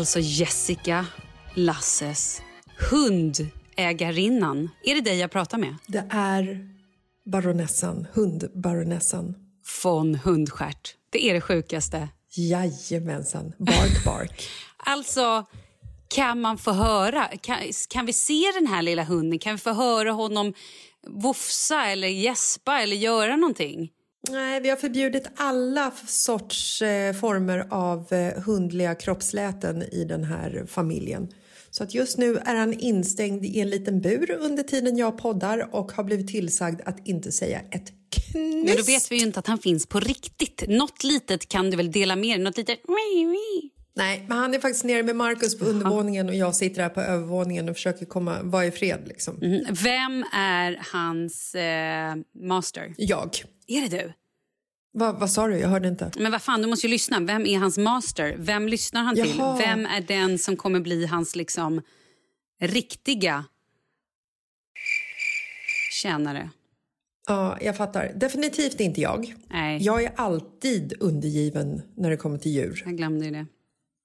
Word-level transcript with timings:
Alltså 0.00 0.20
Jessica, 0.20 1.06
Lasses 1.54 2.42
hundägarinnan. 2.90 4.70
Är 4.84 4.94
det 4.94 5.00
dig 5.00 5.18
jag 5.18 5.30
pratar 5.30 5.58
med? 5.58 5.76
Det 5.86 6.06
är 6.10 6.68
baronessan, 7.24 8.06
hundbaronessan. 8.12 9.34
Von 9.84 10.14
Hundstjärt. 10.14 10.94
Det 11.10 11.30
är 11.30 11.34
det 11.34 11.40
sjukaste. 11.40 12.08
Jajamensan, 12.36 13.52
bark 13.58 14.04
bark. 14.04 14.48
Alltså, 14.76 15.44
kan 16.08 16.40
man 16.40 16.58
få 16.58 16.72
höra? 16.72 17.26
Kan, 17.26 17.58
kan 17.88 18.06
vi 18.06 18.12
se 18.12 18.42
den 18.60 18.66
här 18.66 18.82
lilla 18.82 19.04
hunden? 19.04 19.38
Kan 19.38 19.54
vi 19.54 19.58
få 19.58 19.72
höra 19.72 20.10
honom 20.10 20.54
vofsa 21.06 21.86
eller 21.86 22.08
gäspa 22.08 22.80
eller 22.80 22.96
göra 22.96 23.36
någonting? 23.36 23.90
Nej, 24.30 24.60
vi 24.60 24.68
har 24.68 24.76
förbjudit 24.76 25.26
alla 25.36 25.92
sorts 26.06 26.82
eh, 26.82 27.14
former 27.14 27.66
av 27.70 28.12
eh, 28.12 28.42
hundliga 28.42 28.94
kroppsläten 28.94 29.82
i 29.82 30.04
den 30.04 30.24
här 30.24 30.64
familjen. 30.66 31.28
Så 31.70 31.84
att 31.84 31.94
just 31.94 32.18
nu 32.18 32.36
är 32.36 32.54
han 32.54 32.72
instängd 32.72 33.44
i 33.44 33.60
en 33.60 33.70
liten 33.70 34.00
bur 34.00 34.30
under 34.30 34.62
tiden 34.62 34.96
jag 34.96 35.18
poddar 35.18 35.74
och 35.74 35.92
har 35.92 36.04
blivit 36.04 36.28
tillsagd 36.28 36.80
att 36.84 37.08
inte 37.08 37.32
säga 37.32 37.60
ett 37.70 37.92
knyst. 38.10 38.66
Men 38.66 38.76
då 38.76 38.82
vet 38.82 39.12
vi 39.12 39.16
ju 39.16 39.22
inte 39.22 39.38
att 39.38 39.46
han 39.46 39.58
finns 39.58 39.86
på 39.86 40.00
riktigt. 40.00 40.64
Något 40.68 41.04
litet 41.04 41.48
kan 41.48 41.70
du 41.70 41.76
väl 41.76 41.92
dela 41.92 42.16
med 42.16 42.36
dig? 42.36 42.44
Något 42.44 42.56
litet... 42.56 42.78
Nej, 43.94 44.24
men 44.28 44.38
han 44.38 44.54
är 44.54 44.58
faktiskt 44.58 44.84
nere 44.84 45.02
med 45.02 45.16
Markus 45.16 45.58
på 45.58 45.64
undervåningen 45.64 46.28
och 46.28 46.34
jag 46.34 46.56
sitter 46.56 46.82
här 46.82 46.88
på 46.88 47.00
övervåningen 47.00 47.68
och 47.68 47.76
försöker 47.76 48.06
komma, 48.06 48.42
vara 48.42 48.66
i 48.66 48.70
fred. 48.70 49.00
Liksom. 49.06 49.42
Mm. 49.42 49.64
Vem 49.70 50.24
är 50.32 50.80
hans 50.92 51.54
eh, 51.54 52.14
master? 52.48 52.94
Jag. 52.96 53.30
Är 53.66 53.80
det 53.80 53.88
du? 53.88 54.12
Va, 54.92 55.12
vad 55.12 55.30
sa 55.30 55.46
du? 55.46 55.58
Jag 55.58 55.68
hörde 55.68 55.88
inte. 55.88 56.10
Men 56.18 56.32
vad 56.32 56.42
fan, 56.42 56.62
du 56.62 56.68
måste 56.68 56.86
ju 56.86 56.90
lyssna. 56.90 57.20
Vem 57.20 57.46
är 57.46 57.58
hans 57.58 57.78
master? 57.78 58.34
Vem 58.38 58.68
lyssnar 58.68 59.02
han 59.02 59.14
till? 59.14 59.34
Jaha. 59.38 59.56
Vem 59.58 59.86
är 59.86 60.00
den 60.00 60.38
som 60.38 60.56
kommer 60.56 60.80
bli 60.80 61.06
hans 61.06 61.36
liksom 61.36 61.82
riktiga 62.60 63.44
tjänare? 65.92 66.50
Ja, 67.28 67.58
jag 67.60 67.76
fattar. 67.76 68.12
Definitivt 68.16 68.80
inte 68.80 69.00
jag. 69.00 69.34
Nej, 69.50 69.82
Jag 69.82 70.02
är 70.04 70.12
alltid 70.16 70.92
undergiven 71.00 71.82
när 71.96 72.10
det 72.10 72.16
kommer 72.16 72.38
till 72.38 72.52
djur. 72.52 72.82
jag 72.86 72.96
glömde 72.96 73.24
ju 73.24 73.30
det. 73.30 73.46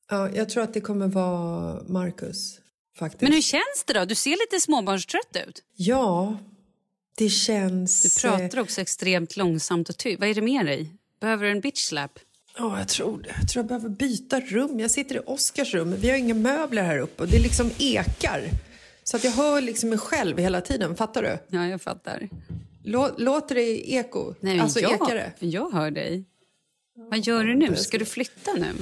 Ja, 0.10 0.30
jag 0.36 0.50
tror 0.50 0.64
att 0.64 0.74
det 0.74 0.82
kommer 0.82 1.08
vara 1.08 1.84
Marcus. 1.88 2.60
Faktiskt. 3.00 3.22
Men 3.22 3.32
hur 3.34 3.42
känns 3.42 3.84
det 3.88 3.94
då? 3.94 4.06
Du 4.06 4.16
ser 4.16 4.32
lite 4.32 4.60
småbarnstrött 4.64 5.38
ut. 5.48 5.64
Ja, 5.76 6.38
det 7.18 7.30
känns... 7.30 8.02
Du 8.02 8.30
pratar 8.30 8.60
också 8.60 8.82
extremt 8.82 9.38
långsamt 9.38 9.90
och 9.90 9.98
tyst. 9.98 10.20
Vad 10.20 10.30
är 10.30 10.34
det 10.34 10.42
med 10.42 10.66
dig? 10.66 10.90
Behöver 11.22 11.46
du 11.46 11.52
en 11.52 11.60
bitch 11.60 11.86
slap? 11.86 12.20
Ja, 12.58 12.78
jag 12.78 12.88
tror 12.88 13.22
det. 13.22 13.36
Jag 13.40 13.50
tror 13.50 13.64
jag 13.64 13.68
behöver 13.68 13.90
byta 13.90 14.40
rum. 14.40 14.80
Jag 14.80 14.92
sitter 14.92 15.16
i 15.16 15.20
Oskars 15.26 15.74
rum. 15.74 15.96
Vi 16.00 16.10
har 16.10 16.18
inga 16.18 16.34
möbler 16.34 16.84
här 16.84 17.00
uppe 17.00 17.24
och 17.24 17.30
det 17.30 17.40
liksom 17.40 17.72
ekar. 17.78 18.50
Så 19.04 19.18
att 19.18 19.24
jag 19.24 19.32
hör 19.32 19.62
liksom 19.62 19.90
mig 19.90 20.00
själv 20.00 20.38
hela 20.38 20.62
tiden. 20.62 20.96
Fattar 20.96 21.24
du? 21.24 21.58
Ja, 21.58 21.68
jag 21.68 21.82
fattar. 21.82 22.30
Lå, 22.84 23.12
låter 23.18 23.56
det 23.56 23.94
eko? 23.94 24.34
Nej, 24.40 24.60
alltså 24.60 24.80
jag, 24.80 24.94
ekar 24.94 25.16
det? 25.16 25.34
jag 25.40 25.72
hör 25.72 25.92
dig. 25.92 26.26
Vad 26.96 27.20
gör 27.20 27.44
du 27.44 27.56
nu? 27.56 27.76
Ska 27.76 27.98
du 27.98 28.06
flytta 28.06 28.54
nu? 28.54 28.74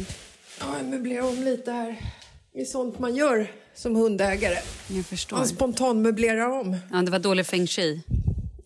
Ja, 0.60 0.78
jag 0.78 0.86
möblerar 0.86 1.28
om 1.28 1.44
lite 1.44 1.72
här. 1.72 1.98
Det 2.54 2.62
är 2.62 2.66
sånt 2.66 3.00
man 3.00 3.16
gör 3.16 3.52
som 3.74 3.96
hundägare. 3.96 4.58
Jag 4.88 5.06
förstår. 5.06 5.38
Man 5.38 5.48
spontan 5.48 6.02
möblerar 6.02 6.50
om. 6.50 6.78
Ja, 6.92 7.02
det 7.02 7.12
var 7.12 7.20
dålig 7.20 7.46
feng 7.46 7.68
shui. 7.68 8.02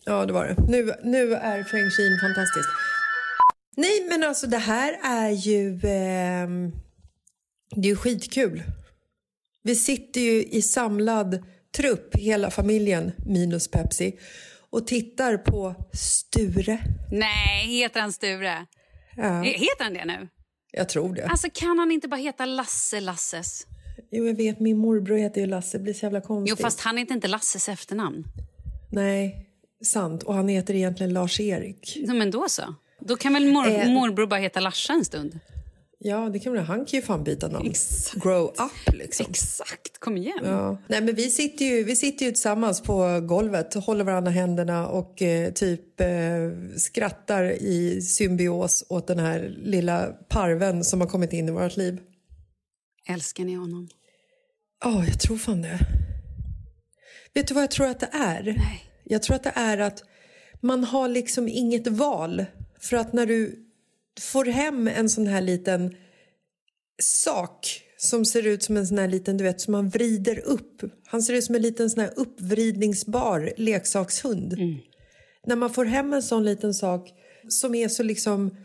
Ja, 0.04 0.26
det 0.26 0.32
var 0.32 0.46
det. 0.46 0.56
Nu, 0.68 0.92
nu 1.04 1.34
är 1.34 1.64
feng 1.64 1.90
shui 1.90 2.18
fantastisk. 2.20 2.68
Nej, 3.76 4.06
men 4.08 4.24
alltså 4.24 4.46
det 4.46 4.58
här 4.58 4.98
är 5.02 5.30
ju... 5.30 5.74
Eh, 5.74 6.48
det 7.76 7.88
är 7.88 7.90
ju 7.90 7.96
skitkul. 7.96 8.62
Vi 9.62 9.74
sitter 9.74 10.20
ju 10.20 10.42
i 10.44 10.62
samlad 10.62 11.44
trupp, 11.76 12.16
hela 12.16 12.50
familjen 12.50 13.12
minus 13.26 13.68
Pepsi 13.70 14.18
och 14.70 14.86
tittar 14.86 15.36
på 15.36 15.74
Sture. 15.92 16.78
Nej, 17.12 17.66
heter 17.66 18.00
han 18.00 18.12
Sture? 18.12 18.66
Ja, 19.16 19.42
Heter 19.42 19.84
han 19.84 19.94
det 19.94 20.04
nu? 20.04 20.28
jag 20.72 20.88
tror 20.88 21.14
det. 21.14 21.26
Alltså 21.26 21.48
kan 21.54 21.78
han 21.78 21.90
inte 21.90 22.08
bara 22.08 22.20
heta 22.20 22.44
Lasse 22.44 23.00
Lasses? 23.00 23.66
Jo, 24.10 24.26
jag 24.26 24.34
vet. 24.34 24.60
Min 24.60 24.78
morbror 24.78 25.16
heter 25.16 25.40
ju 25.40 25.46
Lasse. 25.46 25.78
Det 25.78 25.82
blir 25.82 25.94
så 25.94 26.06
jävla 26.06 26.18
Jo, 26.18 26.24
konstigt. 26.26 26.60
fast 26.60 26.80
han 26.80 26.96
heter 26.96 27.14
inte 27.14 27.28
Lasses 27.28 27.68
efternamn. 27.68 28.24
Nej, 28.90 29.46
sant. 29.84 30.22
Och 30.22 30.34
han 30.34 30.48
heter 30.48 30.74
egentligen 30.74 31.12
Lars-Erik. 31.12 31.96
Ja, 32.06 32.14
men 32.14 32.30
då 32.30 32.48
så. 32.48 32.74
Då 33.00 33.16
kan 33.16 33.32
väl 33.32 33.46
mor 33.52 33.66
Eh. 33.68 33.88
morbror 33.92 34.26
bara 34.26 34.40
heta 34.40 34.60
Larsa 34.60 34.92
en 34.92 35.04
stund? 35.04 35.38
Ja, 36.00 36.28
det 36.32 36.38
kan 36.38 36.54
man, 36.54 36.64
han 36.64 36.78
kan 36.78 36.98
ju 37.00 37.02
fan 37.02 37.24
byta 37.24 37.48
namn. 37.48 37.72
Grow 38.14 38.44
up, 38.48 38.94
liksom. 38.94 39.26
Exakt, 39.30 39.98
kom 39.98 40.16
igen. 40.16 40.38
Ja. 40.44 40.78
Nej, 40.86 41.00
men 41.00 41.14
vi 41.14 41.30
sitter, 41.30 41.64
ju, 41.64 41.84
vi 41.84 41.96
sitter 41.96 42.26
ju 42.26 42.32
tillsammans 42.32 42.80
på 42.80 43.20
golvet, 43.20 43.74
håller 43.74 44.04
varandra 44.04 44.30
händerna 44.30 44.88
och 44.88 45.22
eh, 45.22 45.52
typ 45.52 46.00
eh, 46.00 46.06
skrattar 46.76 47.44
i 47.44 48.02
symbios 48.02 48.84
åt 48.88 49.06
den 49.06 49.18
här 49.18 49.54
lilla 49.58 50.06
parven 50.28 50.84
som 50.84 51.00
har 51.00 51.08
kommit 51.08 51.32
in 51.32 51.48
i 51.48 51.50
vårt 51.50 51.76
liv. 51.76 52.00
Älskar 53.08 53.44
ni 53.44 53.54
honom? 53.54 53.88
Ja, 54.80 55.04
jag 55.04 55.20
tror 55.20 55.36
fan 55.36 55.62
det. 55.62 55.78
Vet 57.34 57.48
du 57.48 57.54
vad 57.54 57.62
jag 57.62 57.70
tror 57.70 57.86
att 57.86 58.00
det 58.00 58.10
är? 58.12 58.42
Nej. 58.42 58.84
Jag 59.04 59.22
tror 59.22 59.36
att 59.36 59.42
det 59.42 59.52
är 59.54 59.78
att 59.78 60.02
man 60.60 60.84
har 60.84 61.08
liksom 61.08 61.48
inget 61.48 61.86
val. 61.86 62.44
För 62.80 62.96
att 62.96 63.12
när 63.12 63.26
du 63.26 63.68
får 64.20 64.44
hem 64.44 64.88
en 64.88 65.10
sån 65.10 65.26
här 65.26 65.40
liten 65.40 65.96
sak 67.02 67.82
som 67.96 68.24
ser 68.24 68.46
ut 68.46 68.62
som 68.62 68.76
en 68.76 68.86
sån 68.86 68.98
här 68.98 69.08
liten, 69.08 69.36
du 69.36 69.44
vet, 69.44 69.60
som 69.60 69.72
man 69.72 69.88
vrider 69.88 70.38
upp. 70.38 70.82
Han 71.06 71.22
ser 71.22 71.34
ut 71.34 71.44
som 71.44 71.54
en 71.54 71.62
liten 71.62 71.90
sån 71.90 72.00
här 72.00 72.12
uppvridningsbar 72.16 73.52
leksakshund. 73.56 74.54
När 75.46 75.56
man 75.56 75.70
får 75.70 75.84
hem 75.84 76.12
en 76.12 76.22
sån 76.22 76.44
liten 76.44 76.74
sak 76.74 77.12
som 77.48 77.74
är 77.74 77.88
så 77.88 78.02
liksom 78.02 78.56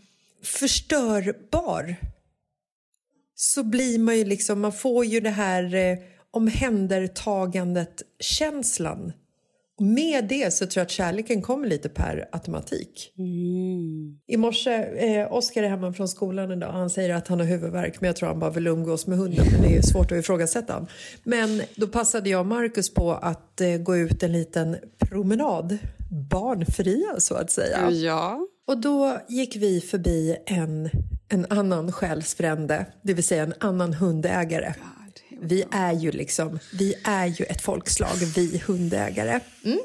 förstörbar 0.44 1.96
så 3.36 3.64
blir 3.64 4.00
man 4.00 4.18
ju 4.18 4.26
liksom, 4.26 4.62
man 4.62 4.72
får 4.72 5.06
ju 5.06 5.20
det 5.20 5.30
här 5.30 5.76
eh, 5.76 5.98
omhändertagandet-känslan. 6.32 9.14
Med 9.80 10.28
det 10.28 10.54
så 10.54 10.66
tror 10.66 10.82
jag 10.82 10.86
att 10.86 10.92
kärleken 10.92 11.42
kommer 11.42 11.68
lite 11.68 11.90
per 11.90 12.30
automatik. 12.32 13.14
I 14.28 14.38
morse, 14.38 14.74
eh, 14.74 15.34
Oskar 15.34 15.64
är 15.64 15.70
hemma 15.70 15.94
från 15.94 16.08
skolan 16.08 16.52
idag 16.52 16.72
han 16.72 16.90
säger 16.90 17.16
att 17.16 17.28
han 17.28 17.40
har 17.40 17.48
huvudvärk 17.48 18.02
men 18.02 18.08
jag 18.08 18.16
tror 18.16 18.30
han 18.30 18.40
bara 18.40 18.52
vill 18.52 18.68
umgås 18.68 19.08
med 19.08 19.18
hunden 19.18 19.46
men 19.52 19.62
det 19.62 19.78
är 19.78 19.82
svårt 19.82 20.12
att 20.12 20.18
ifrågasätta 20.18 20.74
han. 20.74 20.88
Men 21.24 21.62
då 21.76 21.88
passade 21.88 22.30
jag 22.30 22.40
och 22.40 22.46
Marcus 22.46 22.94
på 22.94 23.12
att 23.12 23.62
eh, 23.62 23.78
gå 23.78 23.98
ut 23.98 24.24
en 24.24 24.32
liten 24.32 24.78
promenad, 25.00 25.78
barnfria 26.14 27.20
så 27.20 27.36
att 27.36 27.52
säga. 27.52 27.92
Ja. 27.92 28.48
Och 28.68 28.82
då 28.82 29.20
gick 29.30 29.56
vi 29.56 29.82
förbi 29.82 30.38
en, 30.46 30.90
en 31.30 31.46
annan 31.50 31.92
själsfrände, 31.92 32.86
det 33.02 33.14
vill 33.14 33.24
säga 33.24 33.44
en 33.44 33.54
annan 33.60 33.94
hundägare. 33.94 34.74
Vi 35.42 35.66
är 35.72 35.94
ju 35.94 36.12
liksom, 36.12 36.60
vi 36.74 36.96
är 37.04 37.26
ju 37.26 37.46
ett 37.46 37.62
folkslag, 37.62 38.16
vi 38.36 38.58
hundägare. 38.68 39.40
Mm. 39.66 39.80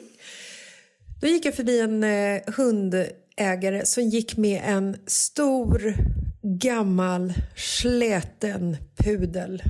Då 1.21 1.27
gick 1.27 1.45
jag 1.45 1.55
förbi 1.55 1.81
en 1.81 2.05
eh, 2.05 2.41
hundägare 2.47 3.87
som 3.87 4.05
gick 4.05 4.37
med 4.37 4.63
en 4.65 4.97
stor, 5.07 5.95
gammal, 6.43 7.33
släten 7.57 8.77
pudel. 8.97 9.63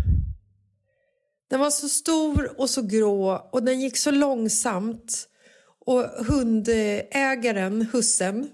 Den 1.50 1.60
var 1.60 1.70
så 1.70 1.88
stor 1.88 2.60
och 2.60 2.70
så 2.70 2.82
grå 2.82 3.48
och 3.52 3.62
den 3.62 3.80
gick 3.80 3.96
så 3.96 4.10
långsamt. 4.10 5.28
Och 5.88 6.04
hundägaren, 6.26 7.88
hussen, 7.92 8.48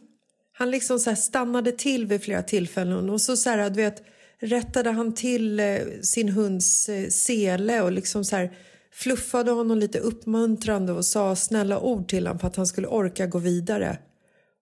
han 0.53 0.71
liksom 0.71 0.99
så 0.99 1.17
stannade 1.17 1.73
till 1.73 2.07
vid 2.07 2.23
flera 2.23 2.43
tillfällen 2.43 3.11
och 3.11 3.21
så, 3.21 3.37
så 3.37 3.51
här, 3.51 3.71
du 3.71 3.77
vet, 3.77 4.03
rättade 4.39 4.91
han 4.91 5.15
till 5.15 5.61
eh, 5.61 5.79
sin 6.03 6.29
hunds 6.29 6.89
eh, 6.89 7.09
sele 7.09 7.83
och 7.83 7.93
liksom 7.93 8.25
så 8.25 8.37
här 8.37 8.57
fluffade 8.93 9.51
honom 9.51 9.79
lite 9.79 9.99
uppmuntrande 9.99 10.93
och 10.93 11.05
sa 11.05 11.37
snälla 11.37 11.81
ord 11.81 12.09
till 12.09 12.27
honom 12.27 12.39
för 12.39 12.49
att 12.49 12.57
han 12.57 12.67
skulle 12.67 12.87
orka 12.87 13.27
gå 13.27 13.39
vidare. 13.39 13.99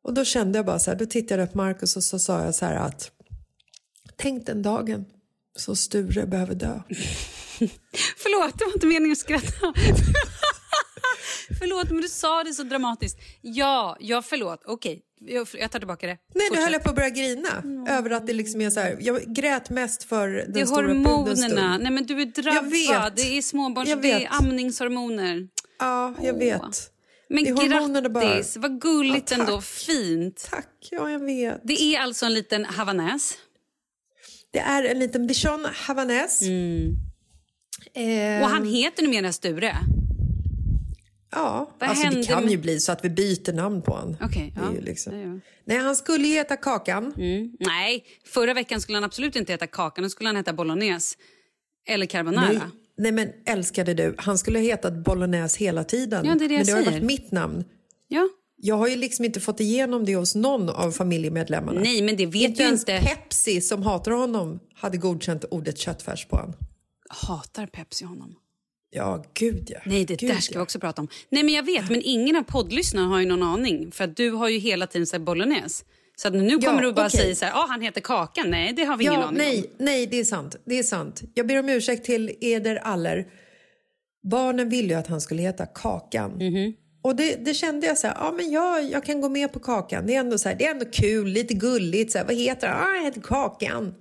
Och 0.04 0.14
då 0.14 0.24
kände 0.24 0.58
jag 0.58 0.66
bara 0.66 0.78
så 0.78 0.90
här, 0.90 0.98
då 0.98 1.06
tittade 1.06 1.42
jag 1.42 1.52
på 1.52 1.58
Markus 1.58 1.96
och 1.96 2.04
så 2.04 2.18
sa 2.18 2.44
jag 2.44 2.54
så 2.54 2.64
här 2.64 2.76
att 2.76 3.10
tänk 4.16 4.46
den 4.46 4.62
dagen 4.62 5.04
så 5.56 5.76
Sture 5.76 6.26
behöver 6.26 6.54
dö. 6.54 6.80
Förlåt, 8.16 8.58
det 8.58 8.64
var 8.64 8.72
inte 8.74 8.86
meningen 8.86 9.12
att 9.12 9.18
skratta. 9.18 9.74
förlåt, 11.58 11.90
men 11.90 12.00
du 12.00 12.08
sa 12.08 12.44
det 12.44 12.52
så 12.54 12.62
dramatiskt. 12.62 13.18
Ja, 13.40 13.96
ja 14.00 14.22
förlåt. 14.22 14.62
Okej, 14.66 15.02
jag, 15.20 15.48
jag 15.54 15.70
tar 15.70 15.78
tillbaka 15.78 16.06
det. 16.06 16.18
Nej, 16.34 16.48
Fortsätt. 16.48 16.64
höll 16.64 16.72
jag 16.72 16.82
på 16.82 16.88
att 16.90 16.96
börja 16.96 17.10
grina 17.10 17.62
över 17.88 18.10
att 18.10 18.26
det 18.26 18.32
liksom 18.32 18.60
är 18.60 18.70
så 18.70 18.80
här. 18.80 18.96
Jag 19.00 19.34
grät 19.34 19.70
mest 19.70 20.04
för 20.04 20.28
den 20.28 20.52
Det 20.52 20.66
stora 20.66 20.86
hormonerna. 20.86 21.78
Nej, 21.78 21.92
men 21.92 22.06
du 22.06 22.20
är 22.22 22.26
drabbad. 22.26 23.12
Det 23.16 23.38
är 23.38 23.42
småbarns... 23.42 23.94
Det 24.02 24.12
är 24.12 24.28
amningshormoner. 24.30 25.48
Ja, 25.78 26.14
jag 26.22 26.34
Åh. 26.34 26.38
vet. 26.38 26.88
Men 27.28 27.44
grattis! 27.44 28.56
bara. 28.56 28.68
Vad 28.68 28.80
gulligt 28.80 29.30
Ja, 29.30 29.36
tack. 29.36 29.48
ändå. 29.48 29.60
Fint. 29.60 30.48
Tack, 30.50 30.88
ja 30.90 31.10
jag 31.10 31.24
vet. 31.24 31.60
Det 31.64 31.82
är 31.82 32.00
alltså 32.00 32.26
en 32.26 32.34
liten 32.34 32.64
havanäs. 32.64 33.34
Det 34.52 34.58
är 34.58 34.84
en 34.84 34.98
liten 34.98 35.26
bichon 35.26 35.66
havanäs. 35.86 36.42
Eh, 37.94 38.42
Och 38.42 38.48
han 38.50 38.66
heter 38.66 39.02
numera 39.02 39.32
Sture. 39.32 39.76
Ja, 41.32 41.70
Vad 41.78 41.88
alltså 41.88 42.08
det 42.08 42.24
kan 42.26 42.42
med- 42.42 42.50
ju 42.50 42.58
bli 42.58 42.80
så 42.80 42.92
att 42.92 43.04
vi 43.04 43.10
byter 43.10 43.52
namn 43.52 43.82
på 43.82 43.92
honom. 43.92 44.16
Är 44.20 44.52
ja. 44.56 44.80
liksom... 44.80 45.40
Nej, 45.64 45.78
han 45.78 45.96
skulle 45.96 46.28
ju 46.28 46.34
heta 46.34 46.56
Kakan. 46.56 47.12
Mm. 47.16 47.56
Nej, 47.60 48.04
förra 48.26 48.54
veckan 48.54 48.80
skulle 48.80 48.96
han 48.96 49.04
absolut 49.04 49.36
inte 49.36 49.52
heta 49.52 49.66
Kakan. 49.66 50.04
Då 50.04 50.10
skulle 50.10 50.28
han 50.28 50.36
heta 50.36 50.52
Bolognese. 50.52 51.16
Eller 51.88 52.06
carbonara. 52.06 52.48
Nej, 52.48 52.60
nej, 52.98 53.12
men 53.12 53.28
älskade 53.46 53.94
du, 53.94 54.14
han 54.18 54.38
skulle 54.38 54.58
ha 54.58 54.64
hetat 54.64 55.04
Bolognese 55.04 55.58
hela 55.58 55.84
tiden. 55.84 56.26
Ja, 56.26 56.34
det 56.34 56.44
är 56.44 56.48
det 56.48 56.56
men 56.56 56.66
det 56.66 56.72
har 56.72 56.84
varit 56.84 57.02
mitt 57.02 57.32
namn. 57.32 57.64
Ja. 58.08 58.28
Jag 58.56 58.76
har 58.76 58.88
ju 58.88 58.96
liksom 58.96 59.24
inte 59.24 59.40
fått 59.40 59.60
igenom 59.60 60.04
det 60.04 60.16
hos 60.16 60.34
någon 60.34 60.68
av 60.68 60.92
familjemedlemmarna. 60.92 61.80
Nej, 61.80 62.02
men 62.02 62.16
det 62.16 62.26
vet 62.26 62.42
inte 62.42 62.62
ens 62.62 62.80
inte... 62.80 63.00
Pepsi 63.02 63.60
som 63.60 63.82
hatar 63.82 64.12
honom 64.12 64.60
hade 64.74 64.96
godkänt 64.96 65.44
ordet 65.50 65.78
köttfärs 65.78 66.26
på 66.26 66.36
honom. 66.36 66.54
Hatar 67.08 67.66
Pepsi 67.66 68.04
honom. 68.04 68.34
Ja, 68.94 69.24
gud 69.34 69.70
ja. 69.70 69.78
Nej, 69.86 70.04
det 70.04 70.16
gud, 70.16 70.30
där 70.30 70.40
ska 70.40 70.54
ja. 70.54 70.58
vi 70.60 70.64
också 70.64 70.80
prata 70.80 71.02
om. 71.02 71.08
Nej, 71.28 71.42
men 71.42 71.54
jag 71.54 71.62
vet, 71.62 71.90
men 71.90 72.00
ingen 72.04 72.36
av 72.36 72.42
poddlyssnarna 72.42 73.08
har 73.08 73.20
ju 73.20 73.26
någon 73.26 73.42
aning. 73.42 73.92
För 73.92 74.04
att 74.04 74.16
du 74.16 74.30
har 74.30 74.48
ju 74.48 74.58
hela 74.58 74.86
tiden 74.86 75.06
sagt 75.06 75.22
bolognese. 75.22 75.84
Så 76.16 76.28
att 76.28 76.34
nu 76.34 76.58
Ja, 76.60 76.68
kommer 76.68 76.82
du 76.82 76.92
bara 76.92 77.06
okej. 77.06 77.20
säga 77.20 77.34
så 77.34 77.44
här, 77.44 77.52
ah, 77.52 77.66
han 77.68 77.80
heter 77.82 78.00
Kakan. 78.00 78.50
Nej, 78.50 78.72
det 78.72 78.84
har 78.84 78.96
vi 78.96 79.04
ingen 79.04 79.20
Ja, 79.20 79.26
aning 79.26 79.38
nej, 79.38 79.58
om. 79.60 79.84
nej, 79.84 80.06
det 80.06 80.20
är 80.20 80.24
sant. 80.24 80.56
Det 80.64 80.78
är 80.78 80.82
sant. 80.82 81.22
Jag 81.34 81.46
ber 81.46 81.58
om 81.58 81.68
ursäkt 81.68 82.04
till 82.04 82.36
eder 82.40 82.76
aller. 82.76 83.26
Barnen 84.30 84.68
ville 84.68 84.88
ju 84.88 84.94
att 84.94 85.06
han 85.06 85.20
skulle 85.20 85.42
heta 85.42 85.66
Kakan. 85.66 86.30
Mhm. 86.32 86.72
Och 87.04 87.16
det, 87.16 87.44
det 87.44 87.54
kände 87.54 87.86
jag 87.86 87.98
så 87.98 88.06
här, 88.06 88.14
ja 88.20 88.32
men 88.36 88.50
jag, 88.50 88.90
jag 88.90 89.04
kan 89.04 89.20
gå 89.20 89.28
med 89.28 89.52
på 89.52 89.60
Kakan. 89.60 90.06
Det 90.06 90.14
är 90.14 90.20
ändå 90.20 90.38
så 90.38 90.48
här, 90.48 90.56
det 90.56 90.66
är 90.66 90.70
ändå 90.70 90.84
kul, 90.92 91.28
lite 91.28 91.54
gulligt. 91.54 92.12
Så 92.12 92.18
här, 92.18 92.24
vad 92.24 92.34
heter 92.36 92.68
han? 92.68 92.90
Ah, 92.90 92.94
jag 92.96 93.04
heter 93.04 93.20
Kakan. 93.20 93.94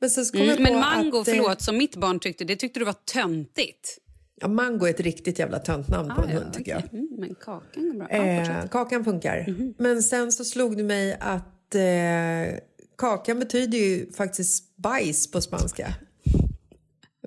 Men 0.00 0.10
så 0.10 0.24
kom 0.32 0.40
jag 0.40 0.50
Mm, 0.50 0.56
på 0.66 0.72
men 0.72 0.80
Mango, 0.80 1.20
att, 1.20 1.28
eh, 1.28 1.34
förlåt, 1.34 1.60
som 1.62 1.76
mitt 1.78 1.96
barn 1.96 2.20
tyckte, 2.20 2.44
det 2.44 2.56
tyckte 2.56 2.80
du 2.80 2.84
var 2.84 2.94
töntigt. 3.12 3.98
Ja, 4.40 4.48
Mango 4.48 4.86
är 4.86 4.90
ett 4.90 5.00
riktigt 5.00 5.38
jävla 5.38 5.58
tönt 5.58 5.88
namn 5.88 6.12
på 6.16 6.22
en 6.22 6.28
hund 6.28 6.52
tycker 6.52 6.72
jag. 6.72 6.82
okej. 6.84 6.98
Mm, 6.98 7.08
men 7.18 7.34
Kakan 7.34 7.88
går 7.88 7.94
bra. 7.94 8.06
Ja. 8.10 8.16
Eh, 8.62 8.68
kakan 8.68 9.04
funkar. 9.04 9.44
Mhm. 9.48 9.74
Men 9.78 10.02
sen 10.02 10.32
så 10.32 10.44
slog 10.44 10.76
det 10.76 10.82
mig 10.82 11.16
att 11.20 11.74
eh, 11.74 12.58
kakan 12.98 13.38
betyder 13.38 13.78
ju 13.78 14.12
faktiskt 14.12 14.76
bajs 14.76 15.30
på 15.30 15.40
spanska. 15.40 15.94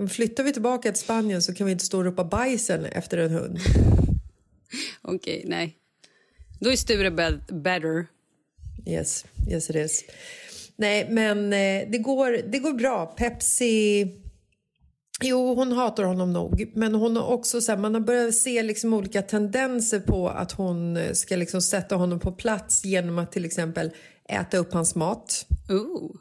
Flyttar 0.10 0.44
vi 0.44 0.54
tillbaka 0.54 0.92
till 0.92 1.02
Spanien 1.02 1.42
så 1.42 1.54
kan 1.54 1.66
vi 1.66 1.72
inte 1.72 1.86
stå 1.86 1.98
och 1.98 2.06
ropa 2.06 2.24
bajsen 2.24 2.86
efter 2.86 3.18
en 3.18 3.32
hund. 3.32 3.58
Okej, 5.02 5.44
nej. 5.48 5.78
Då 6.60 6.72
är 6.72 6.76
Sture 6.76 7.12
be- 7.12 7.40
better. 7.48 8.06
Yes, 8.86 9.26
yes 9.50 9.70
it 9.70 9.76
is. 9.76 10.04
Nej, 10.76 11.08
men 11.10 11.54
eh, 11.54 11.90
det, 11.92 11.98
går, 11.98 12.38
det 12.52 12.60
går 12.60 12.74
bra. 12.74 13.06
Pepsi... 13.06 14.08
Jo, 15.24 15.56
hon 15.56 15.72
hatar 15.72 16.04
honom 16.04 16.34
nog. 16.34 16.72
Men 16.76 16.96
hon 16.96 17.16
har 17.16 17.24
också 17.28 17.62
så 17.62 17.72
här, 17.72 17.80
man 17.80 17.94
har 17.94 18.02
börjat 18.02 18.36
se 18.36 18.64
liksom 18.64 18.94
olika 18.94 19.22
tendenser 19.22 20.00
på 20.00 20.30
att 20.30 20.52
hon 20.52 21.00
ska 21.14 21.36
liksom 21.36 21.62
sätta 21.62 21.96
honom 21.96 22.20
på 22.20 22.32
plats 22.32 22.86
genom 22.86 23.18
att 23.20 23.32
till 23.32 23.46
exempel 23.46 23.92
äta 24.30 24.58
upp 24.58 24.74
hans 24.74 24.96
mat. 24.96 25.46
Ooh. 25.70 26.12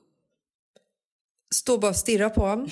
Stå 1.54 1.78
bara 1.78 1.90
och 1.90 1.96
stirra 1.96 2.30
på 2.30 2.40
honom. 2.46 2.68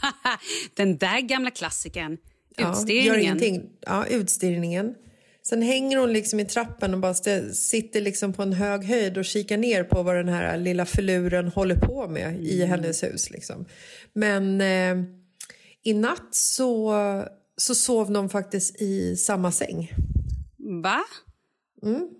Den 0.76 0.96
där 0.98 1.20
gamla 1.20 1.50
klassikern. 1.50 2.16
Ja, 2.56 2.72
Utstirringen. 2.72 3.06
gör 3.06 3.16
ingenting. 3.18 3.62
Ja, 3.80 4.06
utstirringen. 4.06 4.94
Sen 5.42 5.62
hänger 5.62 5.96
hon 5.96 6.12
liksom 6.12 6.40
i 6.40 6.44
trappen 6.44 6.94
och 6.94 7.00
bara 7.00 7.14
sitter 7.52 8.00
liksom 8.00 8.32
på 8.32 8.42
en 8.42 8.52
hög 8.52 8.84
höjd 8.84 9.18
och 9.18 9.24
kikar 9.24 9.56
ner 9.56 9.84
på 9.84 10.02
vad 10.02 10.16
den 10.16 10.28
här 10.28 10.56
lilla 10.56 10.86
filuren 10.86 11.48
håller 11.48 11.76
på 11.76 12.08
med 12.08 12.42
i 12.42 12.56
Mm. 12.62 12.68
hennes 12.70 13.02
hus. 13.02 13.30
Liksom. 13.30 13.64
Men 14.12 14.60
eh, 14.60 15.04
i 15.84 15.94
natt 15.94 16.28
så, 16.34 16.94
så 17.56 17.74
sov 17.74 18.12
de 18.12 18.28
faktiskt 18.28 18.82
i 18.82 19.16
samma 19.16 19.52
säng. 19.52 19.92
Va? 20.82 21.04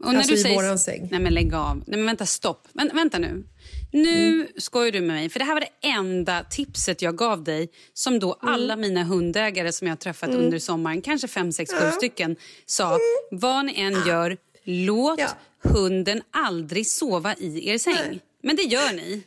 Och 0.04 0.08
Alltså 0.08 0.48
i 0.48 0.54
våran 0.54 0.78
säng. 0.78 1.08
Nej 1.10 1.20
men 1.20 1.34
lägg 1.34 1.54
av. 1.54 1.76
Nej 1.76 1.96
men 1.98 2.06
vänta, 2.06 2.26
stopp. 2.26 2.68
Vänta, 2.72 2.94
vänta 2.94 3.18
nu. 3.18 3.44
Nu 3.92 4.28
Mm. 4.40 4.46
skojar 4.56 4.92
du 4.92 5.00
med 5.00 5.08
mig. 5.16 5.28
För 5.28 5.38
det 5.38 5.44
här 5.44 5.54
var 5.54 5.60
det 5.60 5.88
enda 5.88 6.44
tipset 6.50 7.02
jag 7.02 7.16
gav 7.16 7.44
dig 7.44 7.68
som 7.94 8.18
då 8.18 8.38
Mm. 8.42 8.54
alla 8.54 8.76
mina 8.76 9.04
hundägare 9.04 9.72
som 9.72 9.86
jag 9.86 9.92
har 9.92 9.96
träffat 9.98 10.30
under 10.30 10.58
sommaren, 10.58 11.02
kanske 11.02 11.28
fem, 11.28 11.52
sex, 11.52 11.72
sju 11.72 11.90
stycken, 11.90 12.36
sa 12.66 12.98
vad 13.30 13.64
ni 13.64 13.80
än 13.80 14.06
gör, 14.06 14.36
låt 14.64 15.18
Ja. 15.20 15.28
hunden 15.62 16.22
aldrig 16.30 16.86
sova 16.86 17.34
i 17.34 17.68
er 17.70 17.78
säng. 17.78 18.20
Men 18.42 18.56
det 18.56 18.62
gör 18.62 18.92
ni. 18.92 19.22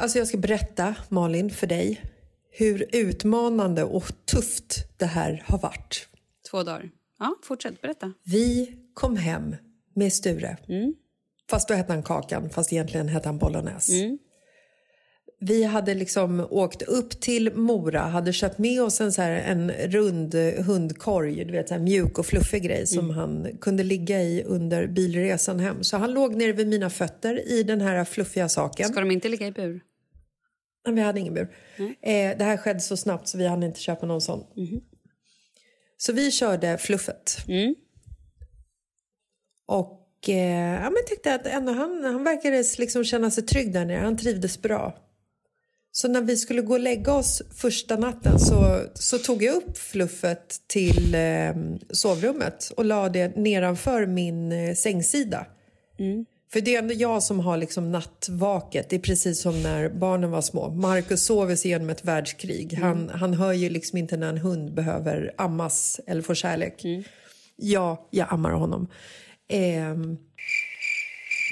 Alltså 0.00 0.18
jag 0.18 0.28
ska 0.28 0.36
berätta, 0.38 0.94
Malin, 1.08 1.50
för 1.50 1.66
dig 1.66 2.02
hur 2.58 2.86
utmanande 2.92 3.84
och 3.84 4.04
tufft 4.24 4.98
det 4.98 5.06
här 5.06 5.42
har 5.46 5.58
varit. 5.58 6.08
Två 6.50 6.62
dagar. 6.62 6.90
Ja, 7.18 7.34
fortsätt 7.42 7.80
berätta. 7.80 8.12
Vi 8.24 8.76
kom 8.94 9.16
hem 9.16 9.56
med 9.94 10.12
Sture. 10.12 10.56
Fast 11.50 11.68
då 11.68 11.74
hette 11.74 11.92
han 11.92 12.02
Kakan, 12.02 12.50
fast 12.50 12.72
egentligen 12.72 13.08
hette 13.08 13.28
han 13.28 13.38
Bolognese. 13.38 14.18
Vi 15.40 15.64
hade 15.64 15.94
liksom 15.94 16.46
åkt 16.50 16.82
upp 16.82 17.20
till 17.20 17.52
Mora, 17.54 18.00
hade 18.00 18.32
köpt 18.32 18.58
med 18.58 18.82
oss 18.82 19.00
en, 19.00 19.12
så 19.12 19.22
en 19.22 19.70
rund 19.70 20.34
hundkorg, 20.66 21.44
du 21.44 21.52
vet, 21.52 21.68
så 21.68 21.78
mjuk 21.78 22.18
och 22.18 22.26
fluffig 22.26 22.62
grej 22.62 22.86
som 22.86 23.10
han 23.10 23.58
kunde 23.60 23.82
ligga 23.82 24.22
i 24.22 24.42
under 24.42 24.86
bilresan 24.86 25.60
hem. 25.60 25.84
Så 25.84 25.96
han 25.96 26.12
låg 26.12 26.34
nere 26.34 26.52
vid 26.52 26.68
mina 26.68 26.90
fötter 26.90 27.48
i 27.52 27.62
den 27.62 27.80
här 27.80 28.04
fluffiga 28.04 28.48
saken. 28.48 28.88
Ska 28.88 29.00
de 29.00 29.10
inte 29.10 29.28
ligga 29.28 29.46
i 29.46 29.52
bur? 29.52 29.80
Men 30.84 30.94
vi 30.94 31.00
hade 31.00 31.20
ingen 31.20 31.34
bur. 31.34 31.54
Eh, 32.02 32.38
det 32.38 32.44
här 32.44 32.56
skedde 32.56 32.80
så 32.80 32.96
snabbt 32.96 33.28
så 33.28 33.38
vi 33.38 33.46
hann 33.46 33.62
inte 33.62 33.80
köpa 33.80 34.06
någon 34.06 34.20
sån. 34.20 34.44
Så 35.96 36.12
vi 36.12 36.30
körde 36.30 36.78
fluffet. 36.78 37.36
Och 39.66 40.28
eh, 40.28 40.74
ja, 40.82 40.90
men 40.90 40.96
tyckte 41.06 41.34
att 41.34 41.46
ändå 41.46 41.72
han, 41.72 42.04
han 42.04 42.24
verkade 42.24 42.64
liksom 42.78 43.04
känna 43.04 43.30
sig 43.30 43.46
trygg 43.46 43.72
där 43.72 43.84
nere. 43.84 44.00
Han 44.04 44.16
trivdes 44.16 44.62
bra. 44.62 44.98
Så 45.92 46.08
när 46.08 46.20
vi 46.22 46.36
skulle 46.36 46.62
gå 46.62 46.72
och 46.72 46.80
lägga 46.80 47.12
oss 47.14 47.42
första 47.56 47.96
natten 47.96 48.38
så, 48.38 48.80
så 48.94 49.18
tog 49.18 49.42
jag 49.42 49.54
upp 49.54 49.78
fluffet 49.78 50.56
till 50.66 51.14
eh, 51.14 51.54
sovrummet 51.90 52.70
och 52.76 52.84
la 52.84 53.08
det 53.08 53.36
nedanför 53.36 54.06
min 54.06 54.52
eh, 54.52 54.74
sängsida. 54.74 55.46
För 56.52 56.60
det 56.60 56.74
är 56.74 56.78
ändå 56.78 56.94
jag 56.94 57.22
som 57.22 57.40
har 57.40 57.56
liksom 57.56 57.92
nattvaket. 57.92 58.90
Det 58.90 58.96
är 58.96 59.00
precis 59.00 59.42
som 59.42 59.62
när 59.62 59.88
barnen 59.88 60.30
var 60.30 60.42
små. 60.42 60.70
Marcus 60.70 61.24
sover 61.24 61.56
sig 61.56 61.70
igenom 61.70 61.90
ett 61.90 62.04
världskrig. 62.04 62.74
Han, 62.74 63.08
han 63.08 63.34
hör 63.34 63.52
ju 63.52 63.70
liksom 63.70 63.98
inte 63.98 64.16
när 64.16 64.28
en 64.28 64.38
hund 64.38 64.74
behöver 64.74 65.34
ammas 65.38 66.00
eller 66.06 66.22
få 66.22 66.34
kärlek. 66.34 66.84
Ja, 67.56 68.08
jag 68.10 68.26
ammar 68.30 68.50
honom. 68.50 68.88
Ehm. 69.48 70.18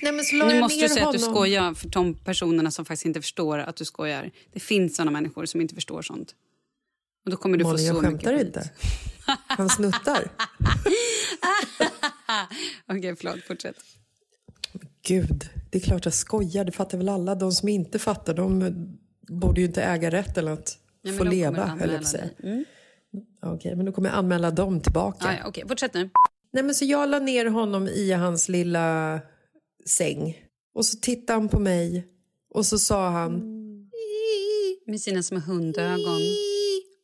Nej, 0.02 0.12
men 0.12 0.24
så 0.24 0.36
la 0.36 0.48
Nu 0.48 0.60
måste 0.60 0.80
du 0.80 0.88
säga 0.88 1.06
att 1.08 1.12
du 1.12 1.18
honom. 1.18 1.34
skojar 1.34 1.74
för 1.74 1.88
de 1.88 2.14
personerna 2.14 2.70
som 2.70 2.84
faktiskt 2.84 3.06
inte 3.06 3.20
förstår 3.20 3.58
att 3.58 3.76
du 3.76 3.84
skojar. 3.84 4.30
Det 4.52 4.60
finns 4.60 4.96
såna 4.96 5.10
människor 5.10 5.46
som 5.46 5.60
inte 5.60 5.74
förstår 5.74 6.02
sånt. 6.02 6.34
Och 7.24 7.30
då 7.30 7.36
kommer 7.36 7.58
du 7.58 7.64
Malin, 7.64 7.78
få 7.78 7.84
så 7.84 7.94
jag 7.94 8.02
skämtar 8.04 8.32
mycket 8.32 8.46
inte. 8.46 8.70
Han 9.46 9.68
snuttar. 9.68 10.28
Okej, 12.88 13.16
förlåt. 13.16 13.44
Fortsätt. 13.48 13.76
Gud, 15.06 15.48
det 15.70 15.78
är 15.78 15.82
klart 15.82 16.04
jag 16.04 16.14
skojar. 16.14 16.64
Det 16.64 16.72
fattar 16.72 16.98
väl 16.98 17.08
alla. 17.08 17.34
De 17.34 17.52
som 17.52 17.68
inte 17.68 17.98
fattar, 17.98 18.34
de 18.34 18.74
borde 19.28 19.60
ju 19.60 19.66
inte 19.66 19.82
äga 19.82 20.10
rätten 20.10 20.48
att 20.48 20.78
Ja, 21.02 21.12
få 21.12 21.24
leva, 21.24 21.66
höll 21.66 21.90
jag 21.90 21.98
på 21.98 22.04
att 22.04 22.06
säga. 22.06 22.28
Mm. 22.42 22.64
Okej, 23.42 23.76
men 23.76 23.86
då 23.86 23.92
kommer 23.92 24.08
jag 24.08 24.18
anmäla 24.18 24.50
dem 24.50 24.80
tillbaka. 24.80 25.42
Okej, 25.46 25.64
fortsätt 25.68 25.94
nu. 25.94 26.10
Nej, 26.52 26.62
men 26.62 26.74
så 26.74 26.84
jag 26.84 27.08
la 27.08 27.18
ner 27.18 27.46
honom 27.46 27.88
i 27.88 28.12
hans 28.12 28.48
lilla 28.48 29.20
säng. 29.86 30.36
Och 30.74 30.86
så 30.86 30.98
tittade 30.98 31.38
han 31.38 31.48
på 31.48 31.60
mig 31.60 32.06
och 32.54 32.66
så 32.66 32.78
sa 32.78 33.10
han... 33.10 33.42
Med 34.86 35.00
sina 35.00 35.22
små 35.22 35.38
hundögon. 35.38 36.20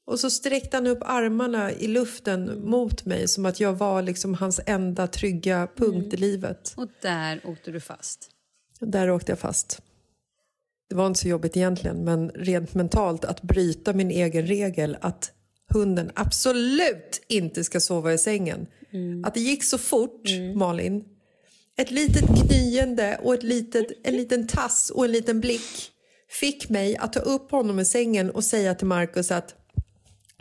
Och 0.04 0.20
så 0.20 0.30
sträckte 0.30 0.76
han 0.76 0.86
upp 0.86 1.02
armarna 1.02 1.72
i 1.72 1.86
luften 1.86 2.70
mot 2.70 3.04
mig 3.04 3.28
som 3.28 3.46
att 3.46 3.60
jag 3.60 3.72
var 3.72 4.02
liksom 4.02 4.34
hans 4.34 4.60
enda 4.66 5.06
trygga 5.06 5.68
punkt 5.76 6.14
i 6.14 6.16
livet. 6.16 6.74
Och 6.76 6.88
där 7.02 7.40
åkte 7.44 7.70
du 7.70 7.80
fast. 7.80 8.30
Där 8.80 9.10
åkte 9.10 9.32
jag 9.32 9.38
fast. 9.38 9.82
Det 10.88 10.94
var 10.94 11.06
inte 11.06 11.20
så 11.20 11.28
jobbigt 11.28 11.56
egentligen, 11.56 12.04
men 12.04 12.30
rent 12.30 12.74
mentalt 12.74 13.24
att 13.24 13.42
bryta 13.42 13.92
min 13.92 14.10
egen 14.10 14.46
regel 14.46 14.96
att 15.00 15.32
hunden 15.72 16.10
absolut 16.14 17.22
inte 17.28 17.64
ska 17.64 17.80
sova 17.80 18.12
i 18.12 18.18
sängen. 18.18 18.66
Att 19.24 19.34
det 19.34 19.40
gick 19.40 19.64
så 19.64 19.78
fort, 19.78 20.22
Malin. 20.54 21.04
Ett 21.76 21.90
litet 21.90 22.24
gnyende 22.28 23.20
och 23.22 23.34
ett 23.34 23.42
litet, 23.42 23.86
en 24.02 24.16
liten 24.16 24.46
tass 24.46 24.90
och 24.90 25.04
en 25.04 25.12
liten 25.12 25.40
blick 25.40 25.90
fick 26.28 26.68
mig 26.68 26.96
att 26.96 27.12
ta 27.12 27.20
upp 27.20 27.50
honom 27.50 27.80
i 27.80 27.84
sängen 27.84 28.30
och 28.30 28.44
säga 28.44 28.74
till 28.74 28.86
Markus 28.86 29.30
att 29.30 29.54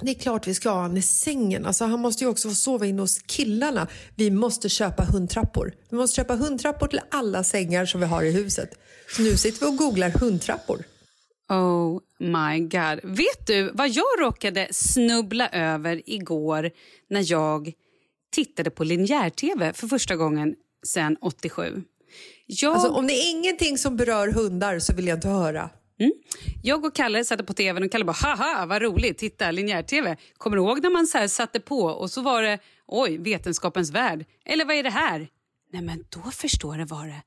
det 0.02 0.12
är 0.12 0.16
klart 0.16 0.48
vi 0.48 0.54
ska 0.54 0.70
ha 0.70 0.82
honom 0.82 0.98
i 0.98 1.02
sängen. 1.02 1.66
Alltså, 1.66 1.86
han 1.86 2.00
måste 2.00 2.24
ju 2.24 2.30
också 2.30 2.50
få 2.50 2.56
sova 2.56 2.86
inne 2.86 3.02
hos 3.02 3.20
killarna. 3.20 3.88
Vi 4.16 4.32
måste 4.32 4.70
köpa 4.70 5.04
hundtrappor. 5.04 5.74
Vi 5.90 5.98
måste 5.98 6.16
köpa 6.16 6.36
hundtrappor 6.36 6.88
till 6.88 7.02
alla 7.12 7.44
sängar 7.44 7.86
som 7.86 8.00
vi 8.00 8.08
har 8.08 8.24
i 8.24 8.32
huset. 8.32 8.70
Så 9.16 9.22
nu 9.22 9.38
sitter 9.38 9.60
vi 9.60 9.72
och 9.72 9.78
googlar 9.78 10.10
hundtrappor. 10.10 10.84
Oh 11.50 12.00
my 12.20 12.60
god. 12.60 13.00
Vet 13.18 13.48
du 13.48 13.72
vad 13.74 13.90
jag 13.90 14.06
råkade 14.20 14.68
snubbla 14.72 15.50
över 15.50 16.02
igår 16.10 16.72
när 17.10 17.32
jag 17.32 17.74
tittade 18.32 18.70
på 18.70 18.84
linjär-tv 18.84 19.74
för 19.74 19.88
första 19.88 20.16
gången 20.16 20.56
sedan 20.88 21.18
87? 21.22 21.84
Jag, 22.46 22.74
Alltså, 22.74 22.90
om 22.90 23.08
det 23.08 23.14
är 23.14 23.32
ingenting 23.32 23.78
som 23.78 23.98
berör 23.98 24.28
hundar 24.28 24.80
så 24.80 24.94
vill 24.94 25.08
jag 25.08 25.18
inte 25.18 25.28
höra. 25.28 25.70
Mm. 26.02 26.14
jag 26.64 26.86
och 26.86 26.96
Kalle 26.96 27.26
satte 27.26 27.44
på 27.44 27.54
tvn 27.54 27.84
och 27.84 27.92
Kalle 27.92 28.06
bara 28.06 28.18
haha 28.22 28.66
vad 28.66 28.82
roligt, 28.82 29.18
titta 29.18 29.52
linjär-tv. 29.52 30.18
Kommer 30.38 30.58
du 30.58 30.64
ihåg 30.64 30.84
när 30.84 30.90
man 30.90 31.08
så 31.08 31.18
här 31.18 31.28
satte 31.28 31.60
på 31.60 31.84
och 31.84 32.12
så 32.12 32.22
var 32.22 32.42
det 32.42 32.60
oj 32.88 33.18
vetenskapens 33.18 33.92
värld 33.92 34.26
eller 34.46 34.66
vad 34.66 34.76
är 34.76 34.84
det 34.84 34.90
här? 34.90 35.28
Nej 35.74 35.82
men 35.82 36.06
då 36.10 36.32
förstår 36.32 36.78
jag 36.78 36.86
vad 36.86 37.08
det 37.08 37.22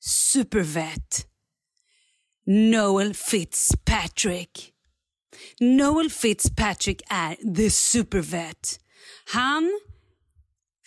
Supervet. 0.00 1.26
Noel 2.46 3.14
Fitzpatrick. 3.14 4.72
Noel 5.60 6.10
Fitzpatrick 6.10 7.02
är 7.08 7.54
the 7.56 7.70
supervet. 7.70 8.80
Han 9.24 9.80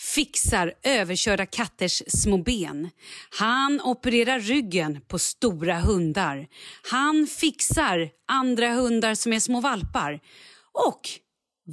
fixar 0.02 0.74
överkörda 0.84 1.46
katters 1.46 2.04
små 2.08 2.38
ben. 2.38 2.90
Han 3.30 3.82
opererar 3.82 4.40
ryggen 4.40 5.02
på 5.08 5.20
stora 5.20 5.80
hundar. 5.80 6.48
Han 6.92 7.28
fixar 7.28 8.10
andra 8.28 8.74
hundar 8.74 9.16
som 9.16 9.34
är 9.34 9.40
små 9.40 9.62
valpar. 9.62 10.20
Och 10.90 11.10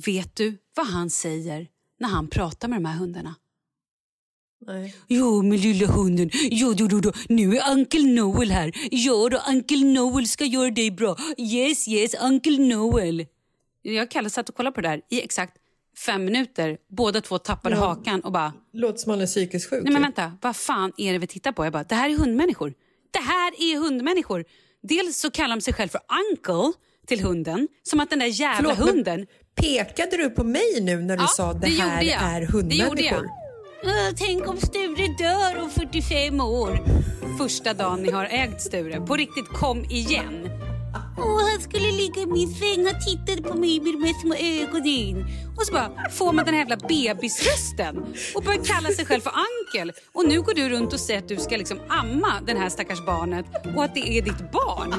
vet 0.06 0.36
du 0.36 0.58
vad 0.76 0.86
han 0.86 1.10
säger 1.10 1.68
när 2.00 2.08
han 2.08 2.28
pratar 2.28 2.68
med 2.68 2.76
de 2.76 2.84
här 2.84 2.98
hundarna? 2.98 3.34
Nej. 4.66 4.94
Jo, 5.08 5.42
min 5.42 5.60
lilla 5.60 5.86
hunden. 5.86 6.30
Jo, 6.32 6.72
då, 6.72 6.86
då, 6.86 7.00
då. 7.00 7.12
Nu 7.28 7.56
är 7.56 7.72
Uncle 7.72 8.02
Noel 8.02 8.50
här. 8.50 8.72
Ja, 8.90 9.28
då, 9.28 9.42
Uncle 9.48 9.84
Noel 9.84 10.28
ska 10.28 10.44
göra 10.44 10.70
dig 10.70 10.90
bra. 10.90 11.16
Yes, 11.38 11.88
yes, 11.88 12.14
Uncle 12.22 12.58
Noel. 12.58 13.26
Jag 13.82 14.10
Kalle 14.10 14.30
satt 14.30 14.48
och 14.48 14.54
kollade 14.54 14.74
på 14.74 14.80
det 14.80 14.88
där 14.88 15.02
i 15.10 15.22
exakt 15.22 15.56
fem 16.06 16.24
minuter. 16.24 16.76
Båda 16.90 17.20
två 17.20 17.38
tappade 17.38 17.74
Ja. 17.76 17.80
hakan 17.86 18.20
och 18.20 18.32
bara... 18.32 18.52
Låter 18.72 18.98
som 18.98 19.10
han 19.10 19.20
är 19.20 19.26
psykiskt 19.26 19.70
sjuk. 19.70 19.82
Nej, 19.84 19.92
men 19.92 20.02
ju. 20.02 20.06
vänta. 20.06 20.32
Vad 20.42 20.56
fan 20.56 20.92
är 20.96 21.12
det 21.12 21.18
vi 21.18 21.26
tittar 21.26 21.52
på? 21.52 21.64
Jag 21.64 21.72
bara, 21.72 21.84
det 21.84 21.94
här 21.94 22.10
är 22.10 22.16
hundmänniskor. 22.16 22.74
Det 23.10 23.18
här 23.18 23.52
är 23.58 23.78
hundmänniskor. 23.78 24.44
Dels 24.82 25.18
så 25.20 25.30
kallar 25.30 25.56
de 25.56 25.60
sig 25.60 25.74
själv 25.74 25.88
för 25.88 26.00
Uncle 26.30 26.72
till 27.06 27.20
hunden. 27.24 27.68
Som 27.82 28.00
att 28.00 28.10
den 28.10 28.18
där 28.18 28.26
jävla 28.26 28.74
Förlåt, 28.74 28.90
hunden... 28.90 29.26
Pekade 29.54 30.16
du 30.16 30.30
på 30.30 30.44
mig 30.44 30.80
nu 30.80 30.96
när 31.00 31.16
du 31.16 31.22
Ja, 31.22 31.26
sa 31.28 31.52
det, 31.52 31.58
det 31.60 31.66
här 31.66 32.02
är 32.02 32.40
Det 32.40 32.74
gjorde 32.76 33.02
jag. 33.02 33.14
hundmänniskor? 33.14 33.28
Tänk 34.16 34.48
om 34.48 34.56
Sture 34.56 35.06
dör 35.18 35.62
om 35.62 35.70
45 35.70 36.40
år. 36.40 36.78
första 37.38 37.74
dagen 37.74 38.02
ni 38.02 38.10
har 38.10 38.24
ägt 38.24 38.60
Sture. 38.62 39.00
På 39.00 39.16
riktigt, 39.16 39.48
kom 39.48 39.84
igen. 39.84 40.48
Och 41.16 41.40
han 41.50 41.60
skulle 41.60 41.92
ligga 41.92 42.22
i 42.22 42.26
min 42.26 42.54
säng. 42.54 42.86
Han 42.86 43.00
tittade 43.00 43.42
på 43.48 43.58
mig 43.58 43.80
med 43.80 43.92
de 43.92 44.04
här 44.04 44.20
små 44.20 44.34
ögonen. 44.34 45.26
Och 45.56 45.66
så 45.66 45.72
bara 45.72 46.10
får 46.10 46.32
man 46.32 46.44
den 46.44 46.54
här 46.54 46.60
jävla 46.60 46.76
bebisrösten 46.76 47.96
och 48.34 48.42
börjar 48.42 48.64
kalla 48.64 48.88
sig 48.88 49.04
själv 49.06 49.20
för 49.20 49.32
Ankel. 49.32 49.92
Och 50.12 50.28
nu 50.28 50.42
går 50.42 50.54
du 50.54 50.68
runt 50.68 50.92
och 50.92 51.00
säger 51.00 51.20
att 51.20 51.28
du 51.28 51.36
ska 51.36 51.56
liksom 51.56 51.80
amma 51.88 52.40
den 52.46 52.56
här 52.56 52.68
stackars 52.68 53.06
barnet 53.06 53.46
och 53.76 53.84
att 53.84 53.94
det 53.94 54.18
är 54.18 54.22
ditt 54.22 54.52
barn. 54.52 54.94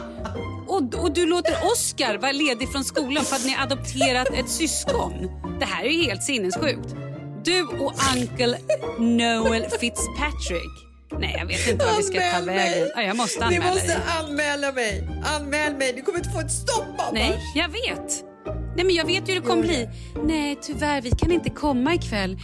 Och, 0.67 1.03
och 1.03 1.13
du 1.13 1.25
låter 1.25 1.53
Oscar 1.71 2.17
vara 2.17 2.31
ledig 2.31 2.71
från 2.71 2.83
skolan 2.83 3.25
för 3.25 3.35
att 3.35 3.45
ni 3.45 3.53
har 3.53 3.63
adopterat 3.63 4.27
ett 4.33 4.49
syskon. 4.49 5.13
Det 5.59 5.65
här 5.65 5.83
är 5.83 5.89
ju 5.89 6.03
helt 6.03 6.23
sinnessjukt. 6.23 6.95
Du 7.43 7.63
och 7.63 7.93
Uncle 8.15 8.57
Noel 8.99 9.63
Fitzpatrick. 9.79 10.88
Nej, 11.19 11.35
jag 11.39 11.45
vet 11.45 11.67
inte 11.67 11.85
vad 11.85 11.97
vi 11.97 12.03
ska 12.03 12.13
ta 12.19 12.45
vägen. 12.45 12.45
mig. 12.45 12.91
Ja, 12.95 13.01
jag 13.01 13.17
måste 13.17 13.39
Ni 13.49 13.55
anmäla 13.55 13.73
måste 13.73 13.87
dig. 13.87 13.97
anmäla 14.19 14.71
mig. 14.71 15.07
Anmäl 15.23 15.75
mig. 15.75 15.93
Du 15.95 16.01
kommer 16.01 16.17
inte 16.19 16.29
få 16.29 16.39
ett 16.39 16.51
stopp 16.51 16.85
annars. 16.97 17.13
Nej, 17.13 17.39
jag 17.55 17.69
vet. 17.69 18.23
Nej, 18.75 18.85
men 18.85 18.95
jag 18.95 19.05
vet 19.05 19.29
ju 19.29 19.33
hur 19.33 19.41
det 19.41 19.47
kommer 19.47 19.63
bli. 19.63 19.89
Nej, 20.23 20.59
tyvärr, 20.61 21.01
vi 21.01 21.11
kan 21.11 21.31
inte 21.31 21.49
komma 21.49 21.93
ikväll. 21.93 22.39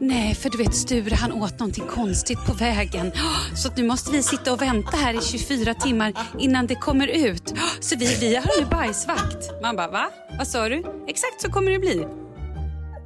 Nej, 0.00 0.34
för 0.34 0.50
du 0.50 0.58
vet 0.58 0.74
Sture, 0.74 1.14
han 1.14 1.32
åt 1.32 1.58
någonting 1.58 1.84
konstigt 1.86 2.38
på 2.46 2.52
vägen. 2.52 3.12
Så 3.56 3.70
nu 3.76 3.82
måste 3.82 4.10
vi 4.12 4.22
sitta 4.22 4.52
och 4.52 4.62
vänta 4.62 4.96
här 4.96 5.14
i 5.14 5.20
24 5.22 5.74
timmar 5.74 6.12
innan 6.38 6.66
det 6.66 6.74
kommer 6.74 7.06
ut. 7.06 7.54
Så 7.80 7.96
vi, 7.96 8.16
vi 8.20 8.34
har 8.36 8.60
nu 8.60 8.66
bajsvakt. 8.66 9.62
Man 9.62 9.76
bara, 9.76 9.88
va? 9.90 10.10
Vad 10.38 10.48
sa 10.48 10.68
du? 10.68 10.76
Exakt 11.08 11.40
så 11.42 11.50
kommer 11.52 11.70
det 11.70 11.78
bli. 11.78 12.06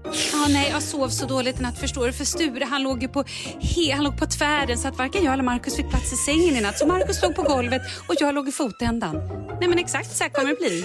Ja, 0.05 0.47
nej, 0.49 0.69
jag 0.71 0.83
sov 0.83 1.09
så 1.09 1.27
dåligt 1.27 1.61
i 1.61 1.63
natt 1.63 1.79
förstår 1.79 2.07
du. 2.07 2.13
För 2.13 2.25
Sture 2.25 2.65
han 2.65 2.83
låg 2.83 3.03
ju 3.03 3.09
på, 3.09 3.25
he, 3.61 3.93
han 3.95 4.05
låg 4.05 4.19
på 4.19 4.27
tvären 4.27 4.79
så 4.79 4.89
att 4.89 4.99
varken 4.99 5.25
jag 5.25 5.33
eller 5.33 5.43
Markus 5.43 5.77
fick 5.77 5.89
plats 5.91 6.13
i 6.13 6.17
sängen 6.17 6.57
i 6.57 6.61
natt. 6.61 6.79
Så 6.79 6.87
Markus 6.87 7.23
låg 7.23 7.35
på 7.35 7.43
golvet 7.43 7.83
och 8.09 8.15
jag 8.21 8.35
låg 8.35 8.49
i 8.49 8.53
fotändan. 8.53 9.17
Nej 9.61 9.69
men 9.69 9.79
exakt 9.79 10.17
så 10.17 10.25
här 10.25 10.31
kommer 10.31 10.49
det 10.49 10.57
bli. 10.57 10.85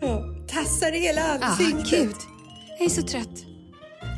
Ja, 0.00 0.24
tassar 0.48 0.92
i 0.94 0.98
hela 0.98 1.20
Ah, 1.40 1.44
ansiktet. 1.46 1.90
gud. 1.90 2.16
Jag 2.78 2.86
är 2.86 2.90
så 2.90 3.02
trött. 3.02 3.44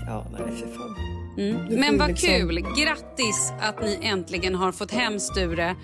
Ja, 0.06 0.26
nej 0.32 0.40
för 0.40 0.78
fan. 0.78 0.96
Mm. 1.38 1.80
Men 1.80 1.98
vad 1.98 2.08
liksom- 2.10 2.28
kul! 2.28 2.60
Grattis 2.60 3.52
att 3.60 3.82
ni 3.82 3.98
äntligen 4.02 4.54
har 4.54 4.72
fått 4.72 4.90
hem 4.90 5.20
Sture. 5.20 5.76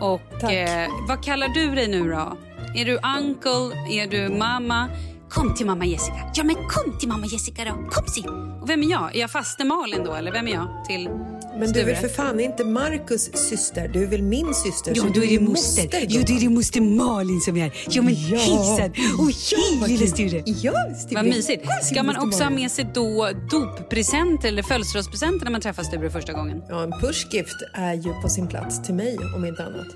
Och 0.00 0.44
eh, 0.52 0.88
vad 1.08 1.24
kallar 1.24 1.48
du 1.48 1.74
dig 1.74 1.88
nu 1.88 2.10
då? 2.10 2.36
Är 2.74 2.84
du 2.84 2.92
uncle? 3.18 3.76
Är 3.90 4.06
du 4.06 4.28
mamma? 4.28 4.88
Kom 5.32 5.54
till 5.54 5.66
mamma 5.66 5.84
Jessica. 5.86 6.30
Ja 6.34 6.44
men 6.44 6.54
kom 6.56 6.98
till 6.98 7.08
mamma 7.08 7.26
Jessica 7.26 7.64
då. 7.64 7.70
Kom 7.90 8.06
si. 8.06 8.24
Och 8.62 8.70
vem 8.70 8.82
är 8.82 8.90
jag? 8.90 9.16
Är 9.16 9.20
jag 9.20 9.30
faste 9.30 9.64
Malin 9.64 10.04
då 10.04 10.14
eller 10.14 10.32
vem 10.32 10.48
är 10.48 10.52
jag 10.52 10.84
till 10.88 11.08
Men 11.08 11.60
du 11.60 11.66
är 11.66 11.68
Sture? 11.72 11.84
väl 11.84 11.96
för 11.96 12.08
fan 12.08 12.40
inte 12.40 12.64
Markus 12.64 13.30
syster? 13.34 13.88
Du 13.88 14.02
är 14.02 14.06
väl 14.06 14.22
min 14.22 14.54
syster? 14.54 14.92
Ja, 14.96 15.02
då 15.02 15.08
du 15.08 15.24
är 15.24 15.28
det 15.38 15.40
moster. 15.40 15.82
gumman. 15.82 16.06
Ja, 16.08 16.22
då 16.26 16.34
är 16.34 16.40
det 16.40 16.48
moster 16.48 16.80
Malin 16.80 17.40
som 17.40 17.56
är 17.56 17.60
här. 17.60 17.72
Ja, 17.90 18.02
men 18.02 18.14
Ja. 18.14 18.38
hejsan! 18.38 18.90
Och 19.18 19.24
hej, 19.26 19.78
vad 19.80 19.90
lilla. 19.90 20.06
Sture! 20.06 20.42
Ja, 20.46 20.72
Sture. 20.98 21.14
Vad 21.14 21.24
mysigt. 21.24 21.64
Ska 21.82 22.02
man 22.02 22.06
moster 22.06 22.26
också 22.28 22.42
ha 22.44 22.50
med 22.50 22.70
sig 22.70 22.90
då 22.94 23.30
doppresenter 23.50 24.48
eller 24.48 24.62
födelsedagspresenter 24.62 25.44
när 25.44 25.52
man 25.52 25.60
träffar 25.60 25.82
Sture 25.82 26.10
första 26.10 26.32
gången? 26.32 26.62
Ja, 26.68 26.82
en 26.82 26.92
pushgift 27.00 27.56
är 27.74 27.94
ju 27.94 28.12
på 28.22 28.28
sin 28.28 28.46
plats 28.48 28.82
till 28.82 28.94
mig 28.94 29.18
om 29.36 29.44
inte 29.44 29.64
annat. 29.64 29.86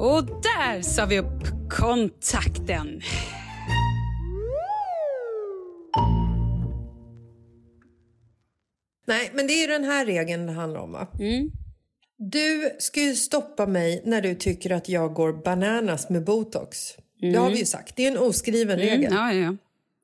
Och 0.00 0.24
där 0.24 0.82
sa 0.82 1.06
vi 1.06 1.18
upp 1.20 1.42
kontakten. 1.70 3.00
Nej, 9.06 9.30
men 9.34 9.46
det 9.46 9.52
är 9.52 9.60
ju 9.60 9.66
den 9.66 9.84
här 9.84 10.06
regeln 10.06 10.46
det 10.46 10.52
handlar 10.52 10.80
om 10.80 10.92
va? 10.92 11.06
Mm. 11.20 11.50
Du 12.16 12.70
ska 12.78 13.00
ju 13.00 13.14
stoppa 13.14 13.66
mig 13.66 14.02
när 14.04 14.20
du 14.22 14.34
tycker 14.34 14.70
att 14.70 14.88
jag 14.88 15.14
går 15.14 15.32
bananas 15.32 16.10
med 16.10 16.24
botox. 16.24 16.96
Det 17.20 17.34
har 17.34 17.50
vi 17.50 17.58
ju 17.58 17.66
sagt, 17.66 17.96
det 17.96 18.06
är 18.06 18.10
en 18.10 18.18
oskriven 18.18 18.78
regel. 18.78 19.12
Mm, 19.12 19.14
ja, 19.14 19.32
ja. 19.32 19.56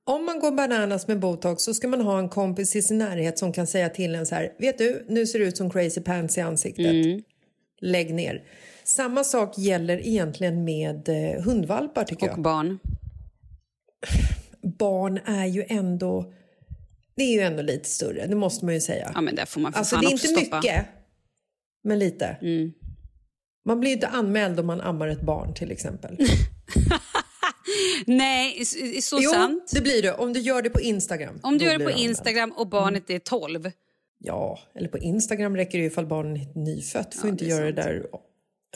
Om 0.05 0.25
man 0.25 0.41
går 0.41 0.53
bananas 0.53 1.09
med 1.09 1.19
botox 1.19 1.63
så 1.63 1.75
ska 1.75 1.89
man 1.89 2.01
ha 2.01 2.19
en 2.19 2.29
kompis 2.29 2.77
i 2.77 2.83
sin 2.83 2.99
närhet 2.99 3.39
som 3.39 3.53
kan 3.53 3.67
säga 3.67 3.89
till 3.89 4.15
en 4.15 4.27
så 4.27 4.35
här, 4.35 4.53
vet 4.59 4.79
du, 4.79 5.05
nu 5.09 5.27
ser 5.27 5.39
du 5.39 5.45
ut 5.49 5.57
som 5.57 5.71
crazy 5.71 6.01
pants 6.01 6.39
i 6.39 6.41
ansiktet. 6.41 7.07
Mm. 7.07 7.23
Lägg 7.81 8.15
ner. 8.15 8.43
Samma 8.85 9.25
sak 9.25 9.59
gäller 9.59 10.07
egentligen 10.07 10.65
med 10.65 11.09
eh, 11.09 11.43
hundvalpar 11.43 12.05
tycker 12.05 12.27
Och 12.27 12.33
jag. 12.33 12.43
barn. 12.43 12.79
Barn 14.63 15.21
är 15.25 15.47
ju 15.47 15.65
ändå, 15.69 16.33
det 17.19 17.25
är 17.25 17.33
ju 17.33 17.41
ändå 17.41 17.63
lite 17.63 17.89
större, 17.89 18.27
det 18.27 18.37
måste 18.37 18.65
man 18.65 18.75
ju 18.75 18.81
säga. 18.81 19.13
Ja, 19.15 19.21
men 19.21 19.35
där 19.35 19.47
får 19.47 19.61
man 19.61 19.73
för 19.73 19.79
Alltså 19.79 19.97
fan 19.97 20.05
det 20.05 20.11
är 20.11 20.13
inte 20.13 20.27
stoppa. 20.29 20.57
mycket, 20.57 20.87
men 21.85 21.99
lite. 21.99 22.27
Mm. 22.43 22.73
Man 23.67 23.81
blir 23.81 23.91
ju 23.91 23.95
inte 23.95 24.07
anmäld 24.09 24.61
om 24.61 24.67
man 24.67 24.81
ammar 24.81 25.09
ett 25.09 25.23
barn 25.23 25.55
till 25.55 25.71
exempel. 25.71 26.17
Nej, 28.07 28.65
så 29.03 29.19
jo, 29.21 29.31
sant. 29.31 29.71
det 29.75 29.81
blir 29.81 30.03
det. 30.03 30.13
Om 30.13 30.33
du 30.33 30.41
gör 30.41 30.63
det 30.63 30.71
på 30.71 30.81
Instagram. 30.81 31.41
Om 31.43 31.59
du 31.59 31.65
gör 31.65 31.79
det 31.79 31.85
på. 31.85 31.91
Instagram 31.91 32.53
och 32.57 32.69
barnet 32.69 33.11
är 33.11 33.19
12. 33.19 33.71
Ja, 34.19 34.59
eller 34.75 34.89
på 34.89 34.99
Instagram 34.99 35.57
räcker 35.57 35.79
det 35.79 35.83
ju 35.83 35.87
ifall 35.91 36.07
barnet 36.07 36.57
är 36.57 36.61
nyfött. 36.61 37.15
Får 37.15 37.25
Ja, 37.27 37.33
inte 37.33 37.45
det 37.45 37.49
göra 37.51 37.73
det 37.73 37.83
sant. 37.83 37.87
där 38.03 38.07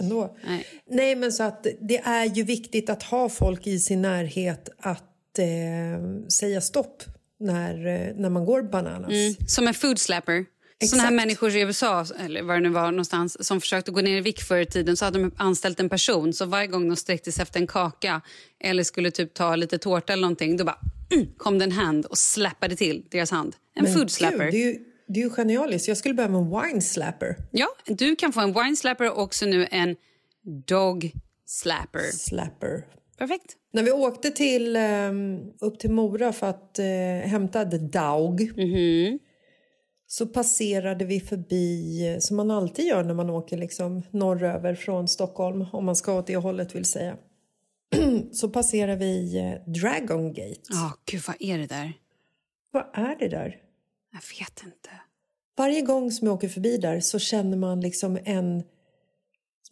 ändå. 0.01 0.37
Nej. 0.47 0.67
Nej, 0.91 1.17
men 1.17 1.33
så 1.33 1.43
att 1.43 1.67
det 1.81 1.99
är 1.99 2.25
ju 2.25 2.43
viktigt 2.43 2.91
att 2.91 3.03
ha 3.03 3.29
folk 3.29 3.67
i 3.67 3.79
sin 3.79 4.03
närhet 4.03 4.69
att 4.79 5.39
eh, 5.39 6.27
säga 6.29 6.61
stopp 6.61 7.03
när, 7.43 7.87
eh, 7.87 8.15
när 8.15 8.31
man 8.31 8.45
går 8.45 8.63
bananas. 8.63 9.11
Mm. 9.11 9.35
Som 9.49 9.69
en 9.69 9.75
food 9.75 9.99
slapper. 9.99 10.45
Såna 10.89 11.03
här 11.03 11.11
människor 11.11 11.57
i 11.57 11.61
USA, 11.61 12.07
eller 12.19 12.43
var 12.43 12.55
det 12.55 12.61
nu 12.61 12.69
var 12.69 12.91
någonstans, 12.91 13.47
som 13.47 13.61
försökte 13.61 13.91
gå 13.91 14.01
ner 14.01 14.17
i 14.17 14.21
vikt 14.21 14.43
förr 14.49 14.59
i 14.59 14.67
tiden 14.67 14.97
så 14.97 15.05
hade 15.05 15.19
de 15.19 15.33
anställt 15.37 15.81
en 15.81 15.89
person 15.89 16.33
så 16.33 16.45
varje 16.45 16.67
gång 16.67 16.89
de 16.89 16.97
sträckte 16.97 17.33
sig 17.33 17.43
efter 17.43 17.61
en 17.61 17.67
kaka 17.67 18.21
eller 18.61 18.83
skulle 18.83 19.11
typ 19.11 19.35
ta 19.35 19.57
lite 19.57 19.79
tårta 19.79 20.13
eller 20.13 20.21
någonting 20.21 20.57
då 20.57 20.65
bara 20.65 20.79
mm, 21.15 21.27
kom 21.37 21.59
det 21.59 21.65
en 21.65 21.73
hand 21.73 22.07
och 22.07 22.19
slappade 22.19 22.77
till 22.77 23.05
deras 23.11 23.31
hand. 23.31 23.57
En 23.75 23.85
Men 23.85 23.93
food 23.93 24.03
gud, 24.03 24.11
slapper. 24.11 24.51
det, 24.51 24.63
är 24.63 24.67
ju, 24.67 24.79
det 25.09 25.21
är 25.21 25.25
ju 25.25 25.31
genialiskt. 25.31 25.89
Jag 25.89 25.97
skulle 25.97 26.15
med 26.15 26.25
en 26.25 26.61
wine 26.61 26.81
slapper. 26.81 27.37
Ja, 27.51 27.69
du 27.87 28.17
kan 28.17 28.33
få 28.33 28.41
en 28.41 28.53
wine 28.53 28.77
slapper 28.77 29.11
och 29.11 29.23
också 29.23 29.47
nu 29.47 29.69
en 29.71 29.97
dog 30.67 31.13
slapper. 31.47 32.13
Slapper. 32.13 32.85
Perfekt. 33.19 33.57
När 33.73 33.83
vi 33.83 33.91
åkte 33.93 34.31
till, 34.31 34.77
eh, 34.77 35.13
upp 35.61 35.79
till 35.79 35.91
Mora 35.91 36.33
för 36.33 36.47
att 36.47 36.79
eh, 36.79 36.85
hämta 37.31 37.65
The 37.65 37.79
Dog 37.79 38.53
Mhm. 38.57 39.19
så 40.07 40.27
passerade 40.27 41.05
vi 41.05 41.21
förbi, 41.21 42.07
eh, 42.09 42.19
som 42.19 42.37
man 42.37 42.51
alltid 42.51 42.85
gör 42.87 43.05
när 43.05 43.15
man 43.15 43.31
åker 43.31 43.57
liksom 43.57 44.03
norröver 44.11 44.75
från 44.75 45.09
Stockholm, 45.09 45.65
om 45.73 45.85
man 45.85 45.97
ska 45.97 46.19
åt 46.19 46.27
det 46.27 46.37
hållet 46.37 46.75
vill 46.75 46.85
säga. 46.85 47.17
så 48.33 48.49
passerar 48.49 48.97
vi 48.97 49.39
eh, 49.39 49.73
Dragon 49.73 50.33
Gate. 50.33 50.61
Ja, 50.71 50.93
gud 51.11 51.23
vad 51.27 51.37
är 51.39 51.59
det 51.59 51.67
där? 51.67 51.93
Vad 52.71 52.85
är 52.93 53.17
det 53.19 53.29
där? 53.29 53.57
Jag 54.13 54.39
vet 54.41 54.63
inte. 54.65 54.91
Varje 55.57 55.81
gång 55.81 56.11
som 56.11 56.27
jag 56.27 56.35
åker 56.35 56.49
förbi 56.49 56.77
där 56.77 57.01
så 57.01 57.19
känner 57.19 57.57
man 57.57 57.81
liksom 57.81 58.19
en 58.25 58.63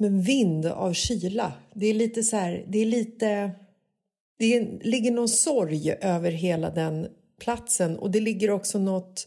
som 0.00 0.06
en 0.06 0.22
vind 0.22 0.66
av 0.66 0.92
kyla. 0.92 1.52
Det 1.74 1.86
är 1.86 1.94
lite 1.94 2.22
så 2.22 2.36
här, 2.36 2.64
det 2.68 2.78
är 2.78 2.86
lite 2.86 3.50
det 4.38 4.68
ligger 4.82 5.10
någon 5.10 5.28
sorg 5.28 5.92
över 6.00 6.30
hela 6.30 6.70
den 6.70 7.06
platsen 7.40 7.98
och 7.98 8.10
det 8.10 8.20
ligger 8.20 8.50
också 8.50 8.78
något 8.78 9.26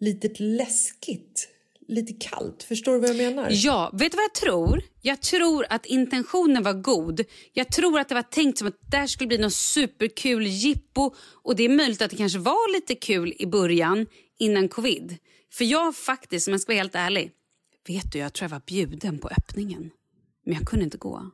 litet 0.00 0.40
läskigt, 0.40 1.48
lite 1.88 2.12
kallt. 2.12 2.62
Förstår 2.62 2.92
du 2.92 3.00
vad 3.00 3.08
jag 3.08 3.16
menar? 3.16 3.48
Ja, 3.50 3.90
vet 3.92 4.12
du 4.12 4.16
vad 4.16 4.24
jag 4.24 4.34
tror? 4.34 4.82
Jag 5.02 5.22
tror 5.22 5.66
att 5.68 5.86
intentionen 5.86 6.62
var 6.62 6.72
god. 6.72 7.24
Jag 7.52 7.72
tror 7.72 7.98
att 8.00 8.08
det 8.08 8.14
var 8.14 8.22
tänkt 8.22 8.58
som 8.58 8.68
att 8.68 8.78
det 8.90 9.08
skulle 9.08 9.28
bli 9.28 9.38
något 9.38 9.52
superkul 9.52 10.46
jippo 10.46 11.14
och 11.42 11.56
det 11.56 11.64
är 11.64 11.68
möjligt 11.68 12.02
att 12.02 12.10
det 12.10 12.16
kanske 12.16 12.38
var 12.38 12.74
lite 12.74 12.94
kul 12.94 13.34
i 13.38 13.46
början 13.46 14.06
innan 14.38 14.68
covid. 14.68 15.16
För 15.52 15.64
jag 15.64 15.96
faktiskt, 15.96 16.48
om 16.48 16.52
jag 16.52 16.60
ska 16.60 16.72
vara 16.72 16.78
helt 16.78 16.94
ärlig, 16.94 17.30
vet 17.88 18.12
du, 18.12 18.18
jag 18.18 18.32
tror 18.32 18.44
jag 18.44 18.50
var 18.50 18.62
bjuden 18.66 19.18
på 19.18 19.28
öppningen. 19.28 19.90
Men 20.46 20.54
jag 20.54 20.66
kunde 20.66 20.84
inte 20.84 20.98
gå. 20.98 21.30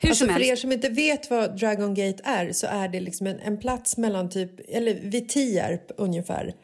Hur 0.00 0.08
Alltså 0.08 0.26
för 0.26 0.42
er 0.42 0.56
som 0.56 0.72
inte 0.72 0.88
vet 0.88 1.30
vad 1.30 1.58
Dragon 1.58 1.94
Gate 1.94 2.22
är 2.24 2.52
så 2.52 2.66
är 2.66 2.88
det 2.88 3.00
liksom 3.00 3.26
en, 3.26 3.38
en 3.40 3.58
plats 3.58 3.96
mellan 3.96 4.30
typ, 4.30 4.50
eller 4.68 4.94
vid 4.94 5.28
Tierp 5.28 5.92
ungefär. 5.96 6.54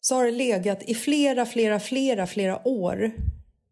Så 0.00 0.14
har 0.14 0.24
det 0.24 0.30
legat 0.30 0.82
i 0.82 0.94
flera, 0.94 1.46
flera, 1.46 1.80
flera, 1.80 2.26
flera 2.26 2.68
år 2.68 3.12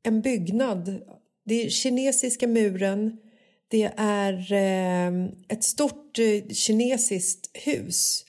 en 0.02 0.20
byggnad. 0.20 1.02
Det 1.44 1.66
är 1.66 1.70
kinesiska 1.70 2.46
muren. 2.46 3.18
Det 3.68 3.92
är 3.96 4.52
eh, 4.52 5.28
ett 5.48 5.64
stort 5.64 6.18
eh, 6.18 6.48
kinesiskt 6.54 7.50
hus. 7.54 8.24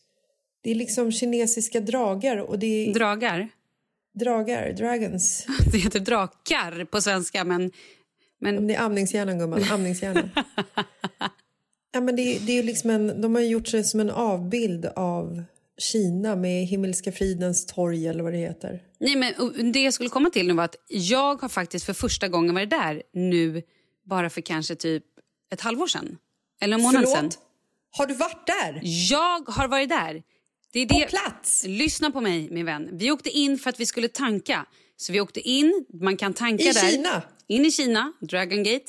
Det 0.64 0.72
är 0.72 0.76
liksom 0.76 1.12
kinesiska 1.12 1.80
dragar 1.80 2.38
och 2.38 2.60
det 2.60 2.90
är 2.90 2.94
Dragar. 2.94 3.50
dragar, 4.14 4.74
dragons. 4.74 5.48
Det 5.72 5.78
heter 5.78 6.00
drakar 6.00 6.86
på 6.86 7.02
svenska 7.02 7.44
men, 7.44 7.72
men 8.40 8.68
Det 8.68 8.76
är 8.76 8.82
amningshjärnan 8.82 9.40
gumman, 9.40 9.64
amningshjärnan. 9.72 10.30
ja, 11.94 12.02
men 12.02 12.16
det, 12.16 12.40
det 12.40 12.60
är 12.60 12.64
liksom 12.64 12.90
en, 12.90 13.22
de 13.22 13.36
har 13.36 13.42
gjort 13.42 13.68
sig 13.68 13.84
som 13.84 14.00
en 14.00 14.10
avbild 14.10 14.86
av 14.86 15.44
Kina 15.78 16.36
med 16.36 16.66
Himmelska 16.66 17.12
fridens 17.12 17.66
torg 17.66 18.08
eller 18.08 18.24
vad 18.24 18.34
det 18.34 18.38
heter. 18.38 18.82
Nej, 19.00 19.16
men 19.16 19.72
det 19.72 19.84
jag 19.84 19.94
skulle 19.94 20.10
komma 20.10 20.30
till 20.30 20.48
nu 20.48 20.54
var 20.54 20.64
att 20.64 20.76
jag 20.88 21.42
har 21.42 21.50
faktiskt 21.50 21.86
för 21.86 21.94
första 21.94 22.28
gången 22.28 22.56
varit 22.56 22.70
där 22.70 23.04
nu 23.14 23.62
bara 24.06 24.30
för 24.30 24.42
kanske 24.42 24.76
typ 24.76 25.04
ett 25.54 25.62
halvår 25.62 25.88
sedan. 25.88 26.18
Eller 26.62 26.76
en 26.78 26.82
månad 26.82 27.10
sedan. 27.10 27.16
Förlåt? 27.16 27.40
Har 27.92 28.06
du 28.06 28.14
varit 28.14 28.48
där? 28.48 28.80
Jag 29.10 29.50
har 29.50 29.68
varit 29.68 29.90
där. 29.90 30.24
Det 30.74 30.80
är 30.80 30.88
På 30.88 31.00
det. 31.00 31.06
plats? 31.08 31.64
Lyssna 31.68 32.12
på 32.12 32.22
mig, 32.22 32.50
min 32.52 32.66
vän. 32.66 32.90
Vi 32.92 33.12
åkte 33.12 33.30
in 33.30 33.58
för 33.58 33.70
att 33.70 33.80
vi 33.80 33.86
skulle 33.86 34.08
tanka. 34.08 34.66
Så 34.98 35.14
vi 35.14 35.22
åkte 35.22 35.40
in, 35.40 35.86
man 36.02 36.18
kan 36.18 36.34
tanka 36.34 36.64
I 36.64 36.72
där. 36.72 36.90
Kina? 36.92 37.22
In 37.48 37.66
i 37.66 37.72
Kina, 37.72 38.14
Dragon 38.22 38.64
Gate. 38.64 38.86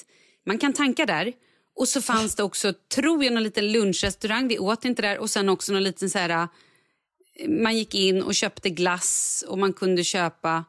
Man 0.47 0.59
kan 0.59 0.73
tanka 0.73 1.07
där. 1.07 1.33
Och 1.77 1.89
så 1.89 2.03
fanns 2.03 2.35
det 2.35 2.43
också, 2.43 2.73
tror 2.95 3.25
jag, 3.25 3.33
någon 3.33 3.43
liten 3.43 3.73
lunchrestaurang. 3.73 4.49
Vi 4.49 4.59
åt 4.59 4.85
inte 4.85 5.03
där. 5.03 5.19
Och 5.19 5.31
sen 5.31 5.49
också 5.49 5.73
någon 5.73 5.83
liten 5.85 6.11
så 6.11 6.19
här... 6.19 6.31
eh, 7.39 7.49
Man 7.49 7.77
gick 7.77 7.95
in 7.95 8.23
och 8.23 8.35
köpte 8.35 8.71
glass 8.71 9.45
och 9.49 9.59
man 9.59 9.73
kunde 9.73 10.05
köpa 10.05 10.65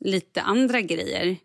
lite 0.00 0.40
andra 0.42 0.80
grejer. 0.80 1.36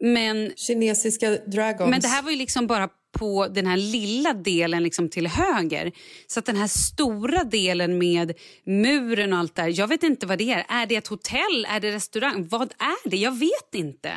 Men 0.00 0.52
Kinesiska 0.56 1.30
dragons. 1.30 1.90
men 1.90 2.00
det 2.00 2.08
här 2.08 2.22
var 2.22 2.30
ju 2.30 2.36
liksom 2.36 2.66
bara 2.66 2.88
på 3.12 3.48
den 3.48 3.66
här 3.66 3.76
lilla 3.76 4.32
delen 4.32 4.82
liksom 4.82 5.08
till 5.08 5.26
höger. 5.26 5.92
Så 6.26 6.38
att 6.38 6.46
den 6.46 6.56
här 6.56 6.66
stora 6.68 7.44
delen 7.44 7.98
med 7.98 8.32
muren 8.66 9.32
och 9.32 9.38
allt 9.38 9.54
där, 9.54 9.78
jag 9.80 9.88
vet 9.88 10.02
inte 10.02 10.26
vad 10.26 10.38
det 10.38 10.50
är. 10.52 10.66
Är 10.68 10.86
det 10.86 10.96
ett 10.96 11.06
hotell? 11.06 11.66
Är 11.68 11.80
det 11.80 11.92
restaurang? 11.92 12.48
Vad 12.48 12.72
är 12.78 13.10
det? 13.10 13.16
Jag 13.16 13.38
vet 13.38 13.74
inte. 13.74 14.12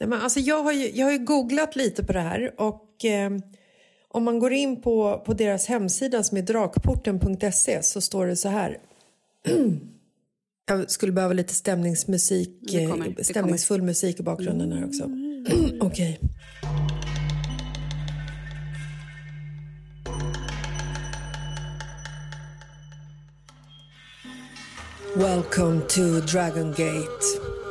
Nej, 0.00 0.08
men 0.08 0.20
alltså 0.20 0.40
jag, 0.40 0.62
har 0.62 0.72
ju, 0.72 0.90
jag 0.90 1.06
har 1.06 1.12
ju 1.12 1.18
googlat 1.18 1.76
lite 1.76 2.04
på 2.04 2.12
det 2.12 2.20
här 2.20 2.54
och 2.60 3.04
eh, 3.04 3.30
om 4.08 4.24
man 4.24 4.38
går 4.38 4.52
in 4.52 4.82
på, 4.82 5.22
på 5.26 5.34
deras 5.34 5.66
hemsida 5.66 6.22
som 6.22 6.38
är 6.38 6.42
drakporten.se 6.42 7.82
så 7.82 8.00
står 8.00 8.26
det 8.26 8.36
så 8.36 8.48
här. 8.48 8.78
Jag 10.66 10.90
skulle 10.90 11.12
behöva 11.12 11.34
lite 11.34 11.54
stämningsmusik, 11.54 12.58
Det 12.60 12.86
kommer, 12.86 13.06
eh, 13.06 13.12
det 13.16 13.24
stämningsfull 13.24 13.82
musik 13.82 14.20
i 14.20 14.22
bakgrunden 14.22 14.72
här 14.72 14.86
också. 14.86 15.10
Okej. 15.80 16.20
Welcome 25.16 25.80
to 25.80 26.20
Dragon 26.20 26.70
Gate. 26.70 27.63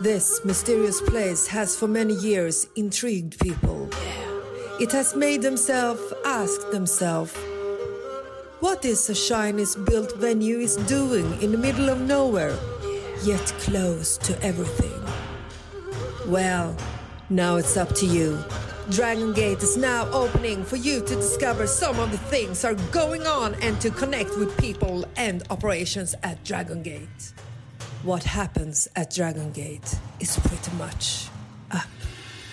This 0.00 0.42
mysterious 0.46 0.98
place 1.02 1.46
has 1.48 1.76
for 1.76 1.86
many 1.86 2.14
years 2.14 2.66
intrigued 2.74 3.38
people. 3.38 3.90
It 4.80 4.92
has 4.92 5.14
made 5.14 5.42
themselves 5.42 6.14
ask 6.24 6.70
themselves, 6.70 7.36
what 8.60 8.82
is 8.86 9.10
a 9.10 9.14
Chinese 9.14 9.76
built 9.76 10.16
venue 10.16 10.56
is 10.56 10.76
doing 10.76 11.42
in 11.42 11.52
the 11.52 11.58
middle 11.58 11.90
of 11.90 12.00
nowhere, 12.00 12.56
yet 13.24 13.44
close 13.58 14.16
to 14.16 14.42
everything? 14.42 15.02
Well, 16.26 16.74
now 17.28 17.56
it's 17.56 17.76
up 17.76 17.94
to 17.96 18.06
you. 18.06 18.42
Dragon 18.88 19.34
Gate 19.34 19.62
is 19.62 19.76
now 19.76 20.10
opening 20.12 20.64
for 20.64 20.76
you 20.76 21.00
to 21.00 21.14
discover 21.14 21.66
some 21.66 22.00
of 22.00 22.10
the 22.10 22.16
things 22.32 22.64
are 22.64 22.74
going 22.90 23.26
on 23.26 23.54
and 23.56 23.78
to 23.82 23.90
connect 23.90 24.38
with 24.38 24.56
people 24.56 25.04
and 25.16 25.42
operations 25.50 26.14
at 26.22 26.42
Dragon 26.42 26.82
Gate. 26.82 27.34
What 28.04 28.24
happens 28.24 28.88
at 28.94 29.10
Dragon 29.14 29.52
Gate 29.52 29.96
is 30.20 30.36
pretty 30.36 30.70
much 30.78 31.28
up 31.70 31.90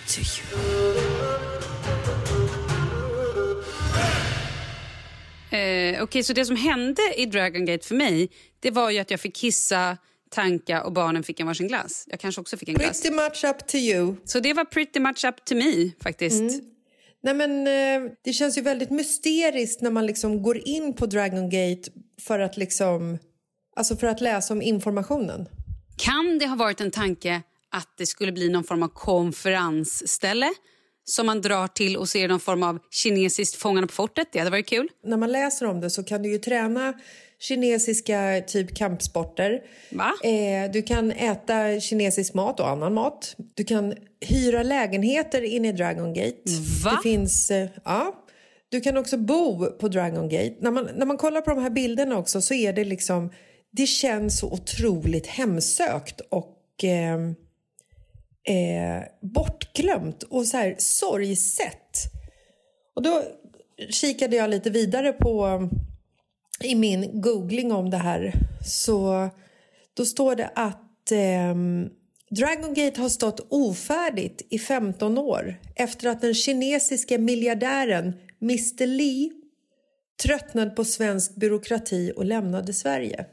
to 0.08 0.20
you. 0.20 1.08
Eh, 5.50 6.02
Okej, 6.02 6.22
så 6.22 6.32
det 6.32 6.44
som 6.44 6.56
hände 6.56 7.02
i 7.16 7.26
Dragon 7.26 7.64
Gate 7.64 7.86
för 7.86 7.94
mig, 7.94 8.28
det 8.60 8.70
var 8.70 8.90
ju 8.90 8.98
att 8.98 9.10
jag 9.10 9.20
fick 9.20 9.36
kissa, 9.36 9.96
tanka 10.30 10.82
och 10.82 10.92
barnen 10.92 11.22
fick 11.22 11.40
en 11.40 11.46
varsin 11.46 11.68
glass. 11.68 12.04
Jag 12.06 12.20
kanske 12.20 12.40
också 12.40 12.56
fick 12.56 12.68
en 12.68 12.74
glass. 12.74 13.02
Pretty 13.02 13.16
much 13.16 13.44
up 13.44 13.66
to 13.66 13.76
you. 13.76 14.14
Så 14.24 14.40
det 14.40 14.52
var 14.54 14.64
pretty 14.64 15.00
much 15.00 15.24
up 15.24 15.44
to 15.44 15.54
me 15.54 15.90
faktiskt. 16.02 16.62
Nej, 17.22 17.34
men, 17.34 17.66
eh, 17.66 18.10
det 18.24 18.32
känns 18.32 18.58
ju 18.58 18.62
väldigt 18.62 18.90
mysteriskt 18.90 19.80
när 19.82 19.90
man 19.90 20.06
liksom 20.06 20.42
går 20.42 20.68
in 20.68 20.94
på 20.94 21.06
Dragon 21.06 21.50
Gate 21.50 21.90
för 22.20 22.38
att, 22.38 22.56
liksom, 22.56 23.18
alltså 23.78 23.96
för 23.96 24.06
att 24.06 24.20
läsa 24.20 24.54
om 24.54 24.62
informationen. 24.62 25.48
Kan 25.96 26.38
det 26.38 26.46
ha 26.46 26.56
varit 26.56 26.80
en 26.80 26.90
tanke 26.90 27.42
att 27.70 27.88
det 27.98 28.06
skulle 28.06 28.32
bli 28.32 28.48
någon 28.48 28.64
form 28.64 28.82
av 28.82 28.88
konferensställe 28.88 30.50
som 31.04 31.26
man 31.26 31.40
drar 31.40 31.66
till 31.66 31.96
och 31.96 32.08
ser 32.08 32.28
någon 32.28 32.40
form 32.40 32.62
av 32.62 32.78
kinesiskt 32.90 33.56
Fångarna 33.56 33.86
på 33.86 33.92
fortet? 33.92 34.28
Det 34.32 34.38
hade 34.38 34.50
varit 34.50 34.68
kul. 34.68 34.88
När 35.04 35.16
man 35.16 35.32
läser 35.32 35.66
om 35.66 35.80
det 35.80 35.90
så 35.90 36.04
kan 36.04 36.22
du 36.22 36.32
ju 36.32 36.38
träna 36.38 36.94
kinesiska 37.40 38.42
typ 38.46 38.76
kampsporter. 38.76 39.62
Va? 39.92 40.12
Eh, 40.24 40.72
du 40.72 40.82
kan 40.82 41.12
äta 41.12 41.80
kinesisk 41.80 42.34
mat 42.34 42.60
och 42.60 42.68
annan 42.68 42.94
mat. 42.94 43.36
Du 43.54 43.64
kan 43.64 43.94
hyra 44.20 44.62
lägenheter 44.62 45.42
inne 45.42 45.68
i 45.68 45.72
Dragon 45.72 46.14
Gate. 46.14 46.42
Va? 46.84 46.90
Det 46.90 47.10
finns... 47.10 47.50
Eh, 47.50 47.68
ja. 47.84 48.24
Du 48.68 48.80
kan 48.80 48.96
också 48.96 49.16
bo 49.16 49.66
på 49.66 49.88
Dragon 49.88 50.28
Gate. 50.28 50.54
När 50.60 50.70
man, 50.70 50.88
när 50.96 51.06
man 51.06 51.16
kollar 51.16 51.40
på 51.40 51.50
de 51.50 51.62
här 51.62 51.70
bilderna 51.70 52.18
också 52.18 52.40
så 52.40 52.54
är 52.54 52.72
det 52.72 52.84
liksom... 52.84 53.30
Det 53.70 53.86
känns 53.86 54.38
så 54.38 54.52
otroligt 54.52 55.26
hemsökt 55.26 56.20
och 56.20 56.84
eh, 56.84 57.18
eh, 58.56 59.02
bortglömt 59.20 60.22
och 60.22 60.46
så 60.46 60.56
här 60.56 60.74
sorgset. 60.78 62.12
Och 62.94 63.02
då 63.02 63.22
kikade 63.90 64.36
jag 64.36 64.50
lite 64.50 64.70
vidare 64.70 65.12
på 65.12 65.68
i 66.60 66.74
min 66.74 67.20
googling 67.20 67.72
om 67.72 67.90
det 67.90 67.96
här 67.96 68.34
så 68.64 69.30
då 69.94 70.04
står 70.04 70.36
det 70.36 70.50
att 70.54 71.12
eh, 71.12 71.54
Dragon 72.30 72.74
Gate 72.74 73.00
har 73.00 73.08
stått 73.08 73.46
ofärdigt 73.48 74.42
i 74.50 74.58
15 74.58 75.18
år 75.18 75.60
efter 75.74 76.08
att 76.08 76.20
den 76.20 76.34
kinesiska 76.34 77.18
miljardären 77.18 78.12
Mr 78.42 78.86
Lee 78.86 79.30
tröttnade 80.22 80.70
på 80.70 80.84
svensk 80.84 81.34
byråkrati 81.34 82.12
och 82.16 82.24
lämnade 82.24 82.72
Sverige. 82.72 83.26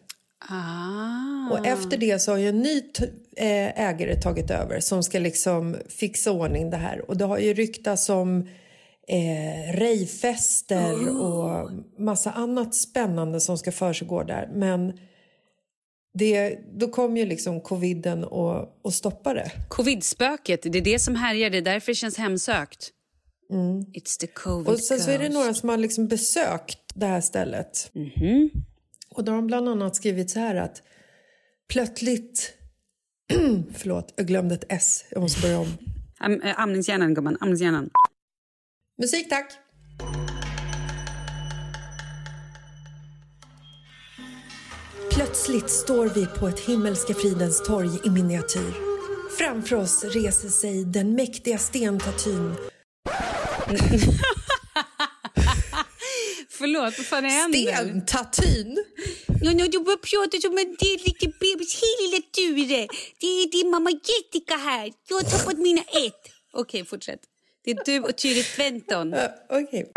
Ah. 0.49 1.51
Och 1.51 1.65
efter 1.65 1.97
det 1.97 2.19
så 2.19 2.31
har 2.31 2.37
ju 2.37 2.49
en 2.49 2.59
ny 2.59 2.81
eh, 3.37 3.79
ägare 3.79 4.21
tagit 4.21 4.51
över 4.51 4.79
som 4.79 5.03
ska 5.03 5.19
liksom 5.19 5.77
fixa 5.89 6.31
ordning 6.31 6.69
det 6.69 6.77
här. 6.77 7.09
Och 7.09 7.17
det 7.17 7.25
har 7.25 7.37
ju 7.37 7.53
ryktats 7.53 8.09
om 8.09 8.47
eh, 9.07 9.73
rejfester 9.73 11.09
och 11.21 11.71
massa 11.97 12.31
annat 12.31 12.75
spännande 12.75 13.39
som 13.39 13.57
ska 13.57 13.71
försiggå 13.71 14.23
där. 14.23 14.49
Men 14.53 14.99
det, 16.13 16.59
då 16.73 16.87
kom 16.87 17.17
ju 17.17 17.25
liksom 17.25 17.61
coviden 17.61 18.23
och, 18.23 18.79
och 18.81 18.93
stoppade. 18.93 19.51
Covid-spöket, 19.69 20.61
det 20.63 20.77
är 20.77 20.81
det 20.81 20.99
som 20.99 21.15
härjar. 21.15 21.49
Det 21.49 21.57
är 21.57 21.61
därför 21.61 21.91
det 21.91 21.95
känns 21.95 22.17
hemsökt. 22.17 22.91
It's 23.93 24.19
the 24.19 24.27
covid 24.27 24.67
Och 24.67 24.79
sen 24.79 24.99
så 24.99 25.11
är 25.11 25.19
det 25.19 25.29
några 25.29 25.53
som 25.53 25.69
har 25.69 25.77
liksom 25.77 26.07
besökt 26.07 26.79
det 26.95 27.05
här 27.05 27.21
stället. 27.21 27.91
Och 29.15 29.23
då 29.23 29.31
har 29.31 29.35
de 29.35 29.47
bland 29.47 29.69
annat 29.69 29.95
skrivit 29.95 30.29
så 30.29 30.39
här 30.39 30.55
att 30.55 30.83
plötsligt... 31.69 32.53
Förlåt, 33.73 34.13
jag 34.15 34.27
glömde 34.27 34.55
ett 34.55 34.63
S. 34.69 35.05
Jag 35.09 35.21
måste 35.21 35.41
börja 35.41 35.59
om. 35.59 35.77
Am, 36.19 36.41
äh, 36.41 36.59
amningshjärnan, 36.59 37.13
gumman. 37.13 37.37
Amningshjärnan. 37.39 37.89
Musik 39.01 39.29
tack! 39.29 39.51
Plötsligt 45.11 45.69
står 45.69 46.07
vi 46.07 46.25
på 46.25 46.47
ett 46.47 46.59
himmelska 46.59 47.13
fridens 47.13 47.63
torg 47.63 47.89
i 48.05 48.09
miniatyr. 48.09 48.73
Framför 49.37 49.75
oss 49.75 50.03
reser 50.03 50.49
sig 50.49 50.85
den 50.85 51.13
mäktiga 51.13 51.57
stentatyn. 51.57 52.55
Förlåt, 56.65 56.97
vad 56.97 57.05
fan 57.05 57.25
händer? 57.25 57.75
Stentatyn? 57.75 58.85
Ja, 59.41 59.51
ja, 59.51 59.67
du 59.67 59.79
bara 59.79 59.97
pratar 59.97 60.39
som 60.41 60.57
en 60.57 60.75
del 60.75 60.99
liten 61.05 61.33
bebis 61.39 61.83
hela 61.83 62.21
turen. 62.35 62.87
Det 63.19 63.27
är 63.27 63.51
din 63.51 63.71
mamma 63.71 63.89
Jessica 63.91 64.55
här. 64.55 64.91
Jag 65.09 65.15
har 65.15 65.23
tappat 65.23 65.57
mina 65.57 65.81
ett. 65.81 66.21
Okej, 66.53 66.85
fortsätt. 66.85 67.19
Det 67.63 67.71
är 67.71 67.85
du 67.85 67.99
och 67.99 68.15
Tyri 68.15 68.43
Tventon. 68.43 69.13
Uh, 69.13 69.19
Okej. 69.49 69.91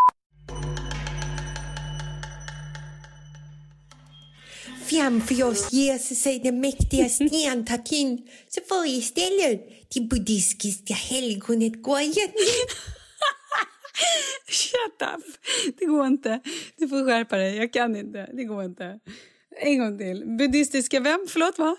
Framför 4.87 5.45
oss 5.45 5.73
reser 5.73 6.15
sig 6.15 6.39
den 6.39 6.61
mäktiga 6.61 7.09
stentatyn 7.09 8.19
som 8.49 8.63
föreställer 8.69 9.59
det 9.95 10.01
buddhistiska 10.01 10.95
helgonet 10.95 11.73
Guayan. 11.73 12.33
Shut 14.49 15.03
up! 15.03 15.25
Det 15.79 15.85
går 15.85 16.07
inte. 16.07 16.41
Du 16.77 16.89
får 16.89 17.07
skärpa 17.07 17.37
dig. 17.37 17.57
Jag 17.57 17.73
kan 17.73 17.97
inte. 17.97 18.31
Det 18.33 18.45
går 18.45 18.65
inte. 18.65 18.99
En 19.61 19.79
gång 19.79 19.99
till. 19.99 20.25
Buddhistiska 20.39 21.01
vem? 21.01 21.27
Förlåt, 21.29 21.59
va? 21.59 21.77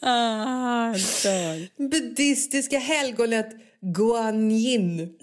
ah, 0.00 0.92
dör. 1.22 1.88
buddhistiska 1.88 2.78
helgonet 2.78 3.48
Guanyin. 3.80 5.16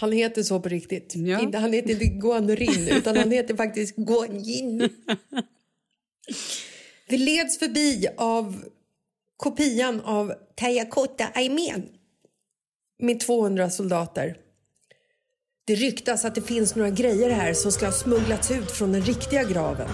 Han 0.00 0.12
heter 0.12 0.42
så 0.42 0.60
på 0.60 0.68
riktigt. 0.68 1.12
Ja. 1.16 1.50
Han 1.54 1.72
heter 1.72 1.90
inte 1.90 2.06
Guanrin, 2.06 2.88
utan 2.90 3.16
han 3.16 3.30
heter 3.30 3.56
faktiskt 3.56 3.96
Guanyin. 3.96 4.88
Vi 7.08 7.18
leds 7.18 7.58
förbi 7.58 8.06
av 8.16 8.64
kopian 9.36 10.00
av 10.00 10.32
Terrakotta-armén 10.54 11.88
med 12.98 13.20
200 13.20 13.70
soldater. 13.70 14.36
Det 15.66 15.74
ryktas 15.74 16.24
att 16.24 16.34
det 16.34 16.42
finns 16.42 16.74
några 16.74 16.90
grejer 16.90 17.30
här 17.30 17.54
som 17.54 17.72
ska 17.72 17.86
ha 17.86 17.92
smugglats 17.92 18.50
ut 18.50 18.70
från 18.70 18.92
den 18.92 19.02
riktiga 19.02 19.44
graven. 19.44 19.88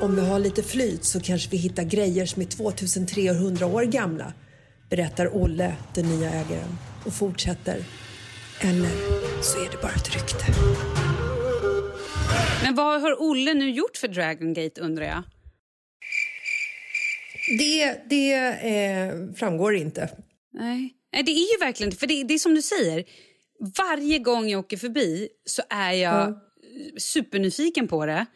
Om 0.00 0.16
vi 0.16 0.20
har 0.20 0.38
lite 0.38 0.62
flyt 0.62 1.04
så 1.04 1.20
kanske 1.20 1.50
vi 1.50 1.56
hittar 1.56 1.82
grejer 1.82 2.26
som 2.26 2.42
är 2.42 2.46
2300 2.46 3.66
år 3.66 3.82
gamla, 3.82 4.32
berättar 4.90 5.36
Olle, 5.36 5.76
den 5.94 6.06
nya 6.06 6.30
ägaren, 6.30 6.78
och 7.06 7.12
fortsätter. 7.12 7.84
Eller 8.60 8.90
så 9.42 9.58
är 9.58 9.70
det 9.70 9.82
bara 9.82 9.92
ett 9.92 10.14
rykte. 10.14 10.44
Men 12.62 12.74
vad 12.74 13.00
har 13.02 13.22
Olle 13.22 13.54
nu 13.54 13.70
gjort 13.70 13.96
för 13.96 14.08
Dragon 14.08 14.54
Gate 14.54 14.80
undrar 14.80 15.04
jag? 15.04 15.22
Det, 17.58 18.00
det 18.10 18.32
eh, 18.34 19.34
framgår 19.36 19.74
inte. 19.76 20.10
Nej. 20.52 20.94
Nej, 21.12 21.22
det 21.22 21.32
är 21.32 21.52
ju 21.52 21.58
verkligen 21.66 21.92
för 21.92 22.06
det, 22.06 22.24
det 22.24 22.34
är 22.34 22.38
som 22.38 22.54
du 22.54 22.62
säger. 22.62 23.04
Varje 23.78 24.18
gång 24.18 24.48
jag 24.48 24.58
åker 24.58 24.76
förbi 24.76 25.28
så 25.44 25.62
är 25.70 25.92
jag 25.92 26.38
Mm. 26.68 26.98
supernyfiken 26.98 27.88
på 27.88 28.06
det. 28.06 28.26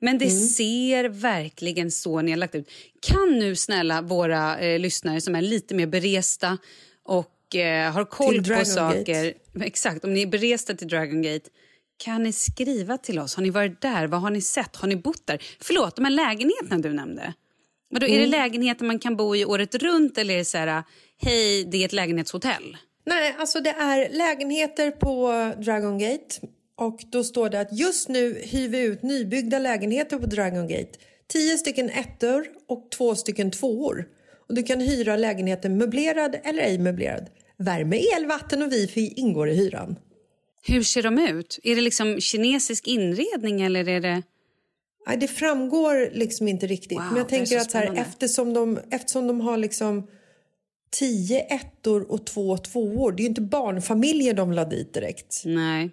Men 0.00 0.18
det 0.18 0.30
ser 0.30 1.08
verkligen 1.08 1.90
så 1.90 2.22
nedlagt 2.22 2.54
ut. 2.54 2.70
Kan 3.02 3.38
nu 3.38 3.56
snälla 3.56 4.02
våra 4.02 4.58
eh, 4.58 4.78
lyssnare 4.78 5.20
som 5.20 5.34
är 5.34 5.42
lite 5.42 5.74
mer 5.74 5.86
beresta 5.86 6.58
och 7.04 7.56
eh, 7.56 7.92
har 7.92 8.04
koll 8.04 8.44
på 8.44 8.64
saker. 8.64 9.34
Exakt, 9.62 10.04
om 10.04 10.14
ni 10.14 10.22
är 10.22 10.26
beresta 10.26 10.74
till 10.74 10.88
Dragon 10.88 11.22
Gate. 11.22 11.50
Kan 12.04 12.22
ni 12.22 12.32
skriva 12.32 12.98
till 12.98 13.18
oss? 13.18 13.34
Har 13.34 13.42
ni 13.42 13.50
varit 13.50 13.80
där? 13.80 14.06
Vad 14.06 14.20
har 14.20 14.30
ni 14.30 14.40
sett? 14.40 14.76
Har 14.76 14.88
ni 14.88 14.96
bott 14.96 15.26
där? 15.26 15.42
Förlåt, 15.60 15.96
de 15.96 16.04
här 16.04 16.12
lägenheterna 16.12 16.78
du 16.78 16.92
nämnde. 16.92 17.34
Vadå, 17.92 18.06
Är 18.06 18.18
det 18.18 18.26
lägenheter 18.26 18.84
man 18.84 18.98
kan 18.98 19.16
bo 19.16 19.36
i 19.36 19.44
året 19.44 19.74
runt 19.74 20.18
eller 20.18 20.34
är 20.34 20.38
det 20.38 20.44
så 20.44 20.58
här, 20.58 20.82
hej, 21.18 21.64
det 21.64 21.76
är 21.78 21.84
ett 21.84 21.92
lägenhetshotell? 21.92 22.76
Nej, 23.06 23.34
alltså 23.38 23.60
det 23.60 23.70
är 23.70 24.08
lägenheter 24.10 24.90
på 24.90 25.32
Dragon 25.64 25.98
Gate. 25.98 26.40
Och 26.76 27.00
då 27.12 27.24
står 27.24 27.50
det 27.50 27.60
att 27.60 27.78
just 27.78 28.08
nu 28.08 28.40
hyr 28.42 28.68
vi 28.68 28.80
ut 28.80 29.02
nybyggda 29.02 29.58
lägenheter 29.58 30.18
på 30.18 30.26
Dragon 30.26 30.68
Gate. 30.68 30.90
Tio 31.28 31.58
stycken 31.58 31.90
ettor 31.90 32.46
och 32.68 32.90
två 32.90 33.14
stycken 33.14 33.50
tvåor. 33.50 34.04
Och 34.48 34.54
du 34.54 34.62
kan 34.62 34.80
hyra 34.80 35.16
lägenheten 35.16 35.78
möblerad 35.78 36.36
eller 36.44 36.62
ej 36.62 36.78
möblerad. 36.78 37.28
Värme, 37.58 37.96
el, 38.16 38.26
vatten 38.26 38.62
och 38.62 38.72
wifi 38.72 39.12
ingår 39.16 39.48
i 39.48 39.54
hyran. 39.54 39.96
Hur 40.66 40.82
ser 40.82 41.02
de 41.02 41.18
ut? 41.18 41.58
Är 41.62 41.76
det 41.76 41.82
liksom 41.82 42.20
kinesisk 42.20 42.86
inredning 42.86 43.62
eller 43.62 43.88
är 43.88 44.00
det... 44.00 44.22
Nej, 45.06 45.16
det 45.16 45.28
framgår 45.28 46.10
liksom 46.12 46.48
inte 46.48 46.66
riktigt. 46.66 46.98
Wow, 46.98 47.04
Men 47.06 47.16
jag 47.16 47.28
tänker 47.28 47.46
så 47.56 47.62
att 47.62 47.70
så 47.70 47.78
här, 47.78 47.94
eftersom, 47.96 48.54
de, 48.54 48.78
eftersom 48.90 49.26
de 49.26 49.40
har 49.40 49.56
liksom 49.56 50.06
tio 50.90 51.40
ettor 51.40 52.12
och 52.12 52.26
två 52.26 52.56
tvåor. 52.58 53.12
Det 53.12 53.20
är 53.20 53.24
ju 53.24 53.28
inte 53.28 53.40
barnfamiljer 53.40 54.34
de 54.34 54.52
la 54.52 54.64
dit 54.64 54.94
direkt. 54.94 55.42
Nej. 55.44 55.90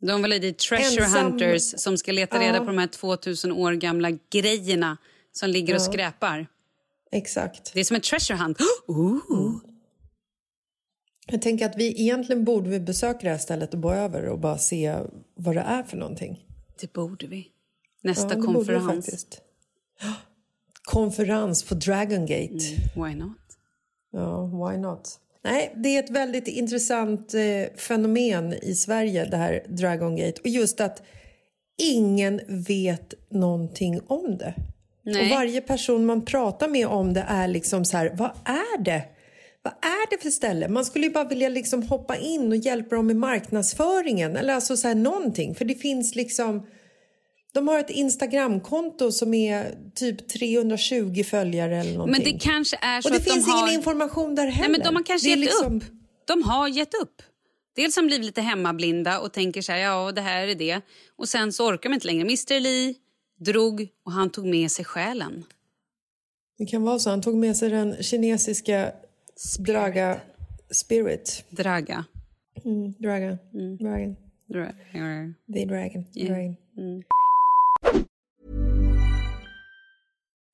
De 0.00 0.22
var 0.22 0.28
dit 0.28 0.58
treasure 0.58 1.04
Ensam- 1.04 1.22
hunter 1.22 1.58
som 1.58 1.98
ska 1.98 2.12
leta 2.12 2.40
reda 2.40 2.54
Ja. 2.54 2.60
på 2.60 2.66
de 2.66 2.78
här 2.78 2.86
2000 2.86 3.52
år 3.52 3.72
gamla 3.72 4.10
grejerna 4.30 4.96
som 5.32 5.50
ligger 5.50 5.74
och 5.74 5.80
Ja. 5.80 5.84
skräpar. 5.84 6.46
Exakt. 7.12 7.74
Det 7.74 7.80
är 7.80 7.84
som 7.84 7.94
en 7.94 8.00
treasure 8.00 8.38
hunt. 8.38 8.58
Ooh. 8.86 9.56
Jag 11.26 11.42
tänker 11.42 11.66
att 11.66 11.76
vi 11.76 12.00
egentligen 12.02 12.44
borde 12.44 12.70
vi 12.70 12.80
besöka 12.80 13.18
det 13.22 13.28
här 13.28 13.38
stället 13.38 13.74
och 13.74 13.80
bo 13.80 13.90
över 13.92 14.26
och 14.28 14.38
bara 14.38 14.58
se 14.58 14.96
vad 15.34 15.54
det 15.56 15.60
är 15.60 15.82
för 15.82 15.96
någonting. 15.96 16.44
Det 16.80 16.92
borde 16.92 17.26
vi. 17.26 17.48
Nästa 18.06 18.34
Ja, 18.34 18.42
konferens. 18.42 19.26
Konferens 20.84 21.62
på 21.62 21.74
Dragon 21.74 22.26
Gate. 22.26 22.64
Why 22.94 23.14
not? 23.14 23.38
Ja, 24.12 24.46
why 24.46 24.78
not? 24.78 25.20
Nej, 25.44 25.72
det 25.76 25.96
är 25.96 26.02
ett 26.02 26.10
väldigt 26.10 26.48
intressant 26.48 27.34
eh, 27.34 27.76
fenomen 27.76 28.52
i 28.62 28.74
Sverige, 28.74 29.24
det 29.24 29.36
här 29.36 29.62
Dragon 29.68 30.16
Gate. 30.16 30.40
Och 30.40 30.48
just 30.48 30.80
att 30.80 31.02
ingen 31.78 32.40
vet 32.48 33.14
någonting 33.30 34.00
om 34.06 34.38
det. 34.38 34.54
Nej. 35.02 35.22
Och 35.22 35.36
varje 35.36 35.60
person 35.60 36.06
man 36.06 36.24
pratar 36.24 36.68
med 36.68 36.86
om 36.86 37.14
det 37.14 37.24
är 37.28 37.48
liksom 37.48 37.84
så 37.84 37.96
här, 37.96 38.12
vad 38.14 38.30
är 38.44 38.78
det? 38.82 39.02
Vad 39.62 39.72
är 39.72 40.10
det 40.10 40.22
för 40.22 40.30
ställe? 40.30 40.68
Man 40.68 40.84
skulle 40.84 41.06
ju 41.06 41.12
bara 41.12 41.24
vilja 41.24 41.48
liksom 41.48 41.82
hoppa 41.82 42.16
in 42.16 42.48
och 42.48 42.56
hjälpa 42.56 42.96
dem 42.96 43.06
med 43.06 43.16
marknadsföringen 43.16 44.36
eller 44.36 44.54
alltså 44.54 44.76
så 44.76 44.88
här 44.88 44.94
någonting. 44.94 45.54
För 45.54 45.64
det 45.64 45.74
finns 45.74 46.14
liksom, 46.14 46.66
de 47.56 47.68
har 47.68 47.78
ett 47.78 47.90
Instagramkonto 47.90 49.12
som 49.12 49.34
är 49.34 49.78
typ 49.94 50.28
320 50.28 51.24
följare 51.24 51.76
eller 51.76 51.92
någonting. 51.92 52.24
Men 52.24 52.32
det 52.32 52.38
kanske 52.40 52.78
är 52.82 53.00
så 53.00 53.08
och 53.08 53.14
det 53.14 53.20
finns 53.20 53.46
de 53.46 53.50
har... 53.50 53.68
ingen 53.68 53.78
information 53.78 54.34
där 54.34 54.46
heller. 54.46 54.68
Nej, 54.68 54.78
men 54.78 54.80
de 54.86 54.96
har 54.96 55.02
kanske 55.02 55.28
gett 55.28 55.38
liksom- 55.38 55.76
upp. 55.76 55.84
De 56.24 56.42
har 56.42 56.68
gett 56.68 56.94
upp. 57.02 57.22
Dels 57.76 57.96
har 57.96 58.02
de 58.02 58.06
blivit 58.06 58.26
lite 58.26 58.40
hemmablinda 58.40 59.20
och 59.20 59.32
tänker 59.32 59.62
så 59.62 59.72
här, 59.72 59.78
ja 59.78 60.12
det 60.12 60.20
här 60.20 60.48
är 60.48 60.54
det. 60.54 60.80
Och 61.16 61.28
sen 61.28 61.52
så 61.52 61.68
orkar 61.68 61.90
de 61.90 61.94
inte 61.94 62.06
längre. 62.06 62.20
Mr 62.22 62.60
Lee 62.60 62.94
drog 63.38 63.88
och 64.04 64.12
han 64.12 64.30
tog 64.30 64.46
med 64.46 64.70
sig 64.70 64.84
själen. 64.84 65.44
Det 66.58 66.66
kan 66.66 66.82
vara 66.82 66.98
så. 66.98 67.10
Han 67.10 67.22
tog 67.22 67.34
med 67.36 67.56
sig 67.56 67.70
den 67.70 68.02
kinesiska 68.02 68.92
Draga 69.58 70.20
Spirit. 70.70 71.44
Draga. 71.50 72.04
Mm, 72.64 72.92
Draga. 72.98 73.38
Dragon. 73.80 74.16
Dra- 74.48 74.72
The 75.54 75.64
Dragon. 75.64 76.04
Dragon. 76.14 76.56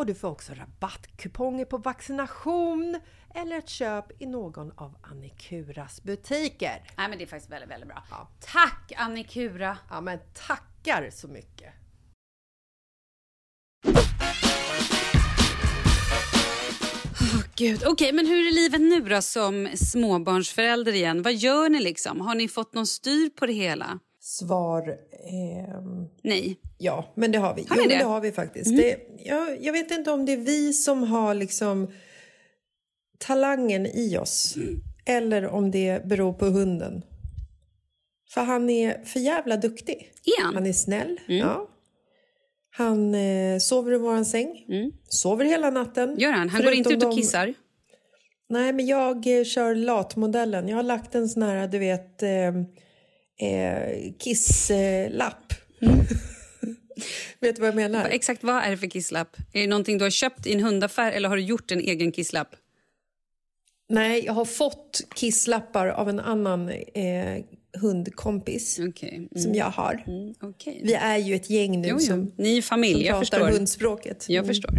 och 0.00 0.06
du 0.06 0.14
får 0.14 0.28
också 0.28 0.52
rabattkuponger 0.54 1.64
på 1.64 1.78
vaccination 1.78 3.00
eller 3.34 3.58
ett 3.58 3.68
köp 3.68 4.22
i 4.22 4.26
någon 4.26 4.72
av 4.76 4.96
Annikuras 5.02 6.02
butiker. 6.02 6.82
Nej, 6.96 7.08
men 7.08 7.18
det 7.18 7.24
är 7.24 7.26
faktiskt 7.26 7.52
väldigt, 7.52 7.70
väldigt 7.70 7.88
bra. 7.88 8.02
Ja. 8.10 8.28
Tack 8.40 8.92
Annikura! 8.96 9.78
Ja, 9.90 10.00
men 10.00 10.18
tackar 10.34 11.10
så 11.10 11.28
mycket! 11.28 11.72
Åh, 17.20 17.42
Gud. 17.56 17.82
Okej, 17.86 18.12
men 18.12 18.26
hur 18.26 18.48
är 18.48 18.54
livet 18.54 18.80
nu 18.80 19.00
då 19.00 19.22
som 19.22 19.68
småbarnsförälder 19.74 20.92
igen? 20.92 21.22
Vad 21.22 21.34
gör 21.34 21.68
ni 21.68 21.80
liksom? 21.80 22.20
Har 22.20 22.34
ni 22.34 22.48
fått 22.48 22.74
någon 22.74 22.86
styr 22.86 23.30
på 23.30 23.46
det 23.46 23.52
hela? 23.52 23.98
Svar... 24.30 24.96
ehm, 25.30 26.08
Nej. 26.22 26.60
Ja, 26.78 27.12
men 27.14 27.32
det 27.32 27.38
har 27.38 27.54
vi. 27.54 27.66
Har 27.68 27.76
jo, 27.76 27.82
det? 27.82 27.88
det 27.98 28.04
har 28.04 28.20
vi 28.20 28.32
faktiskt. 28.32 28.76
Det, 28.76 28.98
jag, 29.18 29.64
jag 29.64 29.72
vet 29.72 29.90
inte 29.90 30.10
om 30.10 30.26
det 30.26 30.32
är 30.32 30.36
vi 30.36 30.72
som 30.72 31.02
har 31.02 31.34
liksom 31.34 31.92
talangen 33.18 33.86
i 33.86 34.18
oss 34.18 34.56
eller 35.04 35.46
om 35.46 35.70
det 35.70 36.04
beror 36.06 36.32
på 36.32 36.46
hunden. 36.46 37.02
För 38.34 38.40
han 38.40 38.70
är 38.70 39.04
för 39.04 39.20
jävla 39.20 39.56
duktig. 39.56 40.12
Är 40.24 40.42
han? 40.44 40.66
Är 40.66 40.72
snäll. 40.72 41.20
Ja. 41.26 41.68
Han 42.70 43.14
eh, 43.14 43.58
sover 43.58 43.92
i 43.92 43.98
våran 43.98 44.24
säng. 44.24 44.66
Sover 45.08 45.44
hela 45.44 45.70
natten. 45.70 46.16
Gör 46.18 46.32
han? 46.32 46.48
Han 46.48 46.62
går 46.62 46.72
inte 46.72 46.90
ut 46.90 47.04
och 47.04 47.10
de- 47.10 47.16
kissar? 47.16 47.54
Nej, 48.48 48.72
men 48.72 48.86
jag 48.86 49.38
eh, 49.38 49.44
kör 49.44 49.74
latmodellen. 49.74 50.68
Jag 50.68 50.76
har 50.76 50.82
lagt 50.82 51.14
en 51.14 51.28
sån 51.28 51.42
här, 51.42 51.68
du 51.68 51.78
vet, 51.78 52.22
eh, 52.22 52.52
eh, 53.42 54.12
kisslapp. 54.18 55.52
vet 57.40 57.56
du 57.56 57.60
vad 57.60 57.68
jag 57.68 57.74
menar? 57.76 58.08
Exakt 58.08 58.42
vad 58.44 58.62
är 58.64 58.70
det 58.70 58.76
för 58.76 58.86
kisslapp? 58.86 59.36
Är 59.52 59.60
det 59.60 59.66
någonting 59.66 59.98
du 59.98 60.04
har 60.04 60.10
köpt 60.10 60.46
i 60.46 60.52
en 60.52 60.60
hundaffär 60.60 61.12
eller 61.12 61.28
har 61.28 61.36
du 61.36 61.42
gjort 61.42 61.70
en 61.70 61.80
egen 61.80 62.12
kisslapp? 62.12 62.48
Nej, 63.88 64.24
jag 64.26 64.32
har 64.32 64.44
fått 64.44 65.00
kisslappar 65.14 65.86
av 65.86 66.08
en 66.08 66.20
annan 66.20 66.68
eh, 66.68 67.44
hundkompis 67.80 68.78
Okej. 68.88 69.16
Mm. 69.16 69.28
som 69.42 69.54
jag 69.54 69.66
har. 69.70 70.04
Mm, 70.06 70.34
okej. 70.40 70.80
Vi 70.84 70.94
är 70.94 71.16
ju 71.18 71.34
ett 71.34 71.50
gäng 71.50 71.80
nu 71.80 71.88
Jo, 71.88 71.96
jo. 72.00 72.06
som, 72.06 72.32
Ni 72.38 72.58
är 72.58 72.62
familj, 72.62 72.94
som 72.94 73.04
jag 73.06 73.14
pratar 73.20 73.38
förstår. 73.38 73.58
hundspråket. 73.58 74.24
Jag 74.28 74.44
Mm. 74.44 74.46
förstår. 74.48 74.70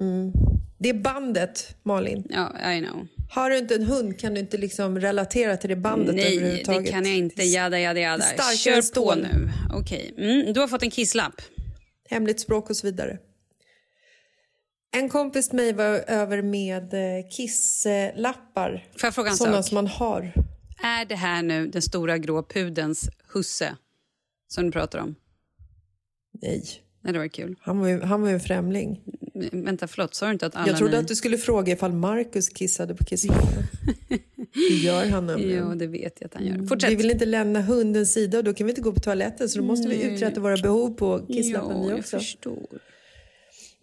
Mm. 0.00 0.32
Det 0.78 0.88
är 0.88 0.94
bandet, 0.94 1.76
Malin. 1.82 2.24
Ja, 2.30 2.72
I 2.72 2.80
know. 2.80 3.06
Har 3.34 3.50
du 3.50 3.58
inte 3.58 3.74
en 3.74 3.82
hund 3.82 4.18
kan 4.20 4.34
du 4.34 4.40
inte 4.40 4.58
liksom 4.58 5.00
relatera 5.00 5.56
till 5.56 5.70
det 5.70 5.76
bandet 5.76 6.14
Nej, 6.14 6.36
överhuvudtaget. 6.38 6.84
det 6.84 6.90
kan 6.90 7.04
jag 7.06 7.16
inte. 7.16 7.42
Jada, 7.42 7.78
jada, 7.80 8.00
jada. 8.00 8.24
Kör 8.56 8.94
på 8.94 9.14
nu. 9.14 9.50
Okej. 9.74 10.14
Mm, 10.18 10.52
du 10.52 10.60
har 10.60 10.68
fått 10.68 10.82
en 10.82 10.90
kisslapp. 10.90 11.42
Hemligt 12.10 12.40
språk 12.40 12.70
och 12.70 12.76
så 12.76 12.86
vidare. 12.86 13.18
En 14.96 15.08
kompis 15.08 15.48
till 15.48 15.56
mig 15.56 15.72
var 15.72 15.84
över 16.06 16.42
med 16.42 16.94
eh, 16.94 17.28
kisslappar. 17.30 18.86
Får 18.96 19.06
jag 19.06 19.14
fråga 19.14 19.30
en 19.30 19.36
Sådana 19.36 19.62
sak? 19.62 19.68
som 19.68 19.74
man 19.74 19.86
har. 19.86 20.32
Är 20.82 21.04
det 21.04 21.14
här 21.16 21.42
nu 21.42 21.66
den 21.66 21.82
stora 21.82 22.18
grå 22.18 22.42
pudens 22.42 23.08
husse 23.34 23.76
som 24.48 24.64
du 24.64 24.72
pratar 24.72 24.98
om? 24.98 25.14
Nej, 26.42 26.62
Nej, 27.00 27.12
det 27.12 27.18
var 27.18 27.28
kul. 27.28 27.56
han 27.60 27.78
var 27.78 27.88
ju, 27.88 28.00
han 28.00 28.20
var 28.22 28.28
ju 28.28 28.34
en 28.34 28.40
främling. 28.40 29.00
Vänta, 29.52 29.86
förlåt. 29.86 30.14
Sa 30.14 30.26
du 30.26 30.32
inte 30.32 30.46
att 30.46 30.56
alla 30.56 30.66
Jag 30.66 30.76
trodde 30.76 30.92
ni... 30.92 30.98
att 30.98 31.08
du 31.08 31.16
skulle 31.16 31.38
fråga 31.38 31.72
ifall 31.72 31.92
Marcus 31.92 32.48
kissade 32.48 32.94
på 32.94 33.04
kisslapparna. 33.04 33.62
det 34.68 34.74
gör 34.74 35.06
han 35.06 35.26
nämligen. 35.26 35.68
Jo, 35.68 35.74
det 35.74 35.86
vet 35.86 36.16
jag 36.20 36.26
att 36.26 36.34
han 36.34 36.46
gör. 36.46 36.66
Fortsätt. 36.66 36.90
Vi 36.90 36.94
vill 36.94 37.10
inte 37.10 37.26
lämna 37.26 37.62
hundens 37.62 38.12
sida 38.12 38.38
och 38.38 38.44
då 38.44 38.54
kan 38.54 38.66
vi 38.66 38.70
inte 38.70 38.80
gå 38.82 38.92
på 38.92 39.00
toaletten 39.00 39.48
så 39.48 39.58
då 39.58 39.64
måste 39.64 39.88
vi 39.88 40.02
uträtta 40.02 40.40
våra 40.40 40.56
behov 40.56 40.94
på 40.94 41.26
kisslappen 41.26 41.76
ja, 41.76 41.82
vi 41.82 41.90
jag 41.90 41.98
också. 41.98 42.18
förstår. 42.18 42.66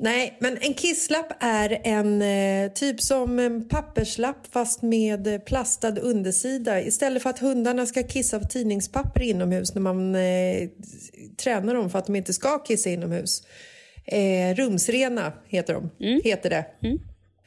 Nej, 0.01 0.37
men 0.39 0.57
en 0.61 0.73
kisslapp 0.73 1.33
är 1.39 1.81
en 1.83 2.21
eh, 2.21 2.71
typ 2.73 3.01
som 3.01 3.39
en 3.39 3.67
papperslapp 3.67 4.47
fast 4.51 4.81
med 4.81 5.27
eh, 5.27 5.39
plastad 5.39 5.99
undersida. 5.99 6.81
Istället 6.81 7.23
för 7.23 7.29
att 7.29 7.39
hundarna 7.39 7.85
ska 7.85 8.03
kissa 8.03 8.39
på 8.39 8.47
tidningspapper 8.47 9.21
inomhus 9.21 9.75
när 9.75 9.81
man 9.81 10.15
eh, 10.15 10.69
tränar 11.37 11.75
dem 11.75 11.89
för 11.89 11.99
att 11.99 12.05
de 12.05 12.15
inte 12.15 12.33
ska 12.33 12.59
kissa 12.59 12.89
inomhus. 12.89 13.43
Eh, 14.11 14.55
rumsrena 14.55 15.33
heter 15.45 15.73
de, 15.73 15.89
heter 16.23 16.49
det. 16.49 16.65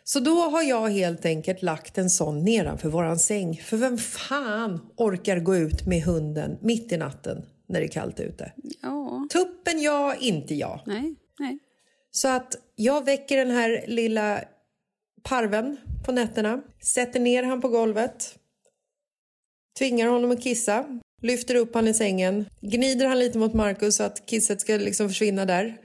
Så 0.04 0.20
då 0.20 0.34
har 0.34 0.62
jag 0.62 0.88
helt 0.88 1.24
enkelt 1.24 1.62
lagt 1.62 1.98
en 1.98 2.10
sån 2.10 2.44
nedanför 2.44 2.88
våran 2.88 3.18
säng. 3.18 3.56
För 3.56 3.76
vem 3.76 3.98
fan 3.98 4.80
orkar 4.96 5.38
gå 5.38 5.56
ut 5.56 5.86
med 5.86 6.02
hunden 6.02 6.58
mitt 6.60 6.92
i 6.92 6.96
natten 6.96 7.46
när 7.68 7.80
det 7.80 7.86
är 7.86 7.88
kallt 7.88 8.20
ute? 8.20 8.52
Ja, 8.82 9.26
Tuppen 9.32 9.82
ja, 9.82 10.14
inte 10.20 10.54
jag. 10.54 10.80
nej, 10.86 11.14
nej. 11.38 11.58
Så 12.10 12.28
att 12.28 12.56
jag 12.76 13.04
väcker 13.04 13.36
den 13.36 13.50
här 13.50 13.84
lilla 13.86 14.40
parven 15.22 15.76
på 16.04 16.12
nätterna, 16.12 16.62
sätter 16.82 17.20
ner 17.20 17.42
han 17.42 17.60
på 17.60 17.68
golvet, 17.68 18.38
tvingar 19.78 20.08
honom 20.08 20.30
att 20.30 20.42
kissa, 20.42 21.00
lyfter 21.22 21.54
upp 21.54 21.74
han 21.74 21.88
i 21.88 21.94
sängen, 21.94 22.44
gnider 22.60 23.06
han 23.06 23.18
lite 23.18 23.38
mot 23.38 23.54
Markus 23.54 23.96
så 23.96 24.02
att 24.02 24.26
kisset 24.26 24.60
ska 24.60 24.76
liksom 24.76 25.08
försvinna 25.08 25.44
där. 25.44 25.78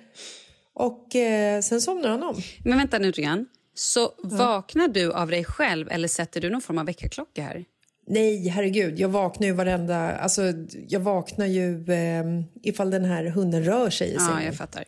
Och 0.80 1.16
eh, 1.16 1.62
sen 1.62 1.82
somnar 1.82 2.10
han 2.10 2.24
om. 2.24 2.36
Men 2.64 2.78
vänta 2.78 3.00
nu 3.00 3.12
lite. 3.12 3.46
Så 3.74 4.12
vaknar 4.24 4.88
du 4.88 5.14
av 5.14 5.30
dig 5.30 5.44
själv 5.44 5.88
eller 5.92 6.08
sätter 6.08 6.42
du 6.42 6.50
någon 6.50 6.62
form 6.62 6.78
av 6.78 6.86
väckarklocka 6.86 7.44
här? 7.44 7.66
Nej, 8.08 8.48
herregud. 8.48 9.00
Jag 9.00 9.10
vaknar 9.10 9.48
ju 9.48 9.54
varenda... 9.54 10.12
Alltså, 10.16 10.42
jag 10.88 11.00
vaknar 11.00 11.46
ju 11.46 11.92
eh, 11.92 12.24
ifall 12.64 12.90
den 12.92 13.06
här 13.06 13.26
hunden 13.26 13.64
rör 13.64 13.90
sig 13.90 14.08
i 14.10 14.14
Ja, 14.14 14.20
sängen. 14.20 14.46
jag 14.46 14.56
fattar. 14.56 14.84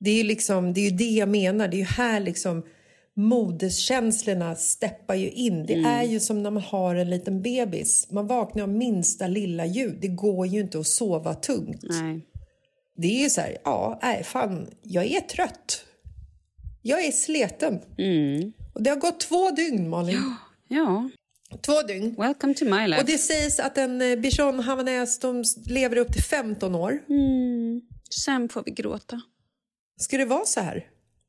Det 0.00 0.10
är 0.10 0.16
ju 0.16 0.22
liksom, 0.22 0.72
det 0.72 0.86
är 0.86 0.90
det 0.90 1.04
jag 1.04 1.28
menar. 1.28 1.68
Det 1.68 1.76
är 1.76 1.78
ju 1.78 1.84
här 1.84 2.20
liksom 2.20 2.62
moderskänslorna 3.14 4.54
steppar 4.54 5.14
ju 5.14 5.30
in. 5.30 5.66
Det 5.66 5.74
är 5.74 6.02
ju 6.02 6.20
som 6.20 6.42
när 6.42 6.50
man 6.50 6.62
har 6.62 6.94
en 6.94 7.10
liten 7.10 7.42
bebis. 7.42 8.08
Man 8.10 8.26
vaknar 8.26 8.62
av 8.62 8.68
minsta 8.68 9.26
lilla 9.26 9.66
ljud. 9.66 9.98
Det 10.00 10.08
går 10.08 10.46
ju 10.46 10.60
inte 10.60 10.78
att 10.78 10.86
sova 10.86 11.34
tungt. 11.34 11.82
Nej. 11.82 12.20
Det 12.96 13.24
är 13.24 13.28
så 13.28 13.40
här, 13.40 13.56
ja, 13.64 13.98
nej, 14.02 14.24
fan, 14.24 14.70
jag 14.82 15.04
är 15.06 15.20
trött. 15.20 15.84
Jag 16.82 17.04
är 17.04 17.12
sleten. 17.12 17.80
Och 18.74 18.82
det 18.82 18.90
har 18.90 18.96
gått 18.96 19.20
två 19.20 19.50
dygn, 19.50 19.88
Malin. 19.90 20.34
Ja, 20.68 21.10
Två 21.60 21.82
dygn. 21.82 22.14
welcome 22.18 22.54
to 22.54 22.64
my 22.64 22.86
life. 22.88 23.00
Och 23.00 23.06
det 23.06 23.18
sägs 23.18 23.60
att 23.60 23.78
en 23.78 24.02
eh, 24.02 24.18
bichon 24.18 24.60
havanäs 24.60 25.18
de 25.18 25.44
lever 25.66 25.96
upp 25.96 26.12
till 26.12 26.22
15 26.22 26.74
år. 26.74 26.98
Sen 28.24 28.48
får 28.48 28.62
vi 28.66 28.70
gråta. 28.70 29.20
Ska 30.00 30.16
det 30.18 30.24
vara 30.24 30.44
så 30.44 30.60
här? 30.60 30.86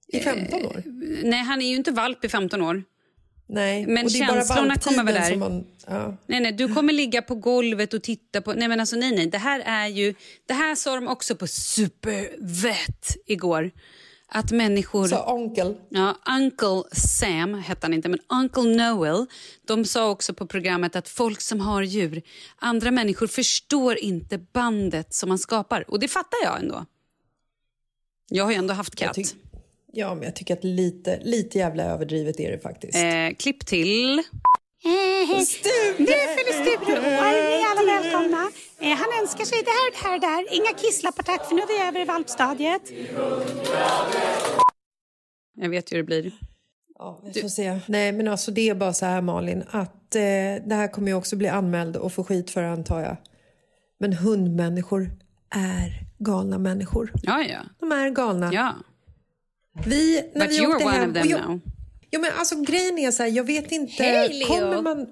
I 0.08 0.20
15 0.20 0.66
år? 0.66 0.84
Nej, 1.24 1.40
han 1.44 1.62
är 1.62 1.66
ju 1.68 1.76
inte 1.76 1.92
valp 1.92 2.26
i 2.26 2.30
15 2.30 2.62
år. 2.62 2.84
Nej. 3.48 3.88
Men 3.88 4.06
och 4.06 4.12
det 4.12 4.18
känslorna 4.18 4.76
kommer 4.76 5.04
väl 5.04 5.14
där. 5.14 5.36
Man, 5.36 5.66
ja. 5.88 6.18
Nej, 6.28 6.40
nej, 6.40 6.52
du 6.52 6.74
kommer 6.74 6.94
ligga 6.94 7.22
på 7.22 7.36
golvet 7.36 7.94
och 7.94 8.04
titta 8.04 8.42
på... 8.42 8.54
Nej, 8.54 8.68
men 8.68 8.80
alltså 8.80 8.96
nej, 8.96 9.16
nej. 9.16 9.28
Det 9.28 9.38
här 9.38 9.60
är 9.60 9.88
ju... 9.88 10.16
Det 10.48 10.54
här 10.54 10.76
sa 10.76 10.96
de 10.96 11.08
också 11.08 11.36
på 11.36 11.48
Supervet 11.48 13.18
igår. 13.26 13.72
Att 14.28 14.52
människor... 14.52 15.08
Så 15.08 15.24
onkel. 15.24 15.76
Ja, 15.90 16.18
Uncle 16.38 16.84
Sam 16.92 17.54
hette 17.54 17.86
han 17.86 17.94
inte, 17.94 18.10
men 18.10 18.20
Uncle 18.30 18.64
Noel. 18.64 19.26
De 19.68 19.86
sa 19.86 20.10
också 20.10 20.34
på 20.34 20.48
programmet 20.48 20.96
att 20.96 21.10
folk 21.10 21.42
som 21.42 21.60
har 21.60 21.82
djur, 21.82 22.22
andra 22.56 22.92
människor 22.92 23.28
förstår 23.28 23.98
inte 23.98 24.38
bandet 24.38 25.14
som 25.14 25.30
man 25.30 25.40
skapar. 25.40 25.92
Och 25.92 26.00
det 26.00 26.08
fattar 26.08 26.38
jag 26.44 26.60
ändå. 26.60 26.86
Jag 28.30 28.44
har 28.44 28.52
ju 28.52 28.58
ändå 28.58 28.74
haft 28.74 28.96
katt. 28.96 29.18
Jag 29.96 30.10
Ja, 30.10 30.16
men 30.16 30.24
jag 30.24 30.36
tycker 30.36 30.54
att 30.54 30.64
lite, 30.64 31.20
lite 31.24 31.58
jävla 31.58 31.84
överdrivet 31.84 32.40
är 32.40 32.52
det 32.52 32.60
faktiskt. 32.60 32.96
Eh, 32.96 33.38
klipp 33.40 33.66
till. 33.66 34.24
Sture! 35.48 35.96
Nu 35.98 36.06
fyller 36.06 36.64
Sture 36.64 36.98
år. 37.00 37.32
Ni 37.32 37.62
är 37.62 37.72
alla 37.72 38.02
välkomna. 38.02 38.52
Eh, 38.80 38.98
han 38.98 39.22
önskar 39.22 39.46
sig 39.46 39.58
det 39.64 39.70
här, 39.70 39.92
det 39.92 40.08
här, 40.08 40.20
det 40.20 40.28
här. 40.28 40.56
Inga 40.56 40.78
kisslappar 40.78 41.24
tack, 41.24 41.46
för 41.48 41.56
nu 41.56 41.62
är 41.62 41.68
vi 41.68 41.88
över 41.88 42.02
i 42.02 42.06
valpstadiet. 42.06 42.82
Jag 45.56 45.70
vet 45.70 45.92
ju 45.92 45.96
hur 45.96 46.04
det 46.04 46.08
blir. 46.08 46.32
Ja, 47.00 47.22
vi 47.24 47.42
får 47.42 47.50
se. 47.50 47.80
Nej, 47.88 48.12
men 48.12 48.28
alltså 48.28 48.52
det 48.52 48.70
är 48.70 48.76
bara 48.76 48.94
så 48.94 49.06
här 49.06 49.22
Malin, 49.22 49.64
att 49.72 50.16
eh, 50.16 50.22
det 50.66 50.76
här 50.76 50.88
kommer 50.92 51.08
ju 51.08 51.14
också 51.14 51.36
bli 51.36 51.48
anmäld 51.48 51.98
och 51.98 52.14
få 52.14 52.24
skit 52.24 52.52
för 52.52 52.64
antar 52.64 53.00
jag. 53.02 53.18
Men 54.00 54.14
hundmänniskor 54.14 55.12
är 55.56 56.06
galna 56.20 56.58
människor. 56.58 57.12
Ja, 57.24 57.42
ja. 57.42 57.60
De 57.80 57.92
är 57.92 58.10
galna. 58.10 58.54
ja. 58.54 58.74
Vi, 59.86 60.32
när 60.36 60.48
But 60.48 60.52
vi 60.52 60.62
you're 60.62 60.76
åkte 60.76 60.86
one 60.86 60.96
hem, 60.96 61.10
of 61.10 61.16
them 61.18 61.30
jag, 61.30 61.42
now. 61.50 61.60
Ja, 62.10 62.20
men 62.20 62.32
alltså 62.38 62.56
grejen 62.62 62.98
är 62.98 63.12
så 63.12 63.24
här, 63.24 63.30
jag 63.30 63.44
vet 63.44 63.72
inte. 63.72 64.04
Hej, 64.04 64.34
Leo. 64.34 64.48
Kommer 64.48 64.82
man... 64.82 65.08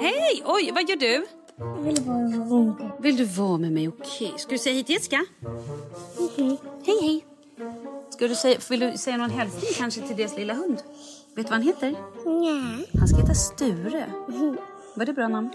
Hej! 0.00 0.42
Oj, 0.44 0.70
vad 0.74 0.88
gör 0.88 0.96
du? 0.96 1.26
Vill 3.02 3.16
du 3.16 3.24
vara 3.24 3.58
med 3.58 3.72
mig? 3.72 3.88
Okej. 3.88 4.32
Ska 4.36 4.50
du 4.50 4.58
säga 4.58 4.74
hej 4.74 4.84
till 4.84 4.94
Jessica? 4.94 5.24
Hej, 6.86 6.98
hej. 7.02 7.24
Ska 8.10 8.28
du 8.28 8.34
säga, 8.34 8.58
vill 8.70 8.80
du 8.80 8.98
säga 8.98 9.16
någon 9.16 9.30
hälsning 9.30 9.70
kanske 9.76 10.00
till 10.00 10.16
deras 10.16 10.36
lilla 10.36 10.54
hund? 10.54 10.82
Vet 11.36 11.46
du 11.46 11.50
vad 11.50 11.52
han 11.52 11.62
heter? 11.62 11.90
Nej. 12.26 12.88
Han 12.98 13.08
ska 13.08 13.16
heta 13.16 13.34
Sture. 13.34 14.06
Var 14.96 15.04
det 15.06 15.12
bra 15.12 15.28
namn? 15.28 15.50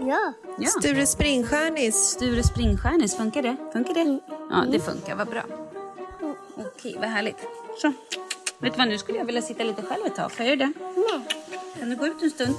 Ja. 0.00 0.32
Ja. 0.58 0.68
Sture 0.68 1.06
Springstjärnis. 1.06 1.94
Sture 1.94 2.42
Springstjärnis, 2.42 3.16
funkar 3.16 3.42
det? 3.42 3.56
Funkar 3.72 3.94
det? 3.94 4.18
Ja, 4.50 4.64
det 4.72 4.80
funkar. 4.80 5.16
Vad 5.16 5.28
bra. 5.28 5.42
Okej, 6.56 6.96
vad 7.00 7.08
härligt. 7.08 7.36
Så. 7.78 7.92
Vet 8.58 8.72
du 8.72 8.78
vad, 8.78 8.88
nu 8.88 8.98
skulle 8.98 9.18
jag 9.18 9.24
vilja 9.24 9.42
sitta 9.42 9.64
lite 9.64 9.82
själv 9.82 10.06
ett 10.06 10.16
tag. 10.16 10.32
Får 10.32 10.46
jag 10.46 10.56
göra 10.56 10.68
det? 10.68 10.72
Nej. 10.96 11.26
Kan 11.78 11.90
du 11.90 11.96
gå 11.96 12.06
ut 12.06 12.22
en 12.22 12.30
stund? 12.30 12.54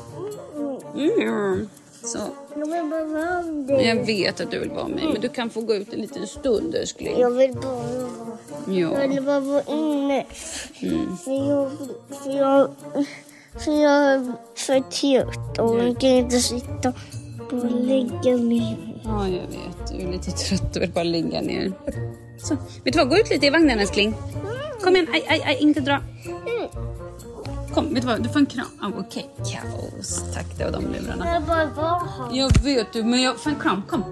Mm. 0.96 1.70
Så. 2.04 2.18
Jag 2.56 2.66
vill 2.72 2.90
bara 2.90 3.04
vara 3.04 3.42
med 3.42 3.66
dig. 3.68 3.88
Jag 3.88 4.06
vet 4.06 4.42
att 4.42 4.52
du 4.52 4.60
vill 4.60 4.70
vara 4.70 4.88
med, 4.88 5.04
men 5.14 5.22
du 5.22 5.30
kan 5.30 5.50
få 5.50 5.62
gå 5.62 5.76
ut 5.76 5.94
en 5.94 6.00
liten 6.00 6.28
stund, 6.28 6.76
älskling. 6.76 7.20
Jag 7.20 7.32
vill 7.32 7.54
bara 7.54 7.74
vara... 7.74 8.38
Ja. 8.68 9.02
Jag 9.02 9.08
vill 9.08 9.24
bara 9.24 9.40
vara 9.40 9.62
inne. 9.62 10.26
För 11.24 11.50
jag... 11.50 11.72
För 12.24 12.32
jag... 12.32 12.72
För 13.60 13.72
jag 13.72 13.94
är 13.94 14.34
för 14.56 14.80
trött 14.80 15.60
och 15.60 15.80
jag 15.80 16.00
kan 16.00 16.10
inte 16.10 16.40
sitta 16.40 16.94
och 17.54 17.72
lägga 17.72 18.38
mig. 18.38 18.78
ja, 19.04 19.28
jag 19.28 19.48
vet. 19.48 19.88
Du 19.92 20.08
är 20.08 20.12
lite 20.12 20.32
trött 20.32 20.76
och 20.76 20.82
vill 20.82 20.92
bara 20.92 21.04
ligga 21.04 21.42
ner. 21.42 21.72
Så. 22.38 22.56
Vet 22.84 22.94
du 22.94 23.00
vad, 23.00 23.10
gå 23.10 23.18
ut 23.18 23.30
lite 23.30 23.46
i 23.46 23.50
vagnen, 23.50 23.80
älskling. 23.80 24.14
Kom 24.84 24.96
igen, 24.96 25.08
aj, 25.14 25.26
aj, 25.28 25.42
aj, 25.46 25.58
inte 25.60 25.82
dra. 25.82 26.02
Kom, 27.74 27.94
vet 27.94 28.02
du 28.04 28.08
vad, 28.08 28.24
du 28.24 28.30
får 28.30 28.40
en 28.40 28.46
kram. 28.46 28.66
Oh, 28.82 29.00
Okej, 29.00 29.30
kaos. 29.38 30.34
Tack, 30.34 30.46
det 30.58 30.64
var 30.64 30.72
de 30.72 30.84
lurarna. 30.84 31.34
Jag 31.34 31.44
bara 31.44 31.66
vara 31.66 32.00
här. 32.00 32.30
Jag 32.32 32.64
vet 32.64 32.94
du, 32.94 33.04
men 33.04 33.22
jag 33.22 33.38
får 33.40 33.50
en 33.50 33.56
kram. 33.56 33.84
Kom. 33.90 34.04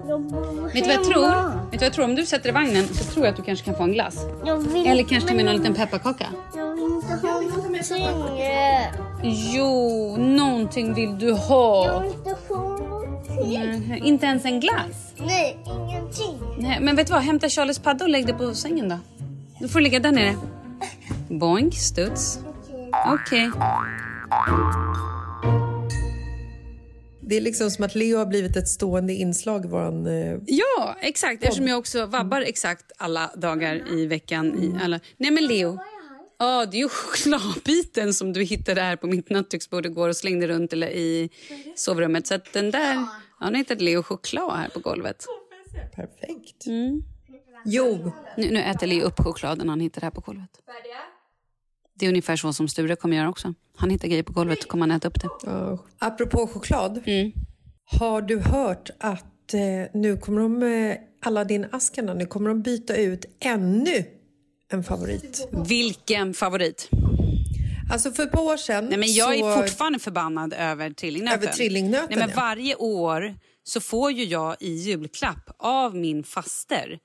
Vet 0.74 0.74
du 0.74 0.80
vad 0.80 0.94
jag 0.94 1.04
tror? 1.04 1.26
Vet 1.26 1.70
du 1.70 1.76
vad 1.78 1.86
jag 1.86 1.92
tror? 1.92 2.04
Om 2.04 2.14
du 2.14 2.26
sätter 2.26 2.48
i 2.48 2.52
vagnen 2.52 2.88
så 2.88 3.04
tror 3.04 3.26
jag 3.26 3.30
att 3.32 3.36
du 3.36 3.42
kanske 3.42 3.64
kan 3.64 3.74
få 3.74 3.82
en 3.82 3.92
glass. 3.92 4.26
Jag 4.44 4.56
vill, 4.56 4.86
Eller 4.86 5.02
kanske 5.02 5.28
till 5.28 5.30
och 5.30 5.36
med 5.36 5.44
någon 5.44 5.56
liten 5.56 5.74
pepparkaka. 5.74 6.26
Jag 6.56 6.74
vill 6.74 6.84
inte 6.84 7.26
ha 7.26 7.40
någonting. 7.40 8.02
Jo, 9.54 10.16
någonting 10.18 10.94
vill 10.94 11.18
du 11.18 11.32
ha. 11.32 11.86
Jag 11.86 12.00
vill 12.00 12.10
inte 12.12 12.36
ha 12.48 12.71
någonting. 13.34 13.86
Mhm, 13.88 14.04
Inte 14.04 14.26
ens 14.26 14.44
en 14.44 14.60
glass? 14.60 15.12
Nej, 15.26 15.58
ingenting. 15.66 16.38
Nej, 16.58 16.78
men 16.80 16.96
vet 16.96 17.06
du 17.06 17.12
vad? 17.12 17.22
Hämta 17.22 17.48
Charlies 17.48 17.78
padda 17.78 18.04
och 18.04 18.10
lägg 18.10 18.26
det 18.26 18.34
på 18.34 18.54
sängen 18.54 18.88
då. 18.88 18.98
Då 19.60 19.68
får 19.68 19.78
du 19.78 19.84
ligga 19.84 19.98
där 20.00 20.12
nere. 20.12 20.36
Boink, 21.28 21.74
studs. 21.74 22.38
Okej. 23.06 23.50
Det 27.20 27.36
är 27.36 27.40
liksom 27.40 27.70
som 27.70 27.84
att 27.84 27.94
Leo 27.94 28.18
har 28.18 28.26
blivit 28.26 28.56
ett 28.56 28.68
stående 28.68 29.12
inslag 29.12 29.64
i 29.64 29.68
våran... 29.68 30.06
Eh, 30.06 30.36
Ja, 30.46 30.96
exakt. 31.00 31.42
Eftersom 31.42 31.68
jag 31.68 31.78
också 31.78 32.06
vabbar 32.06 32.40
exakt 32.40 32.84
alla 32.98 33.30
dagar 33.36 33.82
i 33.92 34.06
veckan. 34.06 34.46
I 34.62 34.84
alla... 34.84 35.00
Nej, 35.16 35.30
men 35.30 35.46
Leo. 35.46 35.78
Ja, 36.42 36.66
det 36.66 36.76
är 36.76 36.78
ju 36.78 36.88
chokladbiten 36.88 38.14
som 38.14 38.32
du 38.32 38.42
hittade 38.42 38.80
här 38.80 38.96
på 38.96 39.06
mitt 39.06 39.30
nattduksbord 39.30 39.86
igår 39.86 40.08
och 40.08 40.16
slängde 40.16 40.46
runt 40.46 40.72
eller 40.72 40.90
i 40.90 41.30
sovrummet. 41.76 42.26
Så 42.26 42.34
att 42.34 42.52
den 42.52 42.70
där... 42.70 43.06
Ja, 43.40 43.50
nu 43.50 43.58
hittade 43.58 43.84
Leo 43.84 44.02
choklad 44.02 44.56
här 44.56 44.68
på 44.68 44.80
golvet. 44.80 45.26
perfekt. 45.94 46.66
Mm. 46.66 47.02
Jo, 47.64 48.12
Nu, 48.36 48.50
nu 48.50 48.62
äter 48.62 48.86
Leo 48.86 49.04
upp 49.04 49.18
chokladen 49.18 49.68
han 49.68 49.80
hittade 49.80 50.06
här 50.06 50.10
på 50.10 50.20
golvet. 50.20 50.50
Det 51.94 52.06
är 52.06 52.08
ungefär 52.08 52.36
så 52.36 52.52
som 52.52 52.68
Sture 52.68 52.96
kommer 52.96 53.16
göra 53.16 53.28
också. 53.28 53.54
Han 53.76 53.90
hittar 53.90 54.08
grejer 54.08 54.22
på 54.22 54.32
golvet 54.32 54.62
så 54.62 54.68
kommer 54.68 54.86
han 54.86 54.96
äta 54.96 55.08
upp 55.08 55.20
det. 55.20 55.28
ja. 55.42 55.84
apropå 55.98 56.46
choklad. 56.46 57.02
Mm. 57.06 57.32
Har 57.84 58.22
du 58.22 58.38
hört 58.38 58.90
att 58.98 59.54
eh, 59.54 59.60
nu 60.00 60.16
kommer 60.16 60.40
de, 60.42 60.62
eh, 60.62 60.96
Aladdin-askarna, 61.20 62.14
nu 62.14 62.26
kommer 62.26 62.48
de 62.48 62.62
byta 62.62 62.96
ut 62.96 63.24
ännu 63.40 64.04
en 64.72 64.84
favorit. 64.84 65.48
Vilken 65.68 66.34
favorit? 66.34 66.88
Alltså 67.92 68.12
för 68.12 68.22
ett 68.22 68.32
par 68.32 68.42
år 68.42 68.56
sedan 68.56 68.84
Nej, 68.86 68.98
men 68.98 69.12
jag 69.12 69.38
så... 69.38 69.50
är 69.50 69.56
fortfarande 69.62 69.98
förbannad 69.98 70.52
över 70.52 70.90
trillingnöten. 70.90 71.42
Över 71.42 71.52
trillingnöten, 71.52 72.06
Nej, 72.10 72.18
men 72.18 72.28
ja. 72.28 72.36
Varje 72.36 72.74
år 72.74 73.34
så 73.64 73.80
får 73.80 74.12
ju 74.12 74.24
jag 74.24 74.56
i 74.60 74.70
julklapp 74.72 75.50
av 75.58 75.96
min 75.96 76.24
faster 76.24 76.98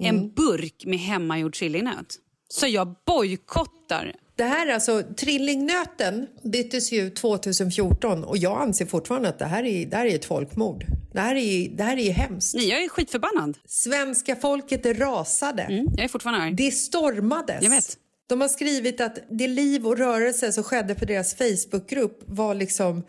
Mm. 0.00 0.16
en 0.16 0.32
burk 0.34 0.84
med 0.86 0.98
hemmagjord 0.98 1.54
trillingnöt. 1.54 2.16
Så 2.48 2.66
jag 2.66 2.94
bojkottar. 3.06 4.12
Det 4.36 4.44
här 4.44 4.66
alltså, 4.66 5.02
trillingnöten 5.16 6.26
byttes 6.42 6.92
ju 6.92 7.10
2014 7.10 8.24
och 8.24 8.38
jag 8.38 8.62
anser 8.62 8.86
fortfarande 8.86 9.28
att 9.28 9.38
det 9.38 9.44
här 9.44 9.64
är, 9.64 9.86
det 9.86 9.96
här 9.96 10.06
är 10.06 10.14
ett 10.14 10.24
folkmord. 10.24 10.84
Det 11.12 11.20
här 11.20 11.34
är, 11.34 11.68
det 11.68 11.82
här 11.82 11.96
är 11.96 12.12
hemskt. 12.12 12.54
Nej, 12.54 12.68
jag 12.68 12.84
är 12.84 12.88
skitförbannad. 12.88 13.58
Svenska 13.66 14.36
folket 14.36 14.86
rasade. 14.86 15.62
Mm, 15.62 15.86
jag 15.96 16.04
är 16.04 16.08
fortfarande 16.08 16.42
arg. 16.42 16.52
Det 16.52 16.70
stormades. 16.70 17.62
Jag 17.62 17.70
vet. 17.70 17.98
De 18.26 18.40
har 18.40 18.48
skrivit 18.48 19.00
att 19.00 19.18
det 19.30 19.48
liv 19.48 19.86
och 19.86 19.98
rörelse 19.98 20.52
som 20.52 20.64
skedde 20.64 20.94
på 20.94 21.04
deras 21.04 21.34
Facebookgrupp 21.34 22.22
var 22.26 22.54
liksom... 22.54 23.02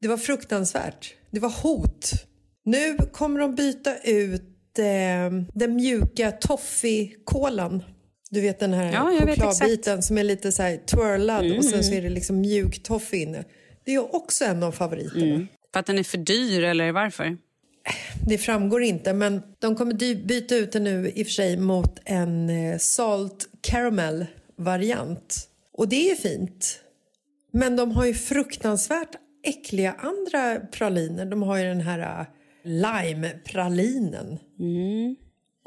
Det 0.00 0.08
var 0.08 0.16
fruktansvärt. 0.16 1.14
Det 1.30 1.40
var 1.40 1.62
hot. 1.62 2.10
Nu 2.64 2.96
kommer 3.12 3.40
de 3.40 3.54
byta 3.54 3.96
ut 3.96 4.78
eh, 4.78 4.84
den 5.54 5.76
mjuka 5.76 6.32
toffee-kolan. 6.32 7.82
Du 8.30 8.40
vet 8.40 8.60
den 8.60 8.72
här 8.72 8.92
Ja, 8.92 9.26
chokladbiten 9.26 10.02
som 10.02 10.18
är 10.18 10.24
lite 10.24 10.52
så 10.52 10.62
här 10.62 10.76
twirlad 10.76 11.56
och 11.58 11.64
sen 11.64 11.84
så 11.84 11.92
är 11.92 12.02
det 12.02 12.08
liksom 12.08 12.40
mjuk 12.40 12.82
toffee 12.82 13.22
inne. 13.22 13.44
Det 13.84 13.94
är 13.94 14.14
också 14.14 14.44
en 14.44 14.62
av 14.62 14.72
favoriterna. 14.72 15.46
För 15.72 15.80
att 15.80 15.86
den 15.86 15.98
är 15.98 16.02
för 16.02 16.18
dyr 16.18 16.62
eller 16.62 16.92
varför? 16.92 17.36
Det 18.26 18.38
framgår 18.38 18.82
inte, 18.82 19.12
men 19.12 19.42
de 19.58 19.76
kommer 19.76 19.94
byta 20.14 20.56
ut 20.56 20.72
den 20.72 20.84
nu 20.84 21.12
i 21.14 21.22
och 21.22 21.26
för 21.26 21.32
sig 21.32 21.56
mot 21.56 21.98
en 22.04 22.50
eh, 22.50 22.78
salt 22.78 23.48
caramel 23.60 24.26
variant. 24.56 25.48
Och 25.72 25.88
det 25.88 26.10
är 26.10 26.14
fint. 26.14 26.80
Men 27.52 27.76
de 27.76 27.90
har 27.92 28.06
ju 28.06 28.14
fruktansvärt 28.14 29.10
äckliga 29.46 29.92
andra 29.92 30.60
praliner. 30.60 31.24
De 31.26 31.42
har 31.42 31.58
ju 31.58 31.64
den 31.64 31.80
här 31.80 32.20
äh, 32.20 32.26
lime-pralinen. 32.64 34.38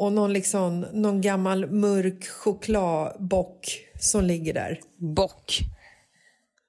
Och 0.01 0.13
någon, 0.13 0.33
liksom, 0.33 0.79
någon 0.79 1.21
gammal 1.21 1.71
mörk 1.71 2.27
chokladbock 2.27 3.79
som 3.99 4.23
ligger 4.23 4.53
där. 4.53 4.79
Bock. 4.97 5.59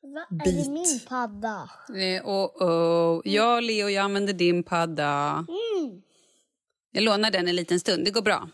Vad 0.00 0.48
är 0.48 0.52
det 0.52 0.70
min 0.70 1.00
padda? 1.08 1.70
Eh, 1.88 2.26
oh, 2.28 2.62
oh. 2.62 3.22
Ja, 3.24 3.60
Leo, 3.60 3.88
jag 3.88 4.04
använder 4.04 4.32
din 4.32 4.62
padda. 4.62 5.46
Jag 6.92 7.04
lånar 7.04 7.30
den 7.30 7.48
en 7.48 7.56
liten 7.56 7.80
stund. 7.80 8.04
Det 8.04 8.10
går 8.10 8.22
bra. 8.22 8.48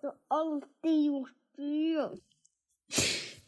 Du 0.00 0.06
har 0.06 0.38
alltid 0.38 1.04
gjort 1.04 1.30
det. 1.56 2.08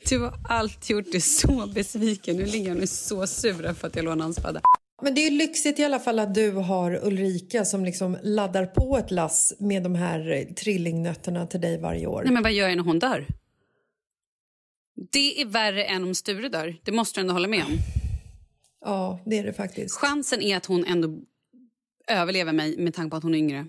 Du 0.09 0.19
har 0.19 0.35
alltid 0.49 0.97
gjort 0.97 1.13
dig 1.13 1.21
så 1.21 1.67
besviken. 1.75 2.37
Nu 2.37 2.45
ligger 2.45 2.75
han 2.75 2.87
så 2.87 3.27
sur 3.27 3.75
för 3.75 3.87
att 3.87 3.97
jag 3.97 4.05
lånar 4.05 4.25
hans 4.25 4.39
padda. 4.39 4.61
Men 5.03 5.15
det 5.15 5.21
är 5.21 5.31
ju 5.31 5.39
lyxigt 5.39 5.79
i 5.79 5.85
alla 5.85 5.99
fall 5.99 6.19
att 6.19 6.35
du 6.35 6.51
har 6.51 7.07
Ulrika 7.07 7.65
som 7.65 7.85
liksom 7.85 8.17
laddar 8.23 8.67
på 8.67 8.99
ett 8.99 9.11
lass 9.11 9.55
med 9.59 9.83
de 9.83 9.95
här 9.95 10.31
eh, 10.31 10.55
trillingnötterna 10.55 11.47
till 11.47 11.61
dig 11.61 11.79
varje 11.79 12.07
år. 12.07 12.23
Nej, 12.25 12.33
men 12.33 12.43
vad 12.43 12.53
gör 12.53 12.69
jag 12.69 12.77
när 12.77 12.85
hon 12.85 12.99
dör? 12.99 13.27
Det 15.13 15.41
är 15.41 15.47
värre 15.47 15.85
än 15.85 16.05
om 16.05 16.15
Sture 16.15 16.49
dör. 16.49 16.77
Det 16.85 16.93
måste 16.93 17.21
du 17.21 17.21
ändå 17.21 17.33
hålla 17.33 17.49
med 17.49 17.65
om. 17.65 17.79
Ja, 18.85 19.21
det 19.27 19.39
är 19.39 19.45
det 19.45 19.53
faktiskt. 19.53 19.95
Chansen 19.95 20.43
är 20.43 20.57
att 20.57 20.67
hon 20.67 20.85
ändå 20.85 21.19
överlever 22.09 22.53
mig 22.53 22.79
med 22.79 22.95
tanke 22.95 23.11
på 23.11 23.17
att 23.17 23.23
hon 23.23 23.35
är 23.35 23.39
yngre. 23.39 23.67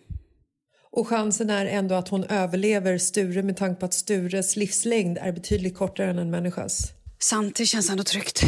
Och 0.91 1.07
chansen 1.07 1.49
är 1.49 1.65
ändå 1.65 1.95
att 1.95 2.07
hon 2.09 2.23
överlever 2.23 2.97
Sture 2.97 3.43
med 3.43 3.57
tanke 3.57 3.79
på 3.79 3.85
att 3.85 3.93
Stures 3.93 4.55
livslängd 4.55 5.17
är 5.17 5.31
betydligt 5.31 5.77
kortare 5.77 6.09
än 6.09 6.19
en 6.19 6.29
människas. 6.29 6.91
Sant, 7.19 7.55
det 7.55 7.65
känns 7.65 7.89
ändå 7.89 8.03
tryggt. 8.03 8.41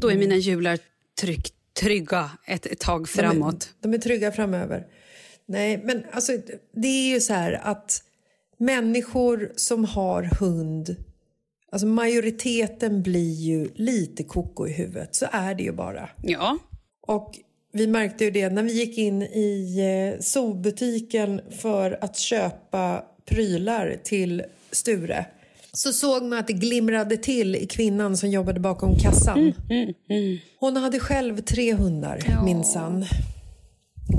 Då 0.00 0.10
är 0.10 0.16
mina 0.16 0.36
jular 0.36 0.78
trygg, 1.20 1.46
trygga 1.80 2.30
ett, 2.46 2.66
ett 2.66 2.80
tag 2.80 3.08
framåt. 3.08 3.74
De 3.80 3.88
är, 3.88 3.92
de 3.92 3.98
är 3.98 4.02
trygga 4.02 4.32
framöver. 4.32 4.86
Nej, 5.46 5.80
men 5.84 6.04
alltså, 6.12 6.32
det 6.72 6.88
är 6.88 7.14
ju 7.14 7.20
så 7.20 7.32
här 7.32 7.52
att 7.52 8.02
människor 8.58 9.52
som 9.56 9.84
har 9.84 10.22
hund... 10.22 10.96
Alltså 11.72 11.86
majoriteten 11.86 13.02
blir 13.02 13.34
ju 13.34 13.68
lite 13.74 14.24
koko 14.24 14.66
i 14.66 14.72
huvudet. 14.72 15.14
Så 15.14 15.26
är 15.32 15.54
det 15.54 15.62
ju 15.62 15.72
bara. 15.72 16.08
Ja. 16.22 16.58
Och 17.06 17.38
vi 17.72 17.86
märkte 17.86 18.24
ju 18.24 18.30
det 18.30 18.48
när 18.48 18.62
vi 18.62 18.72
gick 18.72 18.98
in 18.98 19.22
i 19.22 19.78
eh, 20.14 20.20
zoobutiken 20.20 21.40
för 21.60 21.98
att 22.00 22.16
köpa 22.16 23.04
prylar 23.24 23.96
till 24.04 24.42
Sture. 24.70 25.26
Så 25.76 25.92
såg 25.92 26.22
man 26.22 26.38
att 26.38 26.46
det 26.46 26.52
glimrade 26.52 27.16
till 27.16 27.56
i 27.56 27.66
kvinnan 27.66 28.16
som 28.16 28.30
jobbade 28.30 28.60
bakom 28.60 28.96
kassan. 28.96 29.52
Hon 30.60 30.76
hade 30.76 31.00
själv 31.00 31.40
tre 31.40 31.74
hundar, 31.74 32.44
minsann. 32.44 33.04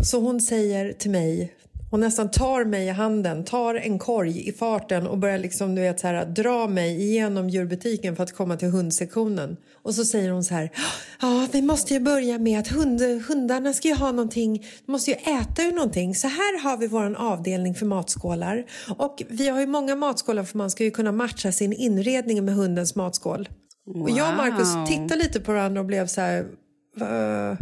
Så 0.04 0.20
hon 0.20 0.42
säger 0.42 0.94
till 0.94 1.12
mig, 1.12 1.54
hon 1.92 2.00
nästan 2.00 2.32
tar 2.32 2.66
mig 2.66 2.88
i 2.88 2.90
handen, 2.90 3.44
tar 3.44 3.76
en 3.76 4.00
korg 4.00 4.50
i 4.50 4.52
farten 4.52 5.08
och 5.08 5.18
börjar 5.18 5.38
liksom, 5.38 5.76
du 5.76 5.82
vet, 5.82 6.00
så 6.00 6.08
här, 6.08 6.26
dra 6.26 6.68
mig 6.68 7.02
igenom 7.02 7.50
djurbutiken 7.50 8.16
för 8.16 8.24
att 8.24 8.36
komma 8.36 8.58
till 8.58 8.68
hundsektionen. 8.68 9.58
Och 9.86 9.96
så 9.96 10.06
säger 10.06 10.32
hon 10.32 10.44
så 10.44 10.54
här, 10.54 10.70
ja 11.22 11.48
vi 11.52 11.62
måste 11.62 11.94
ju 11.94 12.00
börja 12.00 12.38
med 12.40 12.60
att 12.60 12.68
hund, 12.68 13.02
hundarna 13.02 13.74
ska 13.74 13.88
ju 13.88 13.94
ha 13.94 14.12
någonting, 14.12 14.66
de 14.86 14.92
måste 14.92 15.12
ju 15.12 15.18
äta 15.18 15.64
ur 15.64 15.72
någonting. 15.72 16.16
Så 16.16 16.28
här 16.28 16.64
har 16.64 16.78
vi 16.78 16.88
vår 16.88 17.16
avdelning 17.16 17.76
för 17.76 17.86
matskålar. 17.86 18.66
Och 18.98 19.24
vi 19.30 19.48
har 19.50 19.60
ju 19.60 19.68
många 19.68 19.96
matskålar 19.96 20.44
för 20.44 20.58
man 20.58 20.70
ska 20.70 20.84
ju 20.84 20.92
kunna 20.92 21.12
matcha 21.12 21.52
sin 21.52 21.74
inredning 21.74 22.46
med 22.46 22.54
hundens 22.56 22.96
matskål. 22.96 23.50
Och 24.04 24.10
jag 24.10 24.30
och 24.30 24.38
Markus 24.38 24.76
Wow. 24.76 24.86
tittade 24.86 25.16
lite 25.16 25.40
på 25.40 25.52
varandra 25.52 25.82
och 25.82 25.88
blev 25.88 26.08
så 26.08 26.22
här, 26.22 26.46
"Va?" 26.96 27.58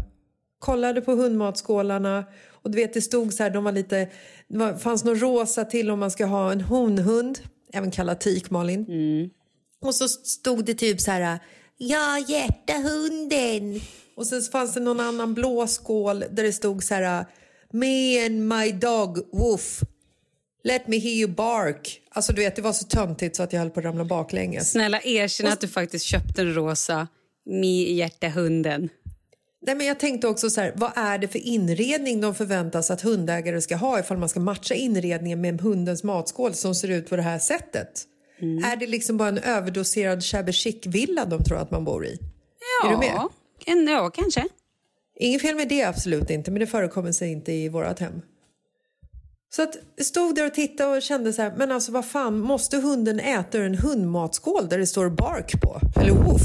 kollade 0.60 1.02
på 1.02 1.12
hundmatskålarna 1.12 2.26
och 2.64 2.72
du 2.72 2.78
vet 2.78 2.94
det 2.94 3.02
stod 3.02 3.34
så 3.34 3.44
här, 3.44 3.50
de 3.50 3.64
var 3.64 3.72
lite, 3.72 4.10
det 4.48 4.58
var, 4.58 4.74
fanns 4.74 5.04
något 5.04 5.22
rosa 5.22 5.66
till 5.66 5.92
om 5.92 6.00
man 6.00 6.12
ska 6.12 6.26
ha 6.26 6.52
en 6.52 6.62
honhund, 6.62 7.40
även 7.74 7.92
kallad 7.92 8.20
tik 8.20 8.50
Malin. 8.50 8.86
Och 9.82 9.96
så 9.96 10.08
stod 10.08 10.66
det 10.66 10.74
typ 10.74 11.02
så 11.02 11.12
här, 11.12 11.40
ja 11.88 12.26
hjärtahunden. 12.28 13.82
Och 14.16 14.28
sen 14.28 14.42
fanns 14.42 14.74
det 14.74 14.80
någon 14.80 15.00
annan 15.00 15.34
blå 15.34 15.68
skål 15.68 16.26
där 16.32 16.44
det 16.44 16.54
stod 16.54 16.84
så 16.84 16.94
här, 16.94 17.26
me 17.72 18.26
and 18.26 18.48
my 18.48 18.72
dog 18.72 19.18
woof. 19.32 19.82
Let 20.64 20.88
me 20.88 20.98
hear 20.98 21.14
you 21.14 21.28
bark. 21.28 22.02
Alltså 22.10 22.34
du 22.34 22.42
vet 22.42 22.56
det 22.56 22.62
var 22.62 22.74
så 22.74 22.86
töntigt 22.86 23.36
så 23.36 23.44
att 23.44 23.54
jag 23.54 23.60
höll 23.60 23.70
på 23.70 23.80
att 23.80 23.86
ramla 23.86 24.06
baklänges. 24.06 24.72
Snälla 24.72 25.02
erkänn 25.02 25.48
att 25.48 25.62
du 25.62 25.68
faktiskt 25.68 26.06
köpte 26.06 26.42
en 26.42 26.54
rosa 26.54 27.08
med 27.46 27.92
hjärtahunden. 27.92 28.90
Nej, 29.66 29.76
men 29.76 29.88
jag 29.88 30.00
tänkte 30.00 30.28
också 30.28 30.50
så 30.50 30.62
här, 30.62 30.74
vad 30.76 30.92
är 30.96 31.18
det 31.18 31.28
för 31.28 31.40
inredning 31.40 32.22
de 32.22 32.36
förväntas 32.36 32.92
att 32.92 33.02
hundägare 33.02 33.62
ska 33.62 33.76
ha 33.76 34.00
ifall 34.00 34.18
man 34.18 34.30
ska 34.30 34.40
matcha 34.40 34.74
inredningen 34.74 35.42
med 35.42 35.62
hundens 35.62 36.04
matskål 36.04 36.54
som 36.54 36.76
ser 36.76 36.88
ut 36.88 37.10
på 37.10 37.16
det 37.16 37.22
här 37.22 37.40
sättet? 37.40 38.08
Är 38.42 38.76
det 38.76 38.88
liksom 38.88 39.18
bara 39.18 39.30
en 39.30 39.38
överdoserad 39.38 40.24
shabby 40.24 40.52
chic-villa 40.52 41.26
de 41.26 41.44
tror 41.44 41.58
att 41.58 41.72
man 41.72 41.84
bor 41.86 42.06
i? 42.06 42.20
Ja, 42.82 42.90
Är 42.90 42.92
du 42.92 42.98
med? 42.98 43.28
En, 43.66 43.88
ja 43.88 44.10
kanske. 44.10 44.48
Inget 45.16 45.42
fel 45.42 45.56
med 45.56 45.70
det, 45.70 45.84
absolut 45.84 46.30
inte, 46.30 46.52
men 46.52 46.60
det 46.60 46.68
förekommer 46.68 47.12
sig 47.12 47.32
inte 47.32 47.52
i 47.52 47.70
vårat 47.70 48.00
hem. 48.00 48.22
Så 49.56 49.64
att 49.64 49.76
jag 49.96 50.06
stod 50.06 50.36
där 50.36 50.46
och 50.46 50.54
tittade 50.54 50.98
och 50.98 51.02
kände 51.02 51.34
så 51.34 51.42
här, 51.42 51.54
men 51.58 51.72
alltså 51.72 51.92
vad 51.92 52.06
fan, 52.06 52.40
måste 52.40 52.78
hunden 52.78 53.20
äta 53.20 53.58
ur 53.58 53.66
en 53.66 53.78
hundmatskål 53.78 54.70
där 54.70 54.78
det 54.78 54.88
står 54.88 55.10
bark 55.10 55.62
på? 55.62 55.80
Eller 56.02 56.12
woof? 56.12 56.42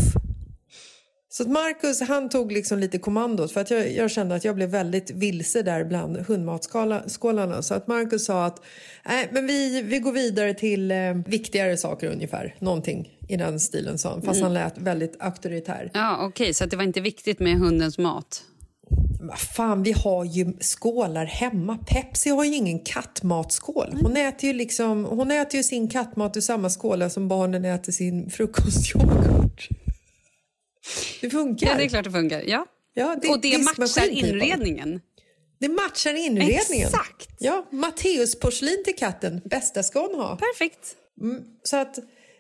Så 1.31 1.43
att 1.43 1.49
Marcus 1.49 2.01
han 2.01 2.29
tog 2.29 2.53
liksom 2.53 2.79
lite 2.79 2.99
kommandot 2.99 3.53
för 3.53 3.61
att 3.61 3.71
jag, 3.71 3.93
jag 3.93 4.11
kände 4.11 4.35
att 4.35 4.45
jag 4.45 4.55
blev 4.55 4.69
väldigt 4.69 5.11
vilse 5.11 5.63
där 5.63 5.85
bland 5.85 6.17
hundmatskålarna. 6.17 7.63
Så 7.63 7.75
att 7.75 7.87
Marcus 7.87 8.25
sa 8.25 8.45
att 8.45 8.63
nej, 9.07 9.29
men 9.33 9.47
vi, 9.47 9.83
vi 9.83 9.99
går 9.99 10.13
vidare 10.13 10.55
till 10.55 10.91
eh, 10.91 10.97
viktigare 11.27 11.77
saker 11.77 12.09
ungefär. 12.09 12.55
Någonting 12.59 13.09
i 13.29 13.37
den 13.37 13.61
stilen 13.61 13.99
sa 13.99 14.11
han, 14.11 14.23
fast 14.23 14.43
han 14.43 14.55
lät 14.55 14.79
väldigt 14.79 15.17
auktoritär. 15.21 15.91
Ja, 15.95 16.27
okej, 16.27 16.55
så 16.55 16.65
att 16.65 16.71
det 16.71 16.77
var 16.77 16.85
inte 16.85 17.01
viktigt 17.01 17.41
med 17.41 17.59
hundens 17.59 17.99
mat. 17.99 18.43
Fan, 19.37 19.83
vi 19.83 19.93
har 19.93 20.25
ju 20.25 20.53
skålar 20.61 21.25
hemma. 21.25 21.79
Pepsi 21.87 22.31
har 22.31 22.45
ju 22.45 22.55
ingen 22.55 22.79
kattmatskål. 22.79 23.99
Hon 24.03 24.17
äter 24.17 24.47
ju, 24.47 24.53
liksom, 24.53 25.05
hon 25.05 25.31
äter 25.31 25.57
ju 25.57 25.63
sin 25.63 25.89
kattmat 25.89 26.37
ur 26.37 26.41
samma 26.41 26.71
skåla 26.71 27.11
som 27.11 27.29
barnen 27.29 27.65
äter 27.65 27.93
sin 27.93 28.31
frukostyoghurt. 28.31 29.69
Det 31.21 31.31
funkar. 31.31 31.67
Ja, 31.67 31.75
det 31.75 31.85
är 31.85 31.89
klart 31.89 32.05
det 32.05 32.11
funkar. 32.11 32.43
Ja. 32.47 32.67
Ja, 32.95 33.17
det- 33.23 33.29
och 33.29 33.41
det 33.41 33.59
matchar 33.79 34.09
inredningen. 34.09 35.01
Det 35.61 35.69
matchar 35.69 36.15
inredningen. 36.15 36.87
Exakt. 36.87 37.29
Ja, 37.39 37.67
Matteus 37.73 38.41
porslin 38.41 38.83
till 38.85 38.97
katten. 38.97 39.41
Bästa 39.45 39.83
ska 39.83 40.01
hon 40.07 40.15
ha. 40.21 40.37
Perfekt. 40.37 40.95
Så 41.63 41.77
att 41.77 41.99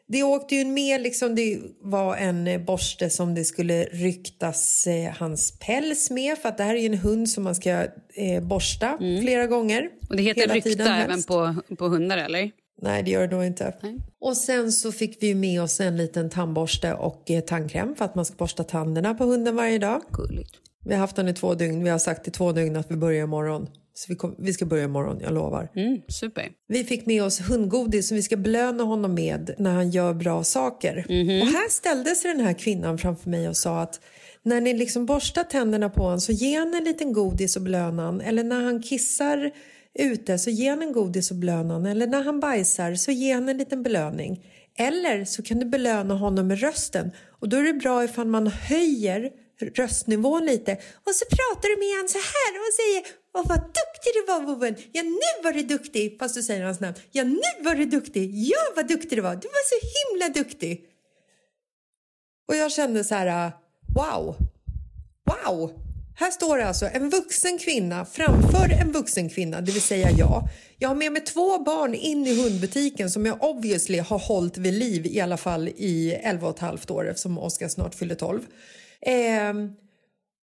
det 0.08 0.22
åkte 0.22 0.54
ju 0.56 0.64
med, 0.64 1.00
liksom, 1.02 1.34
det 1.34 1.58
var 1.82 2.16
en 2.16 2.64
borste 2.64 3.10
som 3.10 3.34
det 3.34 3.44
skulle 3.44 3.84
ryktas 3.84 4.86
eh, 4.86 5.12
hans 5.18 5.58
päls 5.58 6.10
med 6.10 6.38
för 6.38 6.48
att 6.48 6.56
det 6.58 6.64
här 6.64 6.74
är 6.74 6.78
ju 6.78 6.86
en 6.86 6.98
hund 6.98 7.28
som 7.30 7.44
man 7.44 7.54
ska 7.54 7.70
eh, 8.14 8.40
borsta 8.42 8.98
flera 9.22 9.46
gånger. 9.46 9.80
Mm. 9.80 9.92
Och 10.10 10.16
det 10.16 10.22
heter 10.22 10.48
rykta 10.48 10.96
även 10.96 11.22
på, 11.22 11.54
på 11.78 11.84
hundar, 11.88 12.18
eller? 12.18 12.50
Nej, 12.82 13.02
det 13.02 13.10
gör 13.10 13.26
det 13.26 13.36
nog 13.36 13.44
inte. 13.44 13.74
Och 14.20 14.36
sen 14.36 14.72
så 14.72 14.92
fick 14.92 15.22
vi 15.22 15.34
med 15.34 15.62
oss 15.62 15.80
en 15.80 15.96
liten 15.96 16.30
tandborste 16.30 16.94
och 16.94 17.30
eh, 17.30 17.40
tandkräm 17.40 17.94
för 17.94 18.04
att 18.04 18.14
man 18.14 18.24
ska 18.24 18.36
borsta 18.36 18.64
tänderna 18.64 19.14
på 19.14 19.24
hunden 19.24 19.56
varje 19.56 19.78
dag. 19.78 20.02
Gulligt. 20.12 20.50
Vi 20.84 20.92
har 20.94 21.00
haft 21.00 21.16
den 21.16 21.28
i 21.28 21.34
två 21.34 21.54
dygn. 21.54 21.84
Vi 21.84 21.90
har 21.90 21.98
sagt 21.98 22.28
i 22.28 22.30
två 22.30 22.52
dygn 22.52 22.76
att 22.76 22.90
vi 22.90 22.96
börjar 22.96 23.24
imorgon. 23.24 23.66
Så 23.94 24.06
vi, 24.08 24.16
kom, 24.16 24.34
vi 24.38 24.52
ska 24.52 24.66
börja 24.66 24.84
imorgon, 24.84 25.20
jag 25.20 25.32
lovar. 25.32 25.68
Mm, 25.74 26.00
super. 26.08 26.48
Vi 26.68 26.84
fick 26.84 27.06
med 27.06 27.22
oss 27.22 27.40
hundgodis 27.40 28.08
som 28.08 28.16
vi 28.16 28.22
ska 28.22 28.36
belöna 28.36 28.84
honom 28.84 29.14
med 29.14 29.54
när 29.58 29.72
han 29.72 29.90
gör 29.90 30.14
bra 30.14 30.44
saker. 30.44 31.04
Och 31.42 31.46
här 31.46 31.70
ställde 31.70 32.14
sig 32.14 32.32
den 32.34 32.40
här 32.40 32.52
kvinnan 32.52 32.98
framför 32.98 33.30
mig 33.30 33.48
och 33.48 33.56
sa 33.56 33.80
att 33.80 34.00
när 34.42 34.60
ni 34.60 34.74
liksom 34.74 35.06
borstar 35.06 35.44
tänderna 35.44 35.90
på 35.90 36.02
honom 36.02 36.20
så 36.20 36.32
ge 36.32 36.58
han 36.58 36.74
en 36.74 36.84
liten 36.84 37.12
godis 37.12 37.56
och 37.56 37.62
belöna 37.62 38.02
han. 38.02 38.20
Eller 38.20 38.44
när 38.44 38.62
han 38.62 38.82
kissar 38.82 39.50
ute 39.98 40.38
så 40.38 40.50
ge 40.50 40.68
han 40.68 40.82
en 40.82 40.92
godis 40.92 41.30
och 41.30 41.36
belöna 41.36 41.74
honom. 41.74 41.86
Eller 41.86 42.06
när 42.06 42.22
han 42.22 42.40
bajsar 42.40 42.94
så 42.94 43.10
ge 43.10 43.32
han 43.32 43.48
en 43.48 43.58
liten 43.58 43.82
belöning. 43.82 44.46
Eller 44.78 45.24
så 45.24 45.42
kan 45.42 45.58
du 45.58 45.66
belöna 45.66 46.14
honom 46.14 46.46
med 46.46 46.60
rösten. 46.60 47.10
Och 47.40 47.48
då 47.48 47.56
är 47.56 47.62
det 47.62 47.72
bra 47.72 48.04
ifall 48.04 48.26
man 48.26 48.46
höjer 48.46 49.30
röstnivån 49.60 50.46
lite 50.46 50.72
och 51.04 51.14
så 51.14 51.24
pratar 51.24 51.68
du 51.68 51.76
med 51.76 51.96
honom 51.96 52.08
så 52.08 52.18
här 52.18 52.52
och 52.58 52.74
säger 52.74 53.18
Åh 53.34 53.44
vad 53.48 53.58
duktig 53.58 54.12
du 54.14 54.26
var 54.26 54.40
vovven! 54.40 54.76
Ja 54.92 55.02
nu 55.02 55.42
var 55.44 55.52
du 55.52 55.62
duktig! 55.62 56.18
Fast 56.18 56.34
du 56.34 56.42
säger 56.42 56.64
hans 56.64 56.80
namn. 56.80 56.94
Ja 57.10 57.24
nu 57.24 57.64
var 57.64 57.74
du 57.74 57.84
duktig! 57.84 58.30
Ja 58.34 58.58
vad 58.76 58.88
duktig 58.88 59.18
du 59.18 59.22
var! 59.22 59.36
Du 59.36 59.48
var 59.48 59.64
så 59.68 59.86
himla 59.96 60.28
duktig! 60.42 60.84
Och 62.48 62.56
jag 62.56 62.72
kände 62.72 63.04
så 63.04 63.14
här, 63.14 63.52
wow! 63.94 64.36
Wow! 65.24 65.87
Här 66.20 66.30
står 66.30 66.58
det 66.58 66.68
alltså 66.68 66.86
en 66.86 67.10
vuxen 67.10 67.58
kvinna 67.58 68.04
framför 68.04 68.70
en 68.80 68.92
vuxen 68.92 69.28
kvinna, 69.28 69.60
det 69.60 69.72
vill 69.72 69.82
säga 69.82 70.10
jag. 70.10 70.48
Jag 70.78 70.88
har 70.88 70.96
med 70.96 71.12
mig 71.12 71.22
två 71.22 71.58
barn 71.58 71.94
in 71.94 72.26
i 72.26 72.42
hundbutiken 72.42 73.10
som 73.10 73.26
jag 73.26 73.44
obviously 73.44 73.98
har 73.98 74.18
hållit 74.18 74.58
vid 74.58 74.74
liv 74.74 75.06
i 75.06 75.20
alla 75.20 75.36
fall 75.36 75.68
i 75.68 76.12
11 76.12 76.48
och 76.48 76.54
ett 76.54 76.60
halvt 76.60 76.90
år 76.90 77.08
eftersom 77.08 77.38
Oskar 77.38 77.68
snart 77.68 77.94
fyller 77.94 78.14
12. 78.14 78.40
Eh, 79.00 79.54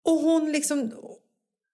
och 0.05 0.19
hon 0.21 0.51
liksom... 0.51 0.93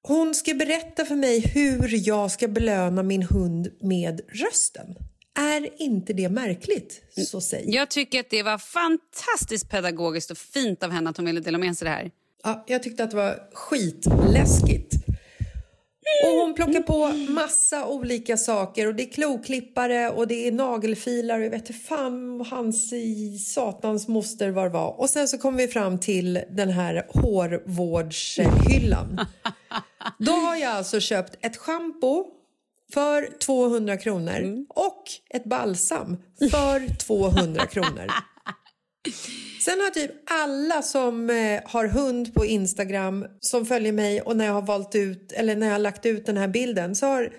Hon 0.08 0.36
ska 0.36 0.54
berätta 0.54 1.06
för 1.06 1.16
mig 1.16 1.40
hur 1.40 2.08
jag 2.08 2.32
ska 2.32 2.48
belöna 2.48 3.04
min 3.04 3.24
hund 3.24 3.68
med 3.82 4.22
rösten. 4.30 4.96
Är 5.40 5.82
inte 5.82 6.14
det 6.14 6.30
märkligt? 6.30 7.02
Så 7.28 7.42
säg. 7.42 7.64
Jag 7.68 7.90
tycker 7.90 8.20
att 8.20 8.30
det 8.30 8.44
var 8.44 8.58
fantastiskt 8.58 9.70
pedagogiskt 9.70 10.32
och 10.32 10.38
fint 10.38 10.84
av 10.84 10.92
henne 10.92 11.10
att 11.10 11.18
hon 11.18 11.26
ville 11.26 11.40
dela 11.40 11.58
med 11.58 11.78
sig 11.78 11.86
det 11.86 11.92
här. 11.92 12.12
Ja, 12.44 12.64
jag 12.68 12.84
tyckte 12.84 13.04
att 13.04 13.12
det 13.12 13.18
var 13.18 13.40
skitläskigt. 13.54 14.94
Och 16.26 16.32
hon 16.32 16.54
plockar 16.54 16.82
på 16.82 17.08
massa 17.32 17.86
olika 17.86 18.38
saker 18.38 18.88
och 18.88 18.96
det 18.96 19.04
är 19.04 19.12
kloklippare 19.12 20.10
och 20.10 20.28
det 20.28 20.48
är 20.48 20.52
nagelfilar 20.52 21.40
och 21.40 21.46
jag 21.46 21.50
vet 21.50 21.70
inte 21.70 21.74
fan 21.74 22.46
hans 22.50 22.94
i 22.94 23.38
satans 23.38 24.08
moster 24.08 24.50
var 24.50 24.70
var. 24.70 25.00
Och 25.00 25.10
sen 25.10 25.28
så 25.28 25.38
kommer 25.38 25.58
vi 25.58 25.68
fram 25.68 26.00
till 26.00 26.44
den 26.50 26.70
här 26.70 27.08
hårvårdshyllan. 27.10 29.26
Då 30.20 30.32
har 30.32 30.56
jag 30.56 30.72
alltså 30.72 31.00
köpt 31.00 31.46
ett 31.46 31.58
schampo 31.58 32.26
för 32.94 33.40
200 33.40 33.98
kronor 33.98 34.66
och 34.70 35.04
ett 35.30 35.44
balsam 35.44 36.18
för 36.52 36.98
200 36.98 37.66
kronor. 37.66 38.08
Sen 39.66 39.80
har 39.80 39.90
typ 39.90 40.12
alla 40.30 40.82
som 40.82 41.30
eh, 41.30 41.62
har 41.66 41.88
hund 41.88 42.34
på 42.34 42.46
Instagram 42.46 43.26
som 43.40 43.66
följer 43.66 43.92
mig 43.92 44.22
och 44.22 44.38
när 44.38 44.46
jag 44.46 44.54
har 44.54 44.62
valt 44.62 44.96
ut 44.96 45.32
eller 45.32 45.56
när 45.56 45.68
jag 45.68 45.74
har 45.74 45.80
lagt 45.80 46.06
ut 46.06 46.26
den 46.26 46.38
här 46.38 46.48
bilden 46.48 46.96
så 46.96 47.06
har 47.06 47.34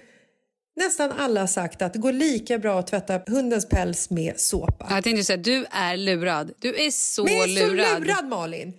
nästan 0.77 1.13
alla 1.13 1.47
sagt 1.47 1.83
att 1.83 1.93
det 1.93 1.99
går 1.99 2.13
lika 2.13 2.59
bra 2.59 2.79
att 2.79 2.87
tvätta 2.87 3.21
hundens 3.27 3.69
päls 3.69 4.11
med 4.11 4.41
såpa. 4.41 4.87
Jag 4.91 5.05
tänkte 5.05 5.25
säga, 5.25 5.37
du 5.37 5.67
är 5.71 5.97
lurad. 5.97 6.53
Du 6.59 6.77
är 6.87 6.91
så 6.91 7.25
Men 7.25 7.33
jag 7.35 7.45
är 7.45 7.49
lurad. 7.71 7.89
så 7.89 7.99
lurad 8.01 8.29
Malin! 8.29 8.73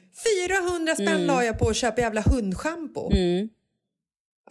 400 0.48 0.94
spänn 0.96 1.08
Mm. 1.08 1.26
la 1.28 1.44
jag 1.44 1.60
på 1.60 1.70
att 1.70 1.76
köpa 1.76 2.02
jävla 2.02 2.22
hundschampo. 2.22 3.12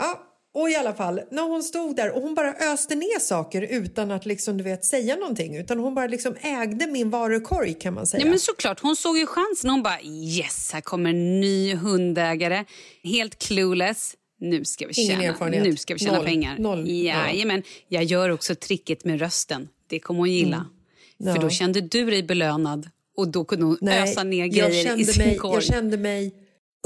Ja, 0.01 0.23
och 0.55 0.71
i 0.71 0.77
alla 0.77 0.95
fall, 0.95 1.21
när 1.31 1.43
hon 1.43 1.63
stod 1.63 1.97
där 1.97 2.17
och 2.17 2.23
hon 2.23 2.35
bara 2.35 2.55
öste 2.55 2.95
ner 2.95 3.21
saker 3.21 3.63
utan 3.63 4.11
att 4.11 4.27
liksom, 4.27 4.57
du 4.59 4.65
vet, 4.65 4.85
säga 4.85 5.17
någonting. 5.17 5.57
Utan 5.57 5.79
hon 5.79 5.95
bara 5.95 6.07
liksom 6.07 6.37
ägde 6.41 6.87
min 6.87 7.11
varukorg 7.11 7.75
kan 7.75 7.95
man 7.95 8.07
säga. 8.07 8.25
Ja, 8.25 8.31
men 8.31 8.39
såklart, 8.39 8.81
hon 8.81 8.97
såg 8.97 9.19
ju 9.19 9.27
chansen. 9.27 9.71
Hon 9.71 9.83
bara 9.83 10.03
yes, 10.03 10.71
här 10.73 10.81
kommer 10.81 11.11
en 11.11 11.41
ny 11.41 11.75
hundägare. 11.75 12.65
Helt 13.05 13.39
clueless. 13.39 14.15
Nu 14.41 14.65
ska 14.65 14.87
vi 14.87 14.95
tjäna, 14.95 15.47
nu 15.49 15.77
ska 15.77 15.95
vi 15.95 16.01
tjäna 16.01 16.17
Noll. 16.17 16.27
pengar. 16.27 16.59
Noll. 16.59 16.89
Ja. 16.89 17.27
Jajamän. 17.27 17.63
Jag 17.89 18.05
gör 18.05 18.31
också 18.31 18.55
tricket 18.55 19.05
med 19.05 19.21
rösten. 19.21 19.69
Det 19.87 20.01
kommer 20.01 20.19
hon 20.19 20.33
gilla. 20.33 20.67
Ja. 21.17 21.35
För 21.35 21.43
då 21.43 21.51
kände 21.51 21.81
du 21.81 22.11
dig 22.11 22.23
belönad 22.23 22.91
och 23.17 23.29
då 23.29 23.45
kunde 23.45 23.67
hon 23.67 23.89
ösa 23.89 24.25
ner 24.25 24.47
grejer 24.47 24.99
i 24.99 25.05
sin 25.05 25.27
mig, 25.27 25.37
korg. 25.37 25.55
Jag 25.55 25.63
kände 25.63 25.97
mig 25.97 26.35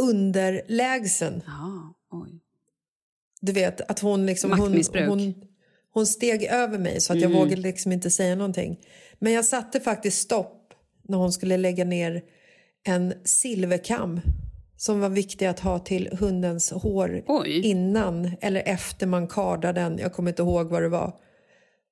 underlägsen. 0.00 1.42
Ja, 1.46 1.94
oj. 2.10 2.41
Du 3.45 3.53
vet, 3.53 3.80
att 3.90 3.99
hon 3.99 4.26
liksom... 4.26 4.51
Hon, 4.51 4.59
Maktmissbruk. 4.61 5.09
hon, 5.09 5.34
hon 5.93 6.07
steg 6.07 6.45
över 6.45 6.78
mig 6.78 7.01
så 7.01 7.12
att 7.12 7.20
jag 7.20 7.30
Mm. 7.30 7.43
vågade 7.43 7.62
liksom 7.62 7.93
inte 7.93 8.11
säga 8.11 8.34
någonting. 8.34 8.78
Men 9.18 9.32
jag 9.32 9.45
satte 9.45 9.80
faktiskt 9.80 10.18
stopp 10.20 10.59
när 11.09 11.18
hon 11.18 11.32
skulle 11.32 11.57
lägga 11.57 11.84
ner 11.84 12.22
en 12.84 13.14
silverkam 13.24 14.20
som 14.76 15.01
var 15.01 15.09
viktig 15.09 15.47
att 15.47 15.61
ha 15.61 15.78
till 15.78 16.09
hundens 16.20 16.70
hår 16.70 17.22
innan 17.64 18.30
eller 18.40 18.62
efter 18.66 19.07
man 19.07 19.26
kardade 19.28 19.80
den. 19.80 19.99
Jag 19.99 20.12
kommer 20.12 20.30
inte 20.30 20.43
ihåg 20.43 20.68
vad 20.70 20.82
det 20.82 20.88
var. 20.88 21.14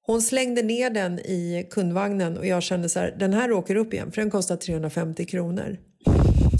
Hon 0.07 0.22
slängde 0.22 0.62
ner 0.62 0.90
den 0.90 1.18
i 1.18 1.66
kundvagnen 1.70 2.38
och 2.38 2.46
jag 2.46 2.62
kände 2.62 2.88
så 2.88 2.98
här, 3.01 3.16
den 3.18 3.32
här 3.32 3.53
åker 3.53 3.76
upp 3.76 3.94
igen 3.94 4.12
för 4.12 4.22
den 4.22 4.30
kostar 4.30 4.57
350 4.57 5.24
kronor. 5.24 5.78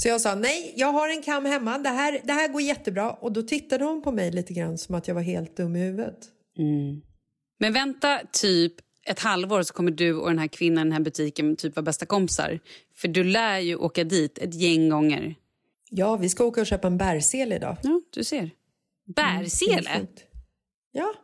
Så 0.03 0.09
jag 0.09 0.21
sa 0.21 0.35
nej, 0.35 0.73
jag 0.77 0.93
har 0.93 1.09
en 1.09 1.23
kam 1.23 1.45
hemma, 1.45 1.79
det 1.79 1.89
här, 1.89 2.21
det 2.25 2.33
här 2.33 2.49
går 2.49 2.63
jättebra. 2.63 3.13
Och 3.13 3.33
då 3.33 3.43
tittade 3.43 3.85
hon 3.85 4.03
på 4.03 4.13
mig 4.13 4.31
lite 4.31 4.53
grann 4.53 4.79
som 4.79 4.95
att 4.95 5.09
jag 5.09 5.15
var 5.15 5.23
helt 5.23 5.57
dum 5.57 5.77
i 5.77 5.79
huvudet. 5.79 6.19
Men 7.59 7.73
vänta 7.73 8.21
typ 8.33 8.73
ett 9.07 9.21
halvår 9.21 9.63
så 9.63 9.75
kommer 9.75 9.91
du 9.91 10.15
och 10.15 10.29
den 10.29 10.39
här 10.39 10.47
kvinnan 10.47 10.81
i 10.81 10.85
den 10.85 10.93
här 10.93 11.01
butiken 11.01 11.57
typ 11.57 11.77
vara 11.77 11.85
bästa 11.85 12.07
kompisar. 12.07 12.61
För 12.97 13.09
du 13.09 13.25
lär 13.25 13.59
ju 13.59 13.77
åka 13.77 14.05
dit 14.05 14.39
ett 14.39 14.55
gäng 14.55 14.89
gånger. 14.89 15.35
Ja, 15.91 16.17
vi 16.17 16.29
ska 16.29 16.45
åka 16.45 16.61
och 16.61 16.67
köpa 16.67 16.87
en 16.87 16.99
bärsel 16.99 17.53
idag. 17.53 17.77
Ja, 17.83 18.01
du 18.11 18.25
ser. 18.25 18.51
Bärsele? 19.17 20.07
Ja. 20.93 21.15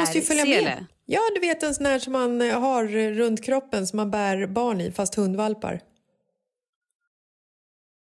Måste 0.00 0.18
ju 0.18 0.24
följa 0.24 0.44
med. 0.44 0.64
Bärsele? 0.64 0.86
Ja, 1.06 1.20
du 1.34 1.40
vet 1.40 1.62
en 1.62 1.74
sån 1.74 1.86
här 1.86 1.98
som 1.98 2.12
man 2.12 2.40
har 2.40 2.86
runt 3.14 3.44
kroppen 3.44 3.86
som 3.86 3.96
man 3.96 4.10
bär 4.10 4.46
barn 4.46 4.80
i, 4.80 4.90
fast 4.92 5.14
hundvalpar. 5.14 5.80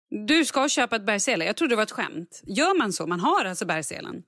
Du 0.10 0.45
ska 0.45 0.70
köpa 0.70 0.95
ett 0.95 1.05
bärsele. 1.05 1.45
Jag 1.45 1.55
trodde 1.55 1.72
det 1.72 1.76
var 1.76 1.84
ett 1.84 1.91
skämt. 1.91 2.41
Gör 2.45 2.78
man 2.78 2.93
så? 2.93 3.08
Man 3.08 3.20
har 3.20 3.45
alltså 3.45 3.66
bärselen? 3.66 4.24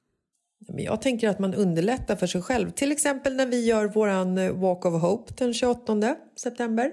Men 0.68 0.84
jag 0.84 1.02
tänker 1.02 1.30
att 1.30 1.40
man 1.40 1.54
underlättar 1.54 2.16
för 2.16 2.28
sig 2.28 2.42
själv. 2.42 2.72
Till 2.72 2.92
exempel 2.92 3.36
när 3.36 3.46
vi 3.46 3.66
gör 3.66 3.86
vår 3.86 4.08
eh, 4.08 4.52
Walk 4.52 4.86
of 4.86 5.02
Hope 5.02 5.34
den 5.38 5.54
28 5.54 6.16
september. 6.36 6.92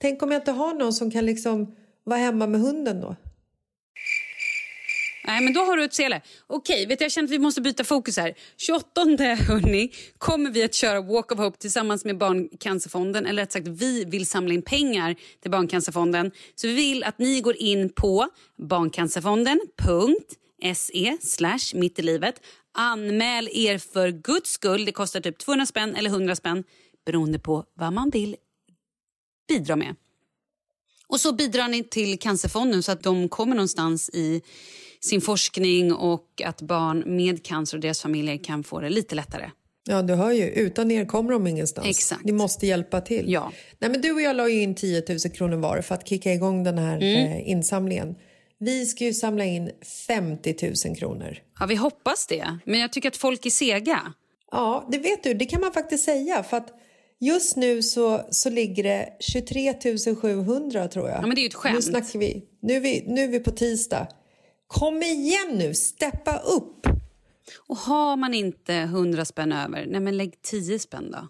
Tänk 0.00 0.22
om 0.22 0.32
jag 0.32 0.40
inte 0.40 0.52
har 0.52 0.74
någon 0.74 0.92
som 0.92 1.10
kan 1.10 1.26
liksom 1.26 1.76
vara 2.04 2.18
hemma 2.18 2.46
med 2.46 2.60
hunden 2.60 3.00
då. 3.00 3.16
Nej, 5.26 5.40
men 5.40 5.52
då 5.52 5.60
har 5.60 5.76
du 5.76 5.84
ett 5.84 5.94
sele. 5.94 6.20
Okej, 6.46 6.86
vet 6.86 6.98
du, 6.98 7.04
jag 7.04 7.12
känner 7.12 7.28
att 7.28 7.32
vi 7.32 7.38
måste 7.38 7.60
byta 7.60 7.84
fokus 7.84 8.16
här. 8.16 8.34
28 8.56 9.00
hörni, 9.48 9.92
kommer 10.18 10.50
vi 10.50 10.64
att 10.64 10.74
köra 10.74 11.00
Walk 11.00 11.32
of 11.32 11.38
Hope 11.38 11.58
tillsammans 11.58 12.04
med 12.04 12.18
Barncancerfonden. 12.18 13.26
Eller 13.26 13.42
rätt 13.42 13.52
sagt, 13.52 13.68
vi 13.68 14.04
vill 14.04 14.26
samla 14.26 14.54
in 14.54 14.62
pengar 14.62 15.16
till 15.42 15.50
Barncancerfonden. 15.50 16.30
Så 16.54 16.66
vi 16.66 16.74
vill 16.74 17.04
att 17.04 17.18
ni 17.18 17.40
går 17.40 17.56
in 17.56 17.92
på 17.92 18.28
barncancerfonden.se 18.58 21.16
slash 21.20 21.74
mitt 21.74 21.98
i 21.98 22.02
livet. 22.02 22.34
Anmäl 22.74 23.48
er 23.52 23.78
för 23.78 24.10
guds 24.10 24.50
skull. 24.50 24.84
Det 24.84 24.92
kostar 24.92 25.20
typ 25.20 25.38
200 25.38 25.66
spänn 25.66 25.96
eller 25.96 26.10
100 26.10 26.36
spänn 26.36 26.64
beroende 27.06 27.38
på 27.38 27.64
vad 27.74 27.92
man 27.92 28.10
vill 28.10 28.36
bidra 29.48 29.76
med. 29.76 29.94
Och 31.08 31.20
så 31.20 31.32
bidrar 31.32 31.68
ni 31.68 31.84
till 31.84 32.18
Cancerfonden 32.18 32.82
så 32.82 32.92
att 32.92 33.02
de 33.02 33.28
kommer 33.28 33.54
någonstans 33.54 34.10
i 34.12 34.42
sin 35.00 35.20
forskning 35.20 35.92
och 35.92 36.42
att 36.44 36.62
barn 36.62 37.16
med 37.16 37.44
cancer 37.44 37.76
och 37.76 37.80
deras 37.80 38.00
familjer 38.02 38.44
kan 38.44 38.64
få 38.64 38.80
det 38.80 38.88
lite 38.90 39.14
lättare. 39.14 39.50
Ja, 39.88 40.02
du 40.02 40.14
hör 40.14 40.30
ju. 40.32 40.44
Utan 40.44 40.90
er 40.90 41.04
kommer 41.04 41.32
de 41.32 41.46
ingenstans. 41.46 41.88
Exakt. 41.88 42.24
Ni 42.24 42.32
måste 42.32 42.66
hjälpa 42.66 43.00
till. 43.00 43.24
Ja. 43.32 43.52
Nej, 43.78 43.90
men 43.90 44.00
du 44.00 44.12
och 44.12 44.20
jag 44.20 44.36
la 44.36 44.48
in 44.48 44.74
10 44.74 45.02
000 45.08 45.18
kronor 45.18 45.56
var 45.56 45.80
för 45.80 45.94
att 45.94 46.08
kicka 46.08 46.32
igång 46.32 46.64
den 46.64 46.78
här 46.78 46.96
Mm. 46.96 47.32
eh, 47.32 47.50
insamlingen. 47.50 48.14
Vi 48.58 48.86
ska 48.86 49.04
ju 49.04 49.12
samla 49.14 49.44
in 49.44 49.70
50 50.06 50.54
000 50.86 50.96
kronor. 50.96 51.38
Ja, 51.60 51.66
vi 51.66 51.74
hoppas 51.74 52.26
det. 52.26 52.58
Men 52.64 52.80
jag 52.80 52.92
tycker 52.92 53.08
att 53.08 53.16
folk 53.16 53.46
är 53.46 53.50
sega. 53.50 54.00
Ja, 54.50 54.88
det 54.92 54.98
vet 54.98 55.22
du. 55.22 55.34
Det 55.34 55.44
kan 55.44 55.60
man 55.60 55.72
faktiskt 55.72 56.04
säga. 56.04 56.42
För 56.42 56.56
att 56.56 56.68
just 57.20 57.56
nu 57.56 57.82
så, 57.82 58.26
så 58.30 58.50
ligger 58.50 58.82
det 58.82 59.08
23 59.20 59.74
700 60.22 60.88
tror 60.88 61.08
jag. 61.08 61.16
Ja, 61.18 61.26
men 61.26 61.34
det 61.34 61.40
är 61.40 61.42
ju 61.42 61.46
ett 61.48 61.54
skämt. 61.54 61.74
Nu 61.74 61.82
snackar 61.82 62.18
vi. 62.18 62.42
Nu 62.62 62.74
är 62.74 62.80
vi, 62.80 63.04
nu 63.06 63.24
är 63.24 63.28
vi 63.28 63.38
på 63.40 63.50
tisdag. 63.50 64.08
Kom 64.66 65.02
igen 65.02 65.50
nu, 65.58 65.74
steppa 65.74 66.38
upp! 66.38 66.86
Och 67.68 67.76
har 67.76 68.16
man 68.16 68.34
inte 68.34 68.74
100 68.74 69.24
spänn 69.24 69.52
över, 69.52 69.86
nej 69.86 70.00
men 70.00 70.16
lägg 70.16 70.42
10 70.42 70.78
spänn 70.78 71.10
då. 71.10 71.28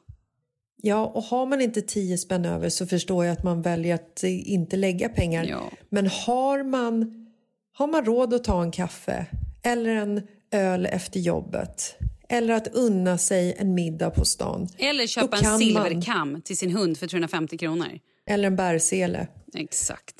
Ja, 0.82 1.07
och 1.07 1.22
har 1.22 1.47
man 1.47 1.61
inte 1.61 1.82
10 1.82 2.18
spänn 2.18 2.45
över 2.45 2.68
så 2.68 2.87
förstår 2.87 3.24
jag 3.24 3.32
att 3.32 3.43
man 3.45 3.62
väljer 3.62 3.95
att 3.95 4.24
eh, 4.24 4.53
inte 4.53 4.76
lägga 4.76 5.09
pengar. 5.09 5.45
Ja. 5.45 5.70
Men 5.89 6.07
har 6.07 6.62
man, 6.62 7.26
har 7.72 7.87
man 7.87 8.05
råd 8.05 8.34
att 8.34 8.45
ta 8.45 8.62
en 8.62 8.70
kaffe 8.70 9.26
eller 9.62 9.95
en 9.95 10.22
öl 10.51 10.87
efter 10.87 11.20
jobbet 11.20 11.97
eller 12.28 12.55
att 12.55 12.68
unna 12.68 13.18
sig 13.18 13.55
en 13.59 13.74
middag 13.74 14.11
på 14.11 14.24
stan. 14.24 14.68
Eller 14.78 15.07
köpa 15.07 15.37
en 15.37 15.43
kan 15.43 15.51
man- 15.53 15.61
silverkam 15.61 16.43
till 16.43 16.57
sin 16.57 16.70
hund 16.76 16.99
för 16.99 17.07
350 17.07 17.59
kronor. 17.59 17.89
Eller 18.26 18.47
en 18.47 18.57
bärsele. 18.57 19.28
Exakt. 19.55 20.14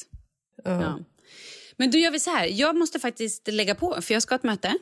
Ja. 0.64 0.82
Ja. 0.82 0.98
Men 1.77 1.91
då 1.91 1.99
gör 1.99 2.11
vi 2.11 2.20
så 2.20 2.31
här. 2.31 2.47
Jag 2.47 2.77
måste 2.77 3.01
faktiskt 3.01 3.49
lägga 3.49 3.74
på, 3.74 3.99
för 4.03 4.14
jag 4.14 4.22
ska 4.22 4.33
ha 4.35 4.37
ett 4.39 4.45
möte. 4.45 4.72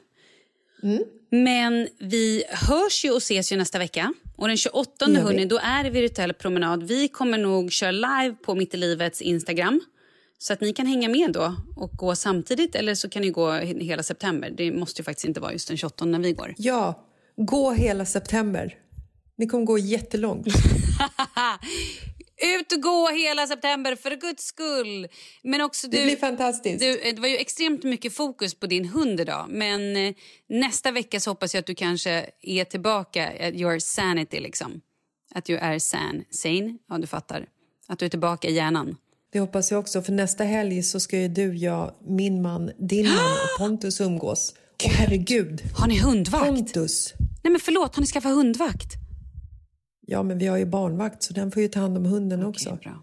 Men 1.30 1.88
vi 1.98 2.44
hörs 2.48 3.04
ju 3.04 3.10
och 3.10 3.16
ses 3.16 3.52
ju 3.52 3.56
nästa 3.56 3.78
vecka. 3.78 4.14
Och 4.36 4.48
den 4.48 4.56
28 4.56 5.06
Det 5.06 5.12
gör 5.12 5.18
vi. 5.18 5.24
hörni, 5.24 5.44
då 5.44 5.58
är 5.58 5.84
det 5.84 5.90
virtuell 5.90 6.32
promenad. 6.34 6.82
Vi 6.82 7.08
kommer 7.08 7.38
nog 7.38 7.72
köra 7.72 7.90
live 7.90 8.34
på 8.44 8.54
Mitt 8.54 8.74
i 8.74 8.76
livets 8.76 9.22
Instagram. 9.22 9.80
Så 10.38 10.52
att 10.52 10.60
ni 10.60 10.72
kan 10.72 10.86
hänga 10.86 11.08
med 11.08 11.32
då 11.32 11.56
och 11.76 11.90
gå 11.90 12.16
samtidigt. 12.16 12.74
Eller 12.74 12.94
så 12.94 13.08
kan 13.08 13.22
ni 13.22 13.30
gå 13.30 13.50
he- 13.50 13.80
hela 13.82 14.02
september. 14.02 14.50
Det 14.56 14.72
måste 14.72 15.00
ju 15.00 15.04
faktiskt 15.04 15.24
inte 15.26 15.40
vara 15.40 15.52
just 15.52 15.68
den 15.68 15.76
28 15.76 16.04
när 16.04 16.18
vi 16.18 16.32
går. 16.32 16.54
Ja, 16.58 17.04
gå 17.36 17.72
hela 17.72 18.04
september. 18.06 18.74
Ni 19.36 19.46
kommer 19.46 19.64
gå 19.64 19.78
jättelångt. 19.78 20.46
Ut 22.44 22.72
och 22.72 22.82
gå 22.82 23.08
hela 23.08 23.46
september 23.46 23.96
för 23.96 24.10
guds 24.16 24.44
skull. 24.44 25.08
Men 25.42 25.60
också 25.60 25.88
du, 25.88 25.96
Det 25.96 26.04
blir 26.04 26.16
fantastiskt. 26.16 26.80
Du, 26.80 27.00
eh, 27.00 27.14
det 27.14 27.20
var 27.20 27.28
ju 27.28 27.36
extremt 27.36 27.82
mycket 27.84 28.14
fokus 28.14 28.54
på 28.54 28.66
din 28.66 28.88
hund 28.88 29.20
idag. 29.20 29.46
Men 29.48 29.96
eh, 29.96 30.14
nästa 30.48 30.90
vecka 30.90 31.20
så 31.20 31.30
hoppas 31.30 31.54
jag 31.54 31.60
att 31.60 31.66
du 31.66 31.74
kanske 31.74 32.26
är 32.42 32.64
tillbaka 32.64 33.26
at 33.48 33.54
your 33.54 33.78
sanity 33.78 34.40
liksom. 34.40 34.80
Att 35.34 35.44
du 35.44 35.56
är 35.56 35.78
san, 35.78 36.24
sane, 36.30 36.78
ja 36.88 36.98
du 36.98 37.06
fattar. 37.06 37.46
Att 37.88 37.98
du 37.98 38.04
är 38.04 38.10
tillbaka 38.10 38.48
i 38.48 38.54
hjärnan. 38.54 38.96
Det 39.32 39.40
hoppas 39.40 39.70
jag 39.70 39.80
också, 39.80 40.02
för 40.02 40.12
nästa 40.12 40.44
helg 40.44 40.82
så 40.82 41.00
ska 41.00 41.18
ju 41.18 41.28
du, 41.28 41.56
jag, 41.56 41.94
min 42.06 42.42
man, 42.42 42.70
din 42.78 43.06
man 43.06 43.32
och 43.32 43.58
Pontus 43.58 44.00
umgås. 44.00 44.54
Och 44.74 44.90
herregud, 44.90 45.62
Har 45.76 45.86
ni 45.88 45.98
hundvakt? 45.98 46.46
Pontus! 46.46 47.14
Nej 47.42 47.50
men 47.50 47.60
förlåt, 47.60 47.94
har 47.94 48.00
ni 48.00 48.06
skaffat 48.06 48.32
hundvakt? 48.32 49.03
Ja, 50.06 50.22
men 50.22 50.38
vi 50.38 50.46
har 50.46 50.56
ju 50.56 50.66
barnvakt 50.66 51.22
så 51.22 51.32
den 51.32 51.50
får 51.50 51.62
ju 51.62 51.68
ta 51.68 51.80
hand 51.80 51.96
om 51.96 52.04
hunden 52.04 52.44
också. 52.44 52.78
bra. 52.82 53.02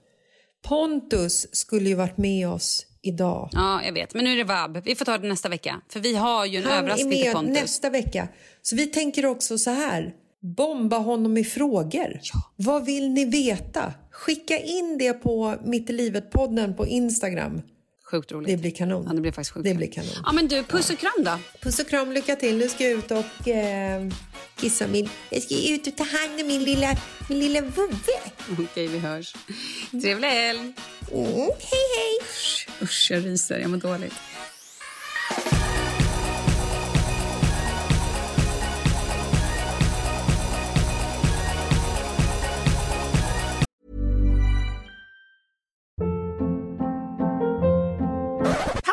Pontus 0.67 1.55
skulle 1.55 1.89
ju 1.89 1.95
varit 1.95 2.17
med 2.17 2.49
oss 2.49 2.85
idag. 3.01 3.49
Ja, 3.51 3.83
jag 3.83 3.93
vet. 3.93 4.13
Men 4.13 4.23
nu 4.23 4.31
är 4.33 4.37
det 4.37 4.43
vab. 4.43 4.83
Vi 4.85 4.95
får 4.95 5.05
ta 5.05 5.17
det 5.17 5.27
nästa 5.27 5.49
vecka. 5.49 5.81
För 5.89 5.99
vi 5.99 6.15
har 6.15 6.45
ju 6.45 6.57
en 6.57 6.63
Han 6.63 6.73
är 6.73 6.77
överraskning 6.77 7.11
till 7.11 7.25
med 7.25 7.33
Pontus. 7.33 7.61
nästa 7.61 7.89
vecka. 7.89 8.27
Så 8.61 8.75
vi 8.75 8.87
tänker 8.87 9.25
också 9.25 9.57
så 9.57 9.69
här. 9.71 10.13
Bomba 10.57 10.97
honom 10.97 11.37
i 11.37 11.43
frågor. 11.43 12.19
Vad 12.55 12.85
vill 12.85 13.09
ni 13.09 13.25
veta? 13.25 13.93
Skicka 14.11 14.59
in 14.59 14.97
det 14.97 15.13
på 15.13 15.55
Mitt 15.63 15.89
i 15.89 15.93
livet-podden 15.93 16.73
på 16.75 16.87
Instagram. 16.87 17.61
Sjukt 18.11 18.31
roligt. 18.31 18.47
Det 18.47 18.57
blir 18.57 18.71
kanon. 18.71 19.05
Ja, 19.07 19.13
det 19.13 19.21
blir 19.21 19.31
faktiskt 19.31 19.53
sjukt 19.53 19.63
Det 19.63 19.73
blir 19.73 19.91
kanon. 19.91 20.11
Ja, 20.25 20.31
men 20.31 20.47
du, 20.47 20.63
puss 20.63 20.89
och 20.89 20.97
kram 20.97 21.23
då. 21.25 21.39
Puss 21.61 21.79
och 21.79 21.87
kram, 21.87 22.11
lycka 22.11 22.35
till. 22.35 22.57
Nu 22.57 22.69
ska 22.69 22.83
jag 22.83 22.91
ut 22.99 23.11
och 23.11 23.47
eh, 23.47 24.07
kissa 24.55 24.87
min... 24.87 25.09
Jag 25.29 25.43
ska 25.43 25.73
ut 25.73 25.87
och 25.87 25.95
ta 25.95 26.03
hand 26.03 26.41
om 26.41 26.47
min 26.47 26.63
lilla, 26.63 26.97
min 27.29 27.39
lilla 27.39 27.61
vovve. 27.61 28.17
Okej, 28.59 28.87
vi 28.87 28.99
hörs. 28.99 29.35
Trevlig 30.01 30.27
helg. 30.27 30.59
Mm, 30.59 30.73
hej, 31.35 31.87
hej! 31.97 32.19
Usch, 32.81 33.07
jag 33.11 33.25
ryser. 33.25 33.59
Jag 33.59 33.69
mår 33.69 33.77
dåligt. 33.77 34.13